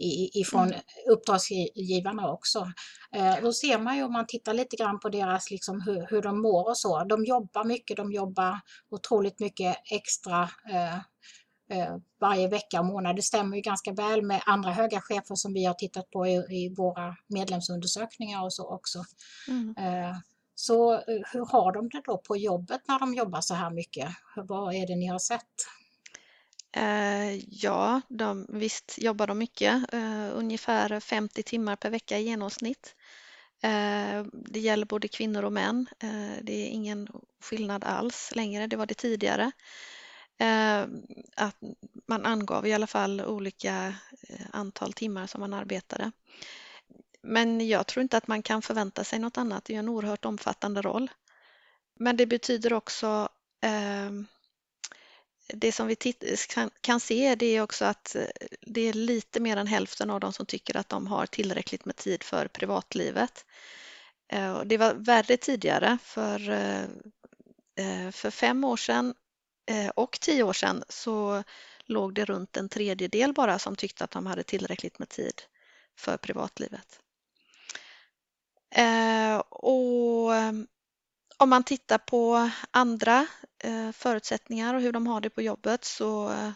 i, 0.00 0.40
ifrån 0.40 0.72
uppdragsgivarna 1.10 2.32
också. 2.32 2.72
Eh, 3.14 3.34
då 3.42 3.52
ser 3.52 3.78
man 3.78 3.96
ju 3.96 4.02
om 4.02 4.12
man 4.12 4.26
tittar 4.26 4.54
lite 4.54 4.76
grann 4.76 5.00
på 5.00 5.08
deras, 5.08 5.50
liksom, 5.50 5.80
hur, 5.80 6.06
hur 6.10 6.22
de 6.22 6.42
mår 6.42 6.68
och 6.68 6.78
så. 6.78 7.04
De 7.04 7.24
jobbar 7.24 7.64
mycket, 7.64 7.96
de 7.96 8.12
jobbar 8.12 8.60
otroligt 8.90 9.40
mycket 9.40 9.76
extra 9.90 10.42
eh, 10.72 10.94
eh, 11.78 11.96
varje 12.20 12.48
vecka 12.48 12.80
och 12.80 12.86
månad. 12.86 13.16
Det 13.16 13.22
stämmer 13.22 13.56
ju 13.56 13.62
ganska 13.62 13.92
väl 13.92 14.22
med 14.22 14.42
andra 14.46 14.70
höga 14.70 15.00
chefer 15.00 15.34
som 15.34 15.52
vi 15.52 15.64
har 15.64 15.74
tittat 15.74 16.10
på 16.10 16.26
i, 16.26 16.34
i 16.34 16.74
våra 16.76 17.16
medlemsundersökningar 17.28 18.44
och 18.44 18.52
så 18.52 18.74
också. 18.74 19.04
Mm. 19.48 19.74
Så 20.54 21.02
hur 21.32 21.52
har 21.52 21.72
de 21.72 21.88
det 21.88 22.02
då 22.04 22.18
på 22.18 22.36
jobbet 22.36 22.80
när 22.88 22.98
de 22.98 23.14
jobbar 23.14 23.40
så 23.40 23.54
här 23.54 23.70
mycket? 23.70 24.08
Vad 24.36 24.74
är 24.74 24.86
det 24.86 24.96
ni 24.96 25.06
har 25.06 25.18
sett? 25.18 25.54
Eh, 26.72 27.36
ja, 27.48 28.00
de, 28.08 28.46
visst 28.48 28.98
jobbar 28.98 29.26
de 29.26 29.38
mycket, 29.38 29.94
eh, 29.94 30.28
ungefär 30.32 31.00
50 31.00 31.42
timmar 31.42 31.76
per 31.76 31.90
vecka 31.90 32.18
i 32.18 32.22
genomsnitt. 32.22 32.94
Eh, 33.62 34.24
det 34.32 34.60
gäller 34.60 34.86
både 34.86 35.08
kvinnor 35.08 35.44
och 35.44 35.52
män. 35.52 35.86
Det 36.42 36.52
är 36.52 36.66
ingen 36.66 37.08
skillnad 37.40 37.84
alls 37.84 38.32
längre, 38.34 38.66
det 38.66 38.76
var 38.76 38.86
det 38.86 38.94
tidigare. 38.94 39.50
Att 41.36 41.56
man 42.06 42.26
angav 42.26 42.66
i 42.66 42.72
alla 42.72 42.86
fall 42.86 43.20
olika 43.20 43.94
antal 44.52 44.92
timmar 44.92 45.26
som 45.26 45.40
man 45.40 45.54
arbetade. 45.54 46.12
Men 47.22 47.68
jag 47.68 47.86
tror 47.86 48.02
inte 48.02 48.16
att 48.16 48.26
man 48.26 48.42
kan 48.42 48.62
förvänta 48.62 49.04
sig 49.04 49.18
något 49.18 49.38
annat. 49.38 49.64
Det 49.64 49.74
är 49.74 49.78
en 49.78 49.88
oerhört 49.88 50.24
omfattande 50.24 50.82
roll. 50.82 51.10
Men 51.98 52.16
det 52.16 52.26
betyder 52.26 52.72
också 52.72 53.28
eh, 53.62 54.10
det 55.54 55.72
som 55.72 55.86
vi 55.86 55.96
kan, 56.80 57.00
se 57.00 57.34
det 57.34 57.56
är 57.56 57.62
också 57.62 57.84
att 57.84 58.14
eh, 58.14 58.24
det 58.60 58.80
är 58.80 58.92
lite 58.92 59.40
mer 59.40 59.56
än 59.56 59.66
hälften 59.66 60.10
av 60.10 60.20
dem 60.20 60.32
som 60.32 60.46
tycker 60.46 60.76
att 60.76 60.88
de 60.88 61.06
har 61.06 61.26
tillräckligt 61.26 61.84
med 61.84 61.96
tid 61.96 62.22
för 62.22 62.48
privatlivet. 62.48 63.44
Eh, 64.32 64.62
det 64.64 64.76
var 64.76 64.94
värre 64.94 65.36
tidigare 65.36 65.98
för, 66.02 66.50
eh, 66.50 68.10
för 68.10 68.30
fem 68.30 68.64
år 68.64 68.76
sedan 68.76 69.14
och 69.94 70.20
tio 70.20 70.42
år 70.42 70.52
sedan 70.52 70.84
så 70.88 71.42
låg 71.84 72.14
det 72.14 72.24
runt 72.24 72.56
en 72.56 72.68
tredjedel 72.68 73.32
bara 73.32 73.58
som 73.58 73.76
tyckte 73.76 74.04
att 74.04 74.10
de 74.10 74.26
hade 74.26 74.42
tillräckligt 74.42 74.98
med 74.98 75.08
tid 75.08 75.42
för 75.98 76.16
privatlivet. 76.16 77.00
Och 79.48 80.30
om 81.40 81.50
man 81.50 81.64
tittar 81.64 81.98
på 81.98 82.50
andra 82.70 83.26
eh, 83.58 83.92
förutsättningar 83.92 84.74
och 84.74 84.80
hur 84.80 84.92
de 84.92 85.06
har 85.06 85.20
det 85.20 85.30
på 85.30 85.42
jobbet 85.42 85.84
så 85.84 86.30
eh, 86.30 86.50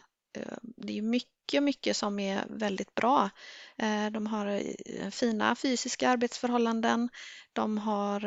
det 0.63 0.99
är 0.99 1.03
mycket, 1.03 1.63
mycket 1.63 1.97
som 1.97 2.19
är 2.19 2.45
väldigt 2.49 2.95
bra. 2.95 3.31
Eh, 3.77 4.07
de 4.11 4.27
har 4.27 4.63
fina 5.11 5.55
fysiska 5.57 6.09
arbetsförhållanden. 6.09 7.09
De 7.53 7.79
har 7.79 8.23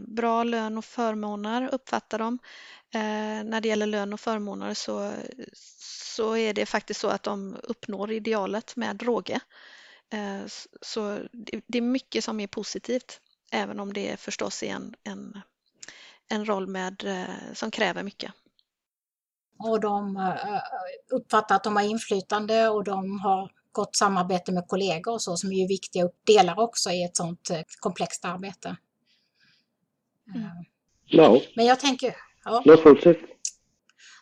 bra 0.00 0.44
lön 0.44 0.78
och 0.78 0.84
förmåner 0.84 1.68
uppfattar 1.72 2.18
de. 2.18 2.38
När 3.44 3.60
det 3.60 3.68
gäller 3.68 3.86
lön 3.86 4.12
och 4.12 4.20
förmåner 4.20 4.74
så, 4.74 5.12
så 6.14 6.36
är 6.36 6.54
det 6.54 6.66
faktiskt 6.66 7.00
så 7.00 7.08
att 7.08 7.22
de 7.22 7.56
uppnår 7.62 8.12
idealet 8.12 8.76
med 8.76 9.02
råge. 9.02 9.40
Så 10.82 11.18
det 11.66 11.78
är 11.78 11.82
mycket 11.82 12.24
som 12.24 12.40
är 12.40 12.46
positivt 12.46 13.20
även 13.54 13.80
om 13.80 13.92
det 13.92 14.20
förstås 14.20 14.62
är 14.62 14.66
en, 14.66 14.94
en, 15.04 15.40
en 16.28 16.44
roll 16.44 16.66
med, 16.66 17.04
eh, 17.04 17.52
som 17.52 17.70
kräver 17.70 18.02
mycket. 18.02 18.32
Och 19.58 19.80
de 19.80 20.16
eh, 20.16 20.60
uppfattar 21.10 21.56
att 21.56 21.64
de 21.64 21.76
har 21.76 21.82
inflytande 21.82 22.68
och 22.68 22.84
de 22.84 23.20
har 23.20 23.50
gott 23.72 23.96
samarbete 23.96 24.52
med 24.52 24.64
kollegor 24.68 25.12
och 25.12 25.22
så 25.22 25.36
som 25.36 25.52
är 25.52 25.56
ju 25.56 25.66
viktiga 25.66 26.08
delar 26.26 26.58
också 26.58 26.90
i 26.90 27.04
ett 27.04 27.16
sådant 27.16 27.50
eh, 27.50 27.60
komplext 27.80 28.24
arbete. 28.24 28.76
Mm. 30.34 31.44
Men 31.56 31.66
jag 31.66 31.80
tänker, 31.80 32.16
ja, 32.44 32.62
no, 32.64 32.76
fortsätt. 32.76 33.18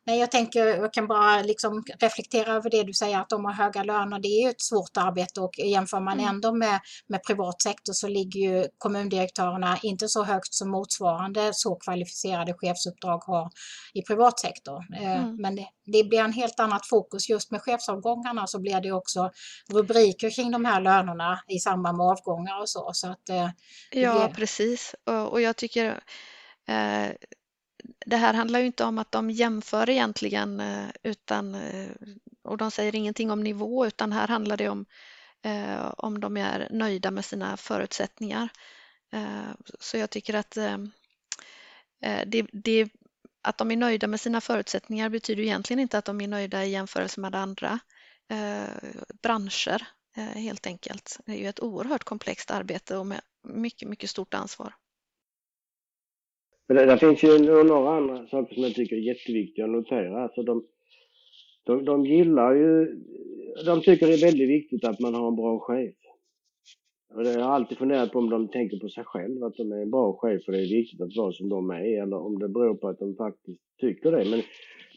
Nej, 0.07 0.19
jag 0.19 0.31
tänker, 0.31 0.67
jag 0.67 0.93
kan 0.93 1.07
bara 1.07 1.43
liksom 1.43 1.85
reflektera 2.01 2.53
över 2.53 2.71
det 2.71 2.83
du 2.83 2.93
säger 2.93 3.19
att 3.21 3.29
de 3.29 3.45
har 3.45 3.53
höga 3.53 3.83
löner. 3.83 4.19
Det 4.19 4.29
är 4.29 4.43
ju 4.45 4.51
ett 4.51 4.61
svårt 4.63 4.97
arbete 4.97 5.41
och 5.41 5.59
jämför 5.59 6.01
man 6.01 6.13
Mm. 6.21 6.29
ändå 6.35 6.53
med, 6.55 6.81
med 7.07 7.23
privat 7.25 7.63
sektor 7.63 7.93
så 7.93 8.09
ligger 8.09 8.41
ju 8.41 8.67
kommundirektörerna 8.79 9.79
inte 9.83 10.09
så 10.09 10.25
högt 10.25 10.55
som 10.55 10.71
motsvarande 10.71 11.51
så 11.55 11.75
kvalificerade 11.77 12.55
chefsuppdrag 12.55 13.19
har 13.19 13.51
i 13.95 14.03
privat 14.03 14.41
sektor. 14.41 14.79
Eh, 15.03 15.13
Mm. 15.23 15.37
Men 15.37 15.57
det, 15.57 15.67
det 15.87 16.05
blir 16.05 16.21
en 16.21 16.33
helt 16.33 16.61
annat 16.61 16.87
fokus. 16.89 17.29
Just 17.29 17.51
med 17.51 17.63
chefsavgångarna 17.63 18.47
så 18.47 18.61
blir 18.61 18.81
det 18.81 18.93
också 18.93 19.31
rubriker 19.73 20.31
kring 20.31 20.51
de 20.51 20.65
här 20.65 20.81
lönerna 20.81 21.41
i 21.49 21.59
samband 21.59 21.97
med 21.99 22.07
avgångar 22.07 22.61
och 22.61 22.69
så. 22.69 22.91
så 22.95 23.09
att, 23.11 23.29
eh, 23.29 23.49
Ja, 23.91 24.27
blir- 24.27 24.35
precis. 24.37 24.95
Och, 25.07 25.33
och 25.33 25.41
jag 25.41 25.57
tycker 25.57 25.87
eh, 26.69 27.09
det 28.07 28.17
här 28.17 28.35
handlar 28.35 28.61
ju 28.61 28.67
inte 28.67 28.85
om 28.85 28.99
att 28.99 29.13
de 29.13 29.31
jämför 29.31 29.91
egentligen 29.91 30.61
eh, 30.61 30.89
utan, 31.03 31.55
eh, 31.55 31.91
och 32.43 32.57
de 32.57 32.71
säger 32.71 32.95
ingenting 32.95 33.31
om 33.31 33.43
nivå 33.45 33.87
utan 33.87 34.13
här 34.13 34.29
handlar 34.29 34.57
det 34.57 34.69
om 34.69 34.87
eh, 35.43 35.93
om 35.97 36.21
de 36.21 36.37
är 36.37 36.69
nöjda 36.71 37.11
med 37.11 37.25
sina 37.25 37.57
förutsättningar. 37.57 38.49
Så 39.81 39.97
jag 39.97 40.11
tycker 40.11 40.35
att 40.35 40.51
det, 42.27 42.47
det, 42.53 42.89
att 43.43 43.59
de 43.59 43.71
är 43.71 43.77
nöjda 43.77 44.07
med 44.07 44.21
sina 44.21 44.41
förutsättningar 44.41 45.09
betyder 45.09 45.43
egentligen 45.43 45.81
inte 45.81 45.99
att 45.99 46.05
de 46.05 46.21
är 46.21 46.29
nöjda 46.29 46.65
i 46.65 46.71
jämförelse 46.71 47.21
med 47.21 47.35
andra 47.35 47.79
branscher 49.23 49.87
helt 50.35 50.67
enkelt. 50.67 51.21
Det 51.27 51.33
är 51.33 51.37
ju 51.37 51.49
ett 51.49 51.61
oerhört 51.61 52.05
komplext 52.05 52.51
arbete 52.51 52.97
och 52.97 53.07
med 53.07 53.21
mycket, 53.43 53.89
mycket 53.89 54.11
stort 54.11 54.35
ansvar. 54.35 54.75
Men 56.69 56.77
det, 56.77 56.87
det 56.87 56.99
finns 56.99 57.25
ju 57.25 57.39
några 57.65 57.97
andra 57.97 58.27
saker 58.27 58.55
som 58.55 58.63
jag 58.63 58.75
tycker 58.75 58.97
är 58.97 59.01
jätteviktiga 59.01 59.65
att 59.65 59.71
notera. 59.71 60.23
Alltså 60.23 60.43
de, 60.43 60.65
de, 61.65 61.85
de 61.85 62.07
gillar 62.07 62.55
ju, 62.55 63.01
de 63.67 63.81
tycker 63.81 64.07
det 64.07 64.15
är 64.15 64.27
väldigt 64.27 64.49
viktigt 64.49 64.85
att 64.85 65.01
man 65.01 65.15
har 65.15 65.29
en 65.29 65.37
bra 65.37 65.59
chef. 65.59 65.95
Och 67.15 67.25
det 67.25 67.41
har 67.41 67.53
alltid 67.53 67.79
funderat 67.79 68.13
på 68.13 68.19
om 68.19 68.31
de 68.31 68.49
tänker 68.49 68.79
på 68.79 68.89
sig 68.89 69.05
själva, 69.05 69.47
att 69.47 69.57
de 69.57 69.73
är 69.73 69.83
en 69.83 69.91
bra 69.91 70.13
chef 70.13 70.43
och 70.47 70.53
det 70.53 70.59
är 70.59 70.69
viktigt 70.69 71.01
att 71.01 71.17
vara 71.17 71.33
som 71.33 71.49
de 71.49 71.71
är, 71.71 72.03
eller 72.03 72.17
om 72.17 72.39
det 72.39 72.49
beror 72.49 72.75
på 72.75 72.89
att 72.89 72.99
de 72.99 73.17
faktiskt 73.17 73.61
tycker 73.81 74.11
det. 74.13 74.31
Men 74.31 74.43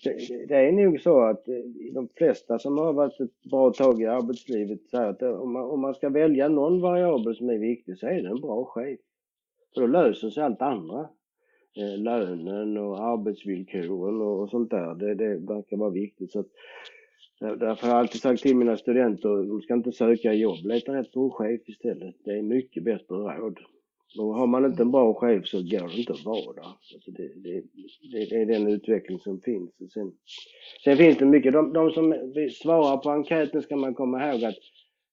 det, 0.03 0.45
det 0.47 0.55
är 0.55 0.71
nog 0.71 1.01
så 1.01 1.21
att 1.21 1.47
eh, 1.47 1.55
de 1.93 2.07
flesta 2.17 2.59
som 2.59 2.77
har 2.77 2.93
varit 2.93 3.19
ett 3.19 3.43
bra 3.51 3.71
tag 3.73 4.01
i 4.01 4.05
arbetslivet 4.05 4.89
säger 4.89 5.09
att 5.09 5.21
eh, 5.21 5.29
om 5.29 5.53
man, 5.53 5.63
om 5.63 5.81
man 5.81 5.93
ska 5.93 6.09
välja 6.09 6.47
någon 6.47 6.81
variabel 6.81 7.35
som 7.35 7.49
är 7.49 7.57
viktig 7.57 7.97
så 7.97 8.07
är 8.07 8.21
det 8.21 8.29
en 8.29 8.41
bra 8.41 8.65
chef. 8.65 8.99
För 9.73 9.81
då 9.81 9.87
löser 9.87 10.29
sig 10.29 10.43
allt 10.43 10.61
andra 10.61 11.09
Eh, 11.77 11.97
lönen 11.97 12.77
och 12.77 12.99
arbetsvillkoren 13.03 14.21
och, 14.21 14.41
och 14.41 14.49
sånt 14.49 14.69
där. 14.69 14.95
Det, 14.95 15.15
det 15.15 15.37
verkar 15.37 15.77
vara 15.77 15.89
viktigt. 15.89 16.31
Så 16.31 16.39
att, 16.39 16.47
eh, 17.41 17.51
därför 17.51 17.87
har 17.87 17.93
jag 17.93 17.99
alltid 17.99 18.21
sagt 18.21 18.41
till 18.41 18.55
mina 18.55 18.77
studenter, 18.77 19.47
de 19.47 19.61
ska 19.61 19.73
inte 19.73 19.91
söka 19.91 20.33
jobb, 20.33 20.65
leta 20.65 20.93
rätt 20.95 21.11
på 21.11 21.23
en 21.23 21.31
chef 21.31 21.61
istället. 21.69 22.15
Det 22.25 22.31
är 22.31 22.41
mycket 22.41 22.83
bättre 22.83 23.15
råd. 23.15 23.59
Och 24.17 24.35
har 24.35 24.47
man 24.47 24.65
inte 24.65 24.81
en 24.81 24.91
bra 24.91 25.13
chef 25.13 25.47
så 25.47 25.57
går 25.57 25.87
det 25.87 25.97
inte 25.99 26.13
att 26.13 26.25
vara 26.25 26.53
där. 26.53 26.75
Alltså 26.93 27.11
det, 27.11 27.27
det, 27.35 27.61
det, 28.11 28.25
det 28.29 28.41
är 28.41 28.45
den 28.45 28.67
utveckling 28.67 29.19
som 29.19 29.41
finns. 29.41 29.71
Och 29.81 29.91
Sen, 29.91 30.11
sen 30.83 30.97
finns 30.97 31.17
det 31.17 31.25
mycket, 31.25 31.53
de, 31.53 31.73
de 31.73 31.91
som 31.91 32.13
svarar 32.51 32.97
på 32.97 33.09
enkäten 33.09 33.61
ska 33.61 33.75
man 33.75 33.93
komma 33.93 34.33
ihåg 34.33 34.43
att 34.43 34.57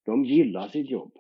de 0.07 0.25
gillar 0.25 0.69
sitt 0.69 0.91
jobb. 0.91 1.13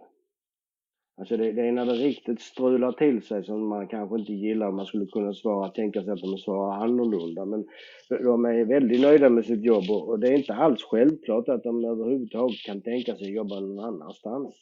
Alltså 1.16 1.36
det, 1.36 1.52
det 1.52 1.62
är 1.62 1.72
när 1.72 1.86
det 1.86 1.92
riktigt 1.92 2.40
strular 2.40 2.92
till 2.92 3.22
sig 3.22 3.44
som 3.44 3.66
man 3.68 3.88
kanske 3.88 4.18
inte 4.18 4.32
gillar. 4.32 4.70
Man 4.70 4.86
skulle 4.86 5.06
kunna 5.06 5.34
svara, 5.34 5.68
tänka 5.68 6.02
sig 6.02 6.12
att 6.12 6.20
de 6.20 6.38
svarar 6.38 6.84
annorlunda. 6.84 7.44
Men 7.44 7.64
de 8.08 8.44
är 8.44 8.64
väldigt 8.64 9.00
nöjda 9.00 9.28
med 9.28 9.44
sitt 9.44 9.64
jobb 9.64 9.90
och, 9.90 10.08
och 10.08 10.18
det 10.18 10.28
är 10.28 10.32
inte 10.32 10.54
alls 10.54 10.82
självklart 10.82 11.48
att 11.48 11.62
de 11.62 11.84
överhuvudtaget 11.84 12.62
kan 12.66 12.82
tänka 12.82 13.16
sig 13.16 13.26
att 13.26 13.34
jobba 13.34 13.60
någon 13.60 13.84
annanstans. 13.84 14.54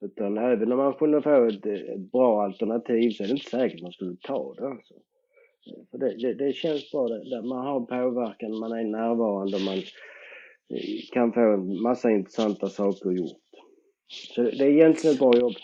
Utan 0.00 0.38
även 0.38 0.72
om 0.72 0.78
man 0.78 0.94
kunde 0.94 1.22
få 1.22 1.44
ett, 1.44 1.66
ett 1.66 2.12
bra 2.12 2.42
alternativ 2.42 3.10
så 3.10 3.22
är 3.22 3.26
det 3.26 3.32
inte 3.32 3.50
säkert 3.50 3.82
man 3.82 3.92
skulle 3.92 4.16
ta 4.16 4.54
det. 4.54 4.68
Alltså. 4.68 4.94
För 5.90 5.98
det, 5.98 6.16
det, 6.16 6.34
det 6.34 6.52
känns 6.52 6.90
bra. 6.90 7.08
Det, 7.08 7.42
man 7.42 7.66
har 7.66 7.80
påverkan, 7.80 8.58
man 8.58 8.72
är 8.72 8.84
närvarande 8.84 9.56
och 9.56 9.62
man 9.62 9.78
eh, 9.78 11.00
kan 11.12 11.32
få 11.32 11.40
en 11.40 11.82
massa 11.82 12.10
intressanta 12.10 12.68
saker 12.68 13.10
gjort. 13.10 13.47
Så 14.08 14.42
det 14.42 14.64
är 14.64 14.70
egentligen 14.70 15.14
ett 15.14 15.20
bra 15.20 15.36
jobb. 15.38 15.54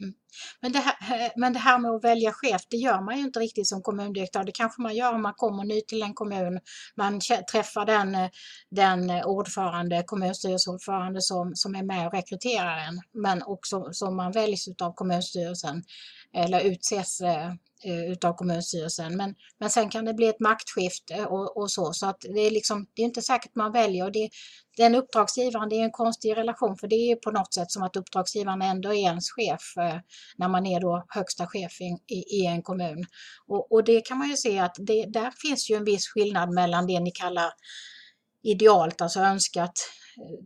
Mm. 0.00 0.14
Men 0.60 0.72
det, 0.72 0.78
här, 0.78 1.26
eh, 1.26 1.30
men 1.36 1.52
det 1.52 1.58
här 1.58 1.78
med 1.78 1.90
att 1.90 2.04
välja 2.04 2.32
chef, 2.32 2.62
det 2.70 2.76
gör 2.76 3.00
man 3.00 3.16
ju 3.18 3.24
inte 3.24 3.40
riktigt 3.40 3.68
som 3.68 3.82
kommundirektör. 3.82 4.44
Det 4.44 4.52
kanske 4.52 4.82
man 4.82 4.94
gör 4.94 5.14
om 5.14 5.22
man 5.22 5.34
kommer 5.34 5.64
ny 5.64 5.80
till 5.80 6.02
en 6.02 6.14
kommun. 6.14 6.60
Man 6.96 7.20
träffar 7.52 7.86
den, 7.86 8.14
eh, 8.14 8.30
den 8.70 9.10
eh, 9.10 9.26
ordförande, 9.26 10.02
kommunstyrelseordförande 10.06 11.22
som, 11.22 11.52
som 11.54 11.74
är 11.74 11.82
med 11.82 12.06
och 12.06 12.14
rekryterar 12.14 12.78
en, 12.78 13.00
men 13.22 13.42
också 13.42 13.88
som 13.92 14.16
man 14.16 14.32
väljs 14.32 14.68
av 14.82 14.94
kommunstyrelsen 14.94 15.82
eller 16.34 16.60
utses 16.60 17.22
Eh, 17.84 18.12
utav 18.12 18.32
kommunstyrelsen. 18.32 19.16
Men, 19.16 19.34
men 19.58 19.70
sen 19.70 19.90
kan 19.90 20.04
det 20.04 20.14
bli 20.14 20.26
ett 20.28 20.40
maktskifte 20.40 21.26
och, 21.26 21.56
och 21.56 21.70
så. 21.70 21.92
Så 21.92 22.06
att 22.06 22.20
det 22.20 22.40
är 22.40 22.50
liksom, 22.50 22.86
det 22.94 23.02
är 23.02 23.06
inte 23.06 23.22
säkert 23.22 23.54
man 23.54 23.72
väljer. 23.72 24.04
Och 24.04 24.12
det, 24.12 24.30
den 24.76 24.94
uppdragsgivaren, 24.94 25.68
det 25.68 25.76
är 25.76 25.84
en 25.84 25.90
konstig 25.90 26.36
relation 26.36 26.76
för 26.76 26.88
det 26.88 26.96
är 26.96 27.16
på 27.16 27.30
något 27.30 27.54
sätt 27.54 27.70
som 27.70 27.82
att 27.82 27.96
uppdragsgivaren 27.96 28.62
ändå 28.62 28.88
är 28.88 28.98
ens 28.98 29.30
chef 29.30 29.76
eh, 29.76 30.00
när 30.36 30.48
man 30.48 30.66
är 30.66 30.80
då 30.80 31.04
högsta 31.08 31.46
chef 31.46 31.80
i, 31.80 32.14
i, 32.14 32.40
i 32.40 32.46
en 32.46 32.62
kommun. 32.62 33.04
Och, 33.46 33.72
och, 33.72 33.84
det 33.84 34.00
kan 34.00 34.18
man 34.18 34.28
ju 34.28 34.36
se 34.36 34.58
att 34.58 34.76
det, 34.78 35.06
där 35.06 35.32
finns 35.42 35.70
ju 35.70 35.76
en 35.76 35.84
viss 35.84 36.08
skillnad 36.08 36.50
mellan 36.50 36.86
det 36.86 37.00
ni 37.00 37.10
kallar 37.10 37.50
idealt, 38.42 39.00
alltså 39.00 39.20
önskat 39.20 39.72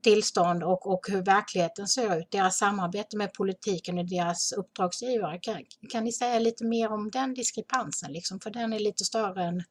tillstånd 0.02 0.62
och, 0.62 0.92
och 0.92 1.00
hur 1.12 1.22
verkligheten 1.22 1.86
ser 1.86 2.18
ut, 2.18 2.30
deras 2.30 2.58
samarbete 2.58 3.16
med 3.16 3.32
politiken 3.32 3.98
och 3.98 4.08
deras 4.08 4.52
uppdragsgivare. 4.52 5.38
Kan, 5.38 5.56
kan 5.92 6.04
ni 6.04 6.12
säga 6.12 6.38
lite 6.38 6.64
mer 6.64 6.92
om 6.92 7.10
den 7.10 7.34
diskrepansen, 7.34 8.12
liksom? 8.12 8.40
för 8.40 8.50
den 8.50 8.72
är 8.72 8.78
lite 8.78 9.04
större 9.04 9.42
än, 9.42 9.62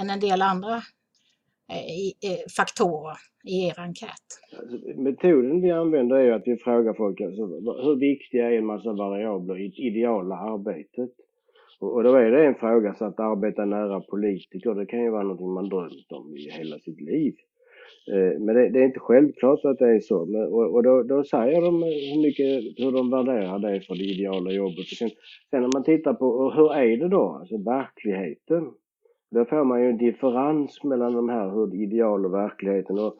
än 0.00 0.10
en 0.10 0.20
del 0.20 0.42
andra 0.42 0.76
eh, 1.72 2.30
eh 2.30 2.38
faktorer 2.56 3.16
i 3.44 3.66
er 3.68 3.80
enkät? 3.80 4.28
Metoden 4.96 5.60
vi 5.62 5.70
använder 5.70 6.16
är 6.16 6.32
att 6.32 6.42
vi 6.46 6.56
frågar 6.56 6.94
folk 6.94 7.20
alltså, 7.20 7.42
hur 7.84 7.96
viktiga 7.96 8.50
är 8.50 8.58
en 8.58 8.66
massa 8.66 8.92
variabler 8.92 9.60
i 9.60 9.68
det 9.68 9.82
ideala 9.82 10.36
arbetet? 10.36 11.10
Och, 11.80 11.94
och 11.94 12.02
då 12.02 12.14
är 12.14 12.30
det 12.30 12.46
en 12.46 12.54
fråga 12.54 12.94
så 12.94 13.04
att 13.04 13.20
arbeta 13.20 13.64
nära 13.64 14.00
politiker, 14.00 14.74
det 14.74 14.86
kan 14.86 15.02
ju 15.02 15.10
vara 15.10 15.22
någonting 15.22 15.52
man 15.52 15.68
drömt 15.68 16.12
om 16.12 16.36
i 16.36 16.50
hela 16.50 16.78
sitt 16.78 17.00
liv. 17.00 17.34
Eh, 18.12 18.40
men 18.40 18.54
det, 18.54 18.68
det, 18.68 18.80
är 18.80 18.84
inte 18.84 19.00
självklart 19.00 19.64
att 19.64 19.78
det 19.78 19.94
är 19.96 20.00
så. 20.00 20.26
Men, 20.26 20.42
och, 20.42 20.74
och 20.74 20.82
då, 20.82 21.02
då, 21.02 21.24
säger 21.24 21.60
de 21.60 21.82
eh, 21.82 21.88
hur, 21.88 22.22
mycket, 22.22 22.84
hur 22.84 22.92
de 22.92 23.10
värderar 23.10 23.58
det 23.58 23.80
för 23.80 23.94
det 23.94 24.04
ideala 24.04 24.50
jobbet. 24.50 24.86
sen, 24.86 25.10
sen 25.50 25.62
när 25.62 25.70
man 25.74 25.84
tittar 25.84 26.14
på 26.14 26.50
hur 26.50 26.74
är 26.74 26.96
det 26.96 27.08
då, 27.08 27.36
alltså 27.40 27.56
verkligheten. 27.58 28.70
Då 29.30 29.44
får 29.44 29.64
man 29.64 29.82
ju 29.82 29.90
en 29.90 29.98
differens 29.98 30.84
mellan 30.84 31.12
de 31.12 31.28
här, 31.28 31.50
hur 31.50 31.82
ideal 31.82 32.26
och 32.26 32.34
verkligheten. 32.34 32.98
Och 32.98 33.16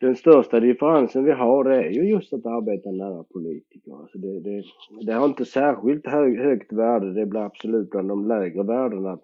den 0.00 0.16
största 0.16 0.60
differensen 0.60 1.24
vi 1.24 1.32
har 1.32 1.64
det 1.64 1.76
är 1.76 1.90
ju 1.90 2.10
just 2.10 2.32
att 2.32 2.46
arbeta 2.46 2.90
nära 2.90 3.24
politiker. 3.24 3.92
Alltså 4.00 4.18
det, 4.18 4.40
det, 4.40 4.62
det 5.06 5.12
har 5.12 5.24
inte 5.24 5.44
särskilt 5.44 6.06
hög, 6.06 6.38
högt 6.38 6.72
värde, 6.72 7.14
det 7.14 7.26
blir 7.26 7.40
absolut 7.40 7.90
bland 7.90 8.08
de 8.08 8.28
lägre 8.28 8.62
värdena 8.62 9.18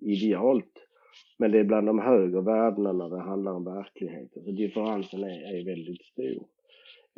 idealt. 0.00 0.89
Men 1.38 1.52
det 1.52 1.58
är 1.58 1.64
bland 1.64 1.86
de 1.86 1.98
högre 1.98 2.40
värdena 2.40 2.92
när 2.92 3.08
det 3.08 3.20
handlar 3.20 3.52
om 3.52 3.64
verkligheten. 3.64 4.28
Så 4.32 4.38
alltså, 4.38 4.52
differensen 4.52 5.24
är, 5.24 5.60
är 5.60 5.64
väldigt 5.64 6.02
stor. 6.02 6.46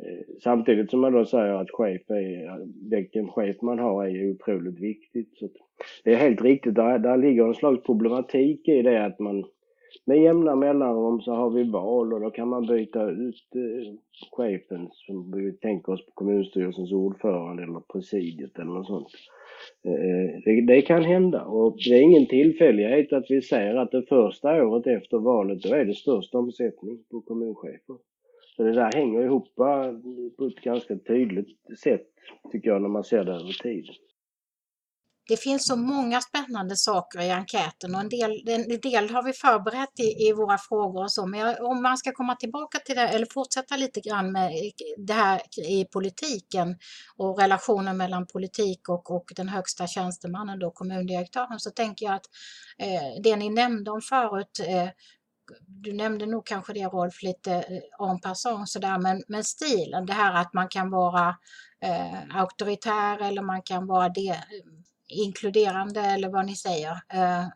Eh, 0.03 0.25
samtidigt 0.43 0.91
som 0.91 1.01
man 1.01 1.13
då 1.13 1.25
säger 1.25 1.53
att 1.53 1.71
chef 1.71 2.09
är, 2.09 2.89
vilken 2.89 3.27
chef 3.27 3.61
man 3.61 3.79
har 3.79 4.05
är 4.05 4.31
otroligt 4.31 4.79
viktigt. 4.79 5.37
Så 5.37 5.49
det 6.03 6.13
är 6.13 6.17
helt 6.17 6.41
riktigt, 6.41 6.75
där, 6.75 6.99
där 6.99 7.17
ligger 7.17 7.47
en 7.47 7.53
slags 7.53 7.83
problematik 7.83 8.67
i 8.67 8.81
det 8.81 9.05
att 9.05 9.19
man 9.19 9.45
med 10.05 10.21
jämna 10.21 10.55
mellanrum 10.55 11.21
så 11.21 11.31
har 11.31 11.49
vi 11.49 11.71
val 11.71 12.13
och 12.13 12.21
då 12.21 12.29
kan 12.29 12.47
man 12.47 12.65
byta 12.65 13.09
ut 13.09 13.55
eh, 13.55 13.93
chefen 14.31 14.89
som 14.91 15.31
vi 15.31 15.51
tänker 15.51 15.93
oss 15.93 16.05
på 16.05 16.11
kommunstyrelsens 16.11 16.91
ordförande 16.91 17.63
eller 17.63 17.79
presidiet 17.93 18.59
eller 18.59 18.71
något 18.71 18.87
sånt. 18.87 19.07
Eh, 19.85 20.41
det, 20.45 20.61
det, 20.67 20.81
kan 20.81 21.03
hända 21.03 21.45
och 21.45 21.77
det 21.77 21.93
är 21.93 22.01
ingen 22.01 22.27
tillfällighet 22.27 23.13
att 23.13 23.25
vi 23.29 23.41
ser 23.41 23.75
att 23.75 23.91
det 23.91 24.03
första 24.09 24.65
året 24.65 24.87
efter 24.87 25.17
valet 25.17 25.61
då 25.61 25.73
är 25.73 25.85
det 25.85 25.93
störst 25.93 26.35
omsättning 26.35 27.03
på 27.11 27.21
kommunchefer. 27.21 27.97
Så 28.55 28.63
det 28.63 28.71
där 28.71 28.91
hänger 28.95 29.23
ihop 29.23 29.55
på 30.37 30.45
ett 30.45 30.63
ganska 30.63 30.97
tydligt 30.97 31.79
sätt 31.83 32.07
tycker 32.51 32.69
jag 32.69 32.81
när 32.81 32.89
man 32.89 33.03
ser 33.03 33.23
det 33.23 33.31
över 33.31 33.63
tid 33.63 33.85
det 35.27 35.37
finns 35.37 35.67
så 35.67 35.75
många 35.75 36.21
spännande 36.21 36.75
saker 36.75 37.21
i 37.21 37.31
enkäten 37.31 37.95
och 37.95 38.01
en 38.01 38.09
del, 38.09 38.43
en 38.47 38.79
del 38.79 39.09
har 39.09 39.23
vi 39.23 39.33
förberett 39.33 39.99
i, 39.99 40.27
i 40.27 40.33
våra 40.33 40.57
frågor 40.57 41.03
och 41.03 41.11
så. 41.11 41.25
Men 41.25 41.39
jag, 41.39 41.63
om 41.63 41.81
man 41.81 41.97
ska 41.97 42.11
komma 42.11 42.35
tillbaka 42.35 42.79
till 42.79 42.95
det 42.95 43.07
eller 43.07 43.27
fortsätta 43.33 43.77
lite 43.77 44.01
grann 44.01 44.31
med 44.31 44.51
det 44.97 45.13
här 45.13 45.41
i 45.69 45.85
politiken 45.85 46.77
och 47.17 47.39
relationen 47.39 47.97
mellan 47.97 48.27
politik 48.27 48.89
och, 48.89 49.11
och 49.11 49.31
den 49.35 49.49
högsta 49.49 49.87
tjänstemannen, 49.87 50.59
då 50.59 50.71
kommundirektören, 50.71 51.59
så 51.59 51.71
tänker 51.71 52.05
jag 52.05 52.15
att 52.15 52.25
eh, 52.77 53.21
det 53.23 53.35
ni 53.35 53.49
nämnde 53.49 53.91
om 53.91 54.01
förut 54.01 54.59
eh, 54.67 54.89
du 55.67 55.93
nämnde 55.93 56.25
nog 56.25 56.45
kanske 56.45 56.73
det 56.73 56.85
Rolf 56.85 57.23
lite 57.23 57.53
eh, 57.53 58.09
en 58.09 58.19
passant 58.19 58.69
sådär, 58.69 58.99
men, 58.99 59.23
men 59.27 59.43
stilen, 59.43 60.05
det 60.05 60.13
här 60.13 60.33
att 60.33 60.53
man 60.53 60.67
kan 60.67 60.89
vara 60.89 61.35
eh, 61.81 62.37
auktoritär 62.37 63.21
eller 63.21 63.41
man 63.41 63.61
kan 63.61 63.87
vara 63.87 64.09
det, 64.09 64.37
inkluderande 65.09 66.01
eller 66.01 66.29
vad 66.29 66.45
ni 66.45 66.55
säger. 66.55 67.01
Eh, 67.13 67.39
eh, 67.41 67.49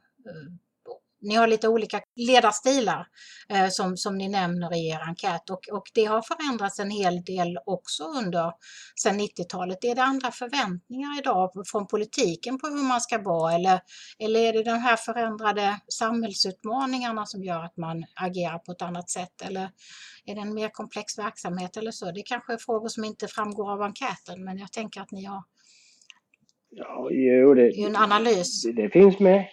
ni 1.22 1.36
har 1.36 1.48
lite 1.48 1.68
olika 1.68 2.02
ledarstilar 2.16 3.08
eh, 3.50 3.70
som, 3.70 3.98
som 3.98 4.18
ni 4.18 4.30
nämner 4.30 4.76
i 4.76 4.90
er 4.90 5.00
enkät 5.00 5.50
och, 5.50 5.70
och 5.72 5.92
det 5.94 6.06
har 6.06 6.22
förändrats 6.22 6.80
en 6.80 6.92
hel 6.92 7.24
del 7.24 7.58
också 7.66 8.04
under 8.04 8.52
sedan 8.96 9.20
90-talet. 9.20 9.84
Är 9.84 9.96
det 9.96 10.04
andra 10.04 10.32
förväntningar 10.32 11.20
idag 11.20 11.52
från 11.72 11.88
politiken 11.88 12.60
på 12.60 12.68
hur 12.68 12.84
man 12.84 13.02
ska 13.02 13.22
vara 13.22 13.54
eller, 13.54 13.80
eller 14.20 14.40
är 14.40 14.54
det 14.54 14.64
de 14.64 14.80
här 14.80 14.96
förändrade 14.96 15.80
samhällsutmaningarna 15.94 17.26
som 17.26 17.44
gör 17.44 17.64
att 17.64 17.78
man 17.78 18.06
agerar 18.16 18.60
på 18.60 18.72
ett 18.72 18.82
annat 18.82 19.10
sätt 19.10 19.42
eller 19.42 19.70
är 20.26 20.36
det 20.36 20.42
en 20.42 20.54
mer 20.54 20.70
komplex 20.70 21.18
verksamhet 21.18 21.78
eller 21.78 21.92
så? 21.92 22.12
Det 22.12 22.22
kanske 22.22 22.54
är 22.54 22.58
frågor 22.58 22.90
som 22.90 23.04
inte 23.04 23.28
framgår 23.28 23.72
av 23.72 23.82
enkäten 23.82 24.44
men 24.44 24.58
jag 24.58 24.72
tänker 24.72 25.02
att 25.02 25.12
ni 25.12 25.26
har 25.26 25.44
Ja, 26.78 27.10
jo, 27.12 27.54
det, 27.54 27.62
det 27.62 27.84
är 27.84 27.88
en 27.88 27.96
analys. 27.96 28.64
Det, 28.64 28.72
det 28.72 28.90
finns 28.90 29.20
med. 29.20 29.46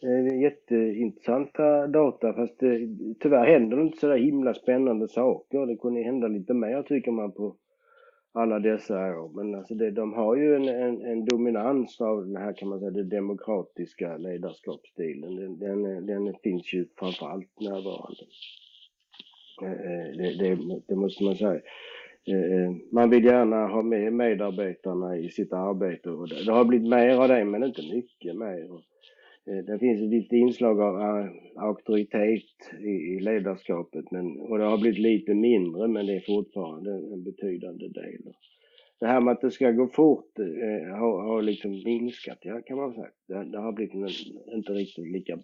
Det 0.00 0.06
är 0.06 0.42
jätteintressanta 0.42 1.86
data 1.86 2.32
fast 2.32 2.58
det, 2.60 2.88
tyvärr 3.20 3.46
händer 3.46 3.76
det 3.76 3.82
inte 3.82 3.98
så 3.98 4.06
där 4.06 4.16
himla 4.16 4.54
spännande 4.54 5.08
saker. 5.08 5.66
Det 5.66 5.76
kunde 5.76 6.02
hända 6.02 6.28
lite 6.28 6.54
mer 6.54 6.82
tycker 6.82 7.10
man 7.10 7.32
på 7.32 7.56
alla 8.32 8.58
dessa 8.58 8.94
år. 8.94 9.32
Men 9.34 9.54
alltså 9.54 9.74
det, 9.74 9.90
de 9.90 10.12
har 10.12 10.36
ju 10.36 10.56
en, 10.56 10.68
en, 10.68 11.02
en, 11.02 11.24
dominans 11.24 12.00
av 12.00 12.26
den 12.26 12.36
här 12.36 12.52
kan 12.52 12.68
man 12.68 12.80
säga 12.80 12.90
den 12.90 13.08
demokratiska 13.08 14.16
ledarskapsstilen. 14.16 15.36
Den, 15.36 15.58
den, 15.58 16.06
den 16.06 16.34
finns 16.42 16.72
ju 16.72 16.86
framförallt 16.98 17.60
närvarande. 17.60 18.24
Eh, 19.62 19.72
eh, 19.72 20.16
det, 20.16 20.38
det, 20.38 20.80
det 20.88 20.96
måste 20.96 21.24
man 21.24 21.36
säga. 21.36 21.60
Eh, 22.26 22.76
man 22.92 23.10
vill 23.10 23.24
gärna 23.24 23.66
ha 23.66 23.82
med 23.82 24.12
medarbetarna 24.12 25.16
i 25.16 25.30
sitt 25.30 25.52
arbete 25.52 26.10
och 26.10 26.28
det, 26.28 26.52
har 26.52 26.64
blivit 26.64 26.88
mer 26.88 27.16
av 27.16 27.28
det 27.28 27.44
men 27.44 27.64
inte 27.64 27.82
mycket 27.82 28.36
mer. 28.36 28.64
Eh, 29.46 29.64
det 29.66 29.78
finns 29.78 30.02
ett 30.02 30.08
litet 30.08 30.32
inslag 30.32 30.80
av 30.80 31.00
eh, 31.00 31.30
auktoritet 31.56 32.80
i 32.80 33.20
ledarskapet 33.20 34.10
men, 34.10 34.40
och 34.40 34.58
det 34.58 34.64
har 34.64 34.78
blivit 34.78 34.98
lite 34.98 35.34
mindre 35.34 35.88
men 35.88 36.06
det 36.06 36.16
är 36.16 36.20
fortfarande 36.20 36.90
en 36.90 37.24
betydande 37.24 37.88
del. 37.88 38.32
Det 39.00 39.06
här 39.06 39.20
med 39.20 39.32
att 39.32 39.40
det 39.40 39.50
ska 39.50 39.70
gå 39.70 39.86
fort 39.86 40.38
har, 40.98 41.22
har 41.22 41.42
liksom 41.42 41.82
minskat, 41.84 42.38
ja, 42.42 42.60
kan 42.66 42.76
man 42.76 42.92
säga. 42.92 43.10
Det, 43.28 43.50
det 43.50 43.58
har 43.58 43.72
blivit 43.72 43.94
en, 43.94 44.08
inte 44.54 44.72
riktigt 44.72 45.12
lika 45.12 45.38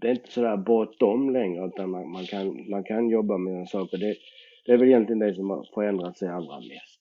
det 0.00 0.08
är 0.08 0.10
inte 0.10 0.32
sådär 0.32 0.56
bråttom 0.56 1.30
längre 1.30 1.66
utan 1.66 1.90
man, 1.90 2.10
man, 2.10 2.24
kan, 2.24 2.70
man 2.70 2.84
kan 2.84 3.08
jobba 3.08 3.38
med 3.38 3.68
saker. 3.68 3.98
Det, 3.98 4.16
det 4.66 4.72
är 4.72 4.76
väl 4.76 4.88
egentligen 4.88 5.18
det 5.18 5.34
som 5.34 5.50
har 5.50 5.68
förändrat 5.74 6.18
sig 6.18 6.28
allra 6.28 6.60
mest. 6.60 7.00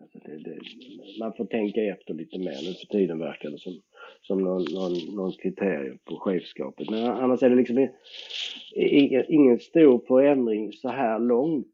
Alltså 0.00 0.18
det, 0.18 0.38
det, 0.38 0.58
man 1.20 1.32
får 1.32 1.44
tänka 1.44 1.82
efter 1.82 2.14
lite 2.14 2.38
mer 2.38 2.68
nu 2.68 2.74
för 2.74 2.86
tiden 2.86 3.18
verkar 3.18 3.50
det 3.50 3.58
som, 3.58 3.80
som 4.22 4.38
någon, 4.38 4.64
någon, 4.74 5.14
någon 5.16 5.32
kriterium 5.32 5.98
på 6.04 6.18
chefskapet. 6.18 6.90
Men 6.90 7.04
annars 7.04 7.42
är 7.42 7.50
det 7.50 7.56
liksom 7.56 7.88
ingen, 8.74 9.24
ingen 9.28 9.58
stor 9.58 10.02
förändring 10.06 10.72
så 10.72 10.88
här 10.88 11.18
långt. 11.18 11.66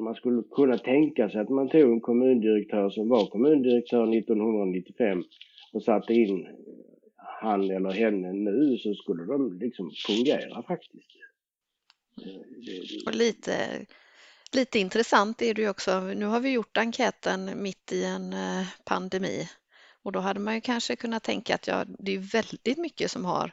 Man 0.00 0.14
skulle 0.14 0.42
kunna 0.50 0.78
tänka 0.78 1.30
sig 1.30 1.40
att 1.40 1.48
man 1.48 1.68
tog 1.68 1.92
en 1.92 2.00
kommundirektör 2.00 2.90
som 2.90 3.08
var 3.08 3.26
kommundirektör 3.26 4.18
1995 4.18 5.24
och 5.72 5.82
satte 5.82 6.14
in 6.14 6.46
han 7.16 7.70
eller 7.70 7.90
henne 7.90 8.32
nu 8.32 8.78
så 8.78 8.94
skulle 8.94 9.24
de 9.24 9.58
liksom 9.58 9.90
fungera 10.06 10.62
faktiskt. 10.62 11.10
Och 13.06 13.14
lite 13.14 13.52
Lite 14.54 14.78
intressant 14.78 15.42
är 15.42 15.54
det 15.54 15.62
ju 15.62 15.68
också, 15.68 16.00
nu 16.00 16.26
har 16.26 16.40
vi 16.40 16.50
gjort 16.50 16.76
enkäten 16.76 17.62
mitt 17.62 17.92
i 17.92 18.04
en 18.04 18.32
eh, 18.32 18.66
pandemi 18.84 19.48
och 20.02 20.12
då 20.12 20.20
hade 20.20 20.40
man 20.40 20.54
ju 20.54 20.60
kanske 20.60 20.96
kunnat 20.96 21.22
tänka 21.22 21.54
att 21.54 21.66
ja, 21.66 21.84
det 21.98 22.12
är 22.12 22.18
väldigt 22.18 22.78
mycket 22.78 23.10
som 23.10 23.24
har 23.24 23.52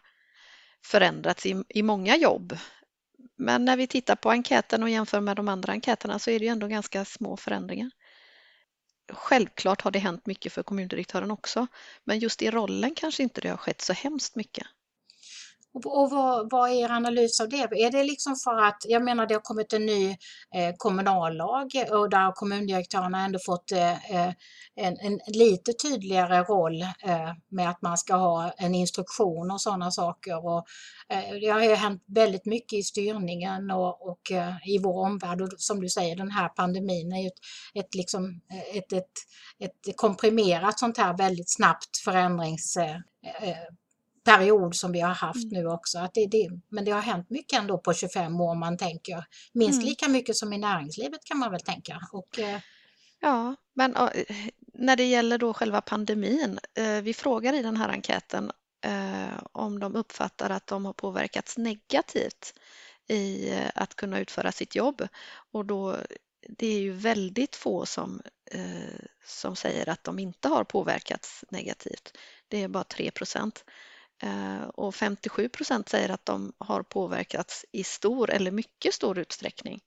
förändrats 0.85 1.45
i, 1.45 1.63
i 1.69 1.83
många 1.83 2.17
jobb. 2.17 2.57
Men 3.37 3.65
när 3.65 3.77
vi 3.77 3.87
tittar 3.87 4.15
på 4.15 4.31
enkäten 4.31 4.83
och 4.83 4.89
jämför 4.89 5.19
med 5.19 5.35
de 5.35 5.47
andra 5.47 5.73
enkäterna 5.73 6.19
så 6.19 6.31
är 6.31 6.39
det 6.39 6.45
ju 6.45 6.51
ändå 6.51 6.67
ganska 6.67 7.05
små 7.05 7.37
förändringar. 7.37 7.91
självklart 9.11 9.81
har 9.81 9.91
det 9.91 9.99
hänt 9.99 10.25
mycket 10.25 10.53
för 10.53 10.63
kommundirektören 10.63 11.31
också, 11.31 11.67
men 12.03 12.19
just 12.19 12.41
i 12.41 12.51
rollen 12.51 12.95
kanske 12.95 13.23
inte 13.23 13.41
det 13.41 13.49
har 13.49 13.57
skett 13.57 13.81
så 13.81 13.93
hemskt 13.93 14.35
mycket. 14.35 14.67
Och, 15.73 16.11
vad, 16.11 16.51
vad, 16.51 16.69
är 16.69 16.73
er 16.73 16.89
analys 16.89 17.39
av 17.39 17.49
det? 17.49 17.57
Är 17.57 17.91
det 17.91 18.03
liksom 18.03 18.35
för 18.43 18.57
att, 18.57 18.77
jag 18.87 19.03
menar 19.03 19.25
det 19.25 19.33
har 19.33 19.41
kommit 19.41 19.73
en 19.73 19.85
ny 19.85 20.09
eh, 20.55 20.73
kommunallag 20.77 21.65
och 21.91 22.09
där 22.09 22.17
har 22.17 22.31
kommundirektörerna 22.31 23.25
ändå 23.25 23.39
fått 23.45 23.71
eh, 23.71 24.11
eh, 24.15 24.33
en, 24.75 24.97
en, 24.99 25.19
lite 25.27 25.73
tydligare 25.73 26.43
roll 26.43 26.81
eh, 26.81 27.33
med 27.49 27.69
att 27.69 27.81
man 27.81 27.97
ska 27.97 28.15
ha 28.15 28.51
en 28.57 28.75
instruktion 28.75 29.51
och 29.51 29.61
sådana 29.61 29.91
saker. 29.91 30.45
Och, 30.45 30.65
eh, 31.09 31.35
det 31.41 31.47
har 31.47 31.61
ju 31.61 31.75
hänt 31.75 32.03
väldigt 32.07 32.45
mycket 32.45 32.79
i 32.79 32.83
styrningen 32.83 33.71
och, 33.71 34.09
och 34.09 34.31
eh, 34.31 34.53
i 34.67 34.77
vår 34.83 35.05
omvärld 35.05 35.41
och 35.41 35.49
som 35.57 35.81
du 35.81 35.89
säger 35.89 36.15
den 36.15 36.31
här 36.31 36.49
pandemin 36.49 37.13
är 37.13 37.21
ju 37.21 37.27
ett, 37.27 37.85
ett, 37.85 37.95
liksom, 37.95 38.41
ett, 38.73 38.93
ett, 38.93 39.11
ett 39.59 39.97
komprimerat 39.97 40.79
sånt 40.79 40.97
här 40.97 41.17
väldigt 41.17 41.53
snabbt 41.53 41.97
förändrings 42.03 42.77
eh, 42.77 42.95
eh, 43.49 43.57
period 44.23 44.75
som 44.75 44.91
vi 44.91 44.99
har 44.99 45.13
haft 45.13 45.51
mm. 45.51 45.63
nu 45.63 45.69
också. 45.69 45.99
Att 45.99 46.13
det, 46.13 46.27
det, 46.27 46.49
men 46.69 46.85
det 46.85 46.91
har 46.91 47.01
hänt 47.01 47.29
mycket 47.29 47.59
ändå 47.59 47.77
på 47.77 47.93
25 47.93 48.41
år 48.41 48.55
man 48.55 48.77
tänker. 48.77 49.25
Minst 49.53 49.77
mm. 49.77 49.85
lika 49.85 50.07
mycket 50.07 50.35
som 50.35 50.53
i 50.53 50.57
näringslivet 50.57 51.25
kan 51.25 51.37
man 51.37 51.51
väl 51.51 51.61
tänka. 51.61 51.99
Och, 52.11 52.39
eh... 52.39 52.59
Ja, 53.19 53.55
men 53.73 53.95
när 54.81 54.95
det 54.95 55.03
gäller 55.03 55.37
då 55.37 55.53
själva 55.53 55.81
pandemin. 55.81 56.59
Eh, 56.73 57.01
vi 57.01 57.13
frågar 57.13 57.53
i 57.53 57.61
den 57.61 57.77
här 57.77 57.89
enkäten 57.89 58.51
eh, 58.85 59.43
om 59.51 59.79
de 59.79 59.95
uppfattar 59.95 60.49
att 60.49 60.67
de 60.67 60.85
har 60.85 60.93
påverkats 60.93 61.57
negativt 61.57 62.53
i 63.07 63.49
eh, 63.49 63.71
att 63.75 63.95
kunna 63.95 64.19
utföra 64.19 64.51
sitt 64.51 64.75
jobb. 64.75 65.07
Och 65.51 65.65
då, 65.65 65.97
det 66.57 66.67
är 66.67 66.79
ju 66.79 66.91
väldigt 66.91 67.55
få 67.55 67.85
som, 67.85 68.21
som 69.25 69.55
säger 69.55 69.89
att 69.89 70.03
de 70.03 70.19
inte 70.19 70.47
har 70.47 70.63
påverkats 70.63 71.45
negativt. 71.49 72.17
Det 72.47 72.63
är 72.63 72.67
bara 72.67 72.83
3 72.83 73.11
procent. 73.11 73.65
Eh, 74.21 74.63
och 74.63 74.95
57 74.95 75.49
procent 75.49 75.89
säger 75.89 76.09
att 76.09 76.25
de 76.25 76.53
har 76.57 76.83
påverkats 76.83 77.65
i 77.71 77.83
stor 77.83 78.31
eller 78.31 78.51
mycket 78.51 78.93
stor 78.93 79.19
utsträckning. 79.19 79.79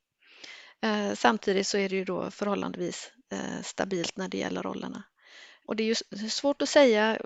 Eh, 0.82 1.14
samtidigt 1.14 1.66
så 1.66 1.78
är 1.78 1.88
det 1.88 1.96
ju 1.96 2.04
då 2.04 2.30
förhållandevis 2.30 3.12
eh, 3.32 3.62
stabilt 3.62 4.16
när 4.16 4.28
det 4.28 4.38
gäller 4.38 4.62
rollerna. 4.62 5.02
Och 5.66 5.76
det 5.76 5.82
är 5.82 5.86
ju 5.86 6.28
svårt 6.28 6.62
att 6.62 6.68
säga 6.68 7.18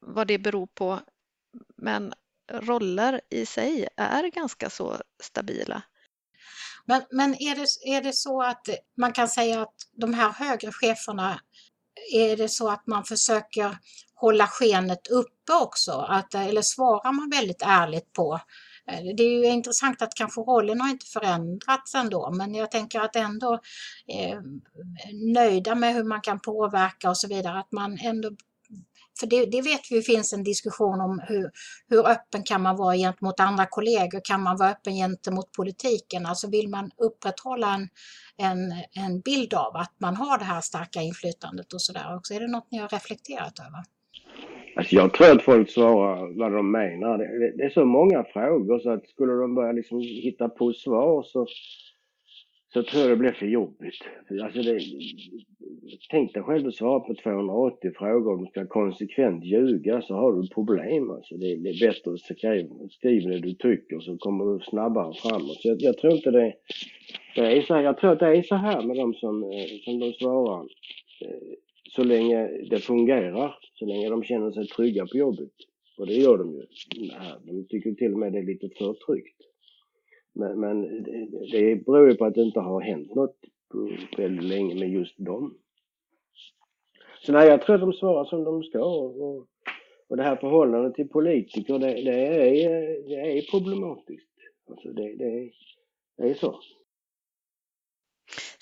vad 0.00 0.26
det 0.26 0.38
beror 0.38 0.66
på 0.66 1.00
men 1.76 2.14
roller 2.52 3.20
i 3.30 3.46
sig 3.46 3.88
är 3.96 4.28
ganska 4.28 4.70
så 4.70 5.02
stabila. 5.22 5.82
Men, 6.84 7.02
men 7.10 7.34
är, 7.34 7.56
det, 7.56 7.96
är 7.96 8.02
det 8.02 8.12
så 8.12 8.42
att 8.42 8.68
man 8.96 9.12
kan 9.12 9.28
säga 9.28 9.62
att 9.62 9.74
de 9.92 10.14
här 10.14 10.32
högre 10.32 10.72
cheferna, 10.72 11.40
är 12.12 12.36
det 12.36 12.48
så 12.48 12.70
att 12.70 12.86
man 12.86 13.04
försöker 13.04 13.78
hålla 14.16 14.46
skenet 14.46 15.06
uppe 15.08 15.52
också? 15.62 15.92
Att, 15.92 16.34
eller 16.34 16.62
svarar 16.62 17.12
man 17.12 17.30
väldigt 17.30 17.62
ärligt 17.62 18.12
på 18.12 18.40
eh, 18.90 19.00
det 19.16 19.22
är 19.22 19.30
ju 19.30 19.46
intressant 19.46 20.02
att 20.02 20.14
kanske 20.14 20.40
rollen 20.40 20.80
har 20.80 20.90
inte 20.90 21.06
förändrats 21.06 21.94
ändå, 21.94 22.30
men 22.30 22.54
jag 22.54 22.70
tänker 22.70 23.00
att 23.00 23.16
ändå 23.16 23.60
eh, 24.08 24.38
nöjda 25.34 25.74
med 25.74 25.94
hur 25.94 26.04
man 26.04 26.20
kan 26.20 26.40
påverka 26.40 27.10
och 27.10 27.18
så 27.18 27.28
vidare, 27.28 27.58
att 27.58 27.72
man 27.72 27.98
ändå 27.98 28.30
för 29.20 29.26
det, 29.26 29.46
det, 29.46 29.62
vet 29.62 29.80
vi 29.90 30.02
finns 30.02 30.32
en 30.32 30.44
diskussion 30.44 31.00
om 31.00 31.20
hur, 31.28 31.50
hur 31.88 32.06
öppen 32.08 32.42
kan 32.42 32.62
man 32.62 32.76
vara 32.76 32.96
gentemot 32.96 33.40
andra 33.40 33.66
kollegor? 33.66 34.20
Kan 34.24 34.42
man 34.42 34.56
vara 34.56 34.70
öppen 34.70 34.94
gentemot 34.94 35.52
politiken? 35.52 36.26
Alltså 36.26 36.50
vill 36.50 36.68
man 36.68 36.90
upprätthålla 36.96 37.74
en, 37.74 37.88
en, 38.36 38.72
en 38.92 39.20
bild 39.20 39.54
av 39.54 39.76
att 39.76 39.92
man 40.00 40.16
har 40.16 40.38
det 40.38 40.44
här 40.44 40.60
starka 40.60 41.02
inflytandet 41.02 41.72
och 41.72 41.82
sådär 41.82 42.16
också? 42.16 42.34
Är 42.34 42.40
det 42.40 42.48
något 42.48 42.70
ni 42.70 42.78
har 42.78 42.88
reflekterat 42.88 43.58
över? 43.58 43.95
Alltså 44.76 44.96
jag 44.96 45.14
tror 45.14 45.32
att 45.32 45.42
folk 45.42 45.70
svarar 45.70 46.38
vad 46.38 46.52
de 46.52 46.70
menar. 46.70 47.18
Det, 47.18 47.56
det, 47.56 47.64
är 47.64 47.70
så 47.70 47.84
många 47.84 48.24
frågor 48.24 48.78
så 48.78 48.90
att 48.90 49.08
skulle 49.08 49.32
de 49.32 49.54
börja 49.54 49.72
liksom 49.72 50.00
hitta 50.00 50.48
på 50.48 50.72
svar 50.72 51.22
så, 51.22 51.46
så 52.72 52.82
tror 52.82 53.02
jag 53.02 53.10
det 53.10 53.16
blir 53.16 53.32
för 53.32 53.46
jobbigt. 53.46 54.00
Alltså 54.42 54.62
det, 54.62 54.80
tänk 56.10 56.34
dig 56.34 56.42
själv 56.42 56.66
att 56.66 56.74
svara 56.74 57.00
på 57.00 57.14
280 57.14 57.90
frågor 57.98 58.32
och 58.32 58.40
du 58.40 58.46
ska 58.46 58.66
konsekvent 58.66 59.44
ljuga 59.44 60.02
så 60.02 60.14
har 60.14 60.32
du 60.32 60.48
problem. 60.48 61.10
Alltså 61.10 61.36
det, 61.36 61.56
det 61.56 61.68
är 61.68 61.86
bättre 61.86 62.12
att 62.12 62.20
skriva, 62.20 62.88
skriva 62.90 63.30
det 63.30 63.40
du 63.40 63.54
tycker 63.54 64.00
så 64.00 64.16
kommer 64.16 64.44
du 64.44 64.64
snabbare 64.64 65.14
framåt. 65.22 65.56
Så 65.60 65.68
jag, 65.68 65.76
jag 65.80 65.98
tror 65.98 66.12
inte 66.12 66.30
det, 66.30 66.54
det 67.34 67.58
är 67.58 67.62
så 67.62 67.74
här, 67.74 67.82
Jag 67.82 67.98
tror 67.98 68.12
att 68.12 68.20
det 68.20 68.36
är 68.36 68.42
så 68.42 68.54
här 68.54 68.82
med 68.82 68.96
de 68.96 69.14
som, 69.14 69.42
eh, 69.42 69.80
som 69.84 69.98
de 69.98 70.12
svarar. 70.12 70.62
Eh, 71.20 71.65
så 71.90 72.04
länge 72.04 72.48
det 72.70 72.78
fungerar, 72.78 73.58
så 73.74 73.86
länge 73.86 74.10
de 74.10 74.22
känner 74.22 74.50
sig 74.50 74.66
trygga 74.66 75.06
på 75.06 75.16
jobbet. 75.16 75.52
Och 75.98 76.06
det 76.06 76.14
gör 76.14 76.38
de 76.38 76.52
ju. 76.52 76.66
De 77.44 77.64
tycker 77.68 77.92
till 77.92 78.12
och 78.12 78.18
med 78.18 78.32
det 78.32 78.38
är 78.38 78.42
lite 78.42 78.68
för 78.68 78.94
tryggt. 78.94 79.36
Men, 80.32 80.60
men 80.60 81.02
det, 81.02 81.28
det 81.52 81.84
beror 81.86 82.10
ju 82.10 82.16
på 82.16 82.24
att 82.24 82.34
det 82.34 82.42
inte 82.42 82.60
har 82.60 82.80
hänt 82.80 83.14
något 83.14 83.36
på 83.68 83.90
väldigt 84.16 84.44
länge 84.44 84.74
med 84.74 84.88
just 84.88 85.14
dem. 85.18 85.58
Så 87.22 87.32
nej, 87.32 87.48
jag 87.48 87.62
tror 87.62 87.74
att 87.74 87.80
de 87.80 87.92
svarar 87.92 88.24
som 88.24 88.44
de 88.44 88.62
ska. 88.62 88.84
Och, 88.84 89.46
och 90.08 90.16
det 90.16 90.22
här 90.22 90.36
förhållandet 90.36 90.94
till 90.94 91.08
politiker, 91.08 91.78
det, 91.78 91.86
det, 91.86 92.26
är, 92.64 93.08
det 93.08 93.38
är 93.38 93.50
problematiskt. 93.50 94.30
Alltså 94.70 94.88
det, 94.88 95.14
det, 95.14 95.50
det 96.16 96.30
är 96.30 96.34
så. 96.34 96.60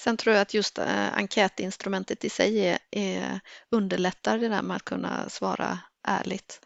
Sen 0.05 0.16
tror 0.16 0.34
jag 0.34 0.42
att 0.42 0.55
just 0.55 0.78
eh, 0.78 1.14
enkätinstrumentet 1.14 2.24
i 2.24 2.30
sig 2.30 2.59
är, 2.59 2.78
är, 2.90 3.40
underlättar 3.70 4.38
det 4.38 4.48
där 4.48 4.62
med 4.62 4.76
att 4.76 4.84
kunna 4.84 5.28
svara 5.28 5.78
ärligt 6.02 6.61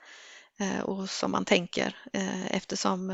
eh, 0.58 0.80
och 0.80 1.10
som 1.10 1.30
man 1.30 1.44
tänker 1.44 1.96
eh, 2.12 2.46
eftersom 2.56 3.12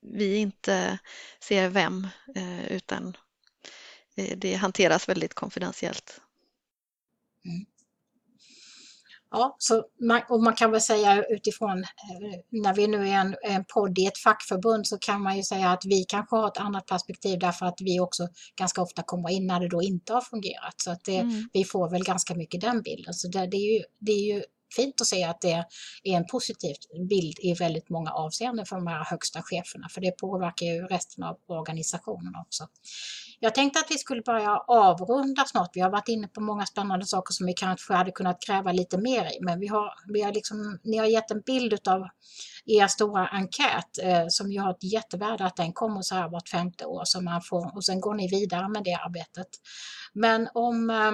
vi 0.00 0.36
inte 0.36 0.98
ser 1.40 1.68
vem 1.68 2.08
utan 2.68 3.16
det 4.36 4.54
hanteras 4.54 5.08
väldigt 5.08 5.34
konfidentiellt. 5.34 6.20
Mm. 7.44 7.66
Ja, 9.32 9.56
så 9.58 9.84
man, 10.00 10.20
och 10.28 10.42
man 10.42 10.54
kan 10.54 10.70
väl 10.70 10.80
säga 10.80 11.24
utifrån 11.28 11.78
eh, 11.78 12.38
när 12.50 12.74
vi 12.74 12.86
nu 12.86 13.08
är 13.08 13.14
en, 13.14 13.36
en 13.42 13.64
podd 13.64 13.98
i 13.98 14.06
ett 14.06 14.18
fackförbund 14.18 14.86
så 14.86 14.98
kan 14.98 15.22
man 15.22 15.36
ju 15.36 15.42
säga 15.42 15.70
att 15.70 15.84
vi 15.84 16.04
kanske 16.08 16.36
har 16.36 16.48
ett 16.48 16.58
annat 16.58 16.86
perspektiv 16.86 17.38
därför 17.38 17.66
att 17.66 17.80
vi 17.80 18.00
också 18.00 18.28
ganska 18.56 18.82
ofta 18.82 19.02
kommer 19.02 19.30
in 19.30 19.46
när 19.46 19.60
det 19.60 19.68
då 19.68 19.82
inte 19.82 20.12
har 20.12 20.20
fungerat. 20.20 20.74
Så 20.76 20.90
att 20.90 21.04
det, 21.04 21.16
mm. 21.16 21.48
vi 21.52 21.64
får 21.64 21.90
väl 21.90 22.04
ganska 22.04 22.34
mycket 22.34 22.60
den 22.60 22.82
bilden. 22.82 23.14
Så 23.14 23.28
det, 23.28 23.46
det, 23.46 23.56
är 23.56 23.78
ju, 23.78 23.82
det 23.98 24.12
är 24.12 24.34
ju 24.34 24.42
fint 24.76 25.00
att 25.00 25.06
se 25.06 25.24
att 25.24 25.40
det 25.40 25.64
är 26.04 26.16
en 26.16 26.26
positiv 26.26 26.76
bild 27.08 27.38
i 27.38 27.54
väldigt 27.54 27.88
många 27.88 28.10
avseenden 28.10 28.66
för 28.66 28.76
de 28.76 28.86
här 28.86 29.04
högsta 29.04 29.42
cheferna, 29.42 29.88
för 29.88 30.00
det 30.00 30.10
påverkar 30.10 30.66
ju 30.66 30.86
resten 30.86 31.24
av 31.24 31.36
organisationen 31.46 32.32
också. 32.46 32.68
Jag 33.40 33.54
tänkte 33.54 33.78
att 33.78 33.90
vi 33.90 33.98
skulle 33.98 34.22
börja 34.22 34.56
avrunda 34.56 35.44
snart. 35.44 35.70
Vi 35.74 35.80
har 35.80 35.90
varit 35.90 36.08
inne 36.08 36.28
på 36.28 36.40
många 36.40 36.66
spännande 36.66 37.06
saker 37.06 37.32
som 37.32 37.46
vi 37.46 37.52
kanske 37.52 37.94
hade 37.94 38.10
kunnat 38.10 38.42
kräva 38.46 38.72
lite 38.72 38.98
mer 38.98 39.24
i, 39.24 39.44
men 39.44 39.60
vi 39.60 39.66
har, 39.66 39.92
vi 40.12 40.22
har 40.22 40.32
liksom, 40.32 40.78
ni 40.84 40.96
har 40.96 41.06
gett 41.06 41.30
en 41.30 41.40
bild 41.40 41.88
av 41.88 42.08
er 42.66 42.86
stora 42.86 43.28
enkät 43.28 43.98
eh, 44.02 44.24
som 44.28 44.52
ju 44.52 44.60
har 44.60 44.70
ett 44.70 44.92
jättevärde 44.92 45.44
att 45.44 45.56
den 45.56 45.72
kommer 45.72 46.02
så 46.02 46.14
här 46.14 46.28
vart 46.28 46.48
femte 46.48 46.84
år 46.84 47.02
så 47.04 47.20
man 47.20 47.42
får, 47.42 47.76
och 47.76 47.84
sen 47.84 48.00
går 48.00 48.14
ni 48.14 48.28
vidare 48.28 48.68
med 48.68 48.84
det 48.84 48.94
arbetet. 48.94 49.48
Men 50.12 50.48
om 50.54 50.90
eh, 50.90 51.12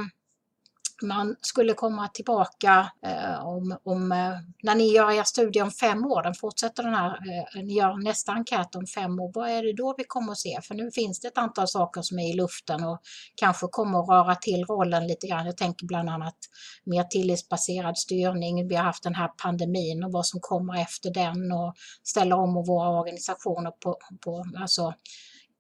man 1.03 1.37
skulle 1.41 1.75
komma 1.75 2.09
tillbaka 2.09 2.93
eh, 3.07 3.47
om, 3.47 3.79
om, 3.85 4.13
eh, 4.13 4.35
när 4.63 4.75
ni 4.75 4.93
gör 4.93 5.11
er 5.11 5.23
studie 5.23 5.63
om 5.63 5.71
fem 5.71 6.05
år, 6.07 6.23
den 6.23 6.35
fortsätter 6.35 6.83
den 6.83 6.95
här, 6.95 7.11
eh, 7.11 7.63
ni 7.63 7.75
gör 7.75 8.05
nästa 8.05 8.33
enkät 8.33 8.75
om 8.75 8.87
fem 8.87 9.21
år, 9.21 9.31
vad 9.35 9.51
är 9.51 9.63
det 9.63 9.73
då 9.73 9.95
vi 9.99 10.05
kommer 10.05 10.33
att 10.33 10.39
se? 10.39 10.59
För 10.63 10.75
nu 10.75 10.91
finns 10.91 11.21
det 11.21 11.29
ett 11.29 11.39
antal 11.39 11.69
saker 11.69 12.03
som 12.03 12.19
är 12.19 12.31
i 12.31 12.33
luften 12.33 12.85
och 12.85 13.01
kanske 13.35 13.67
kommer 13.71 14.01
att 14.01 14.09
röra 14.09 14.35
till 14.35 14.65
rollen 14.65 15.07
lite 15.07 15.27
grann. 15.27 15.47
Jag 15.47 15.57
tänker 15.57 15.87
bland 15.87 16.11
annat 16.11 16.37
mer 16.85 17.05
tillitsbaserad 17.05 17.99
styrning, 17.99 18.69
vi 18.69 18.75
har 18.75 18.85
haft 18.85 19.03
den 19.03 19.15
här 19.15 19.29
pandemin 19.43 20.05
och 20.05 20.13
vad 20.13 20.27
som 20.27 20.41
kommer 20.41 20.83
efter 20.83 21.11
den 21.11 21.53
och 21.53 21.75
ställa 22.03 22.37
om 22.37 22.55
våra 22.55 23.01
organisationer 23.01 23.71
på, 23.71 23.97
på 24.25 24.45
alltså 24.57 24.95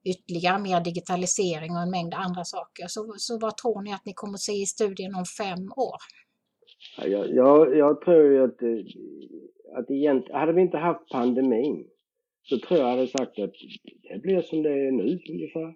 ytterligare 0.05 0.59
mer 0.59 0.80
digitalisering 0.80 1.70
och 1.72 1.82
en 1.82 1.90
mängd 1.90 2.14
andra 2.14 2.44
saker. 2.44 2.86
Så, 2.88 3.14
så 3.16 3.38
vad 3.38 3.57
tror 3.57 3.82
ni 3.82 3.92
att 3.92 4.05
ni 4.07 4.12
kommer 4.14 4.34
att 4.34 4.40
se 4.40 4.53
i 4.53 4.66
studien 4.66 5.14
om 5.14 5.24
fem 5.24 5.72
år? 5.76 5.99
Jag, 7.11 7.34
jag, 7.34 7.76
jag 7.76 8.01
tror 8.01 8.32
ju 8.32 8.44
att, 8.44 8.61
att 9.78 9.90
egentligen, 9.90 10.40
hade 10.40 10.53
vi 10.53 10.62
inte 10.62 10.78
haft 10.78 11.09
pandemin 11.11 11.86
så 12.42 12.59
tror 12.59 12.80
jag 12.80 12.86
hade 12.86 13.07
sagt 13.07 13.38
att 13.38 13.55
det 14.03 14.22
blir 14.22 14.42
som 14.42 14.62
det 14.62 14.70
är 14.70 14.92
nu 14.92 15.18
ungefär. 15.30 15.74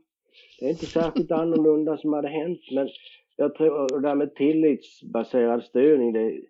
Det 0.58 0.66
är 0.66 0.70
inte 0.70 0.86
särskilt 0.86 1.30
annorlunda 1.42 1.96
som 1.96 2.12
hade 2.12 2.28
hänt 2.28 2.60
men 2.74 2.88
jag 3.36 3.54
tror, 3.54 3.70
och 3.70 4.02
det 4.02 4.08
där 4.08 4.14
med 4.14 4.34
tillitsbaserad 4.34 5.64
styrning 5.64 6.12
det, 6.12 6.40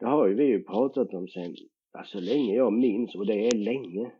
det 0.00 0.06
har 0.06 0.28
ju 0.28 0.34
vi 0.34 0.44
ju 0.44 0.64
pratat 0.64 1.14
om 1.14 1.28
sen, 1.28 1.54
alltså 1.92 2.20
länge 2.20 2.54
jag 2.54 2.72
minns 2.72 3.14
och 3.14 3.26
det 3.26 3.46
är 3.46 3.56
länge. 3.56 4.12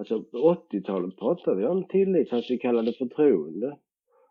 Alltså 0.00 0.22
på 0.22 0.38
80-talet 0.72 1.16
pratade 1.16 1.56
vi 1.56 1.66
om 1.66 1.84
tillit 1.84 2.30
fast 2.30 2.50
vi 2.50 2.58
kallade 2.58 2.90
det 2.90 2.98
förtroende. 2.98 3.76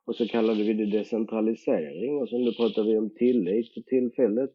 och 0.05 0.15
så 0.15 0.27
kallade 0.27 0.63
vi 0.63 0.73
det 0.73 0.97
decentralisering 0.97 2.21
och 2.21 2.29
sen 2.29 2.41
nu 2.41 2.51
pratar 2.51 2.83
vi 2.83 2.97
om 2.97 3.09
tillit 3.09 3.73
för 3.73 3.81
tillfället. 3.81 4.53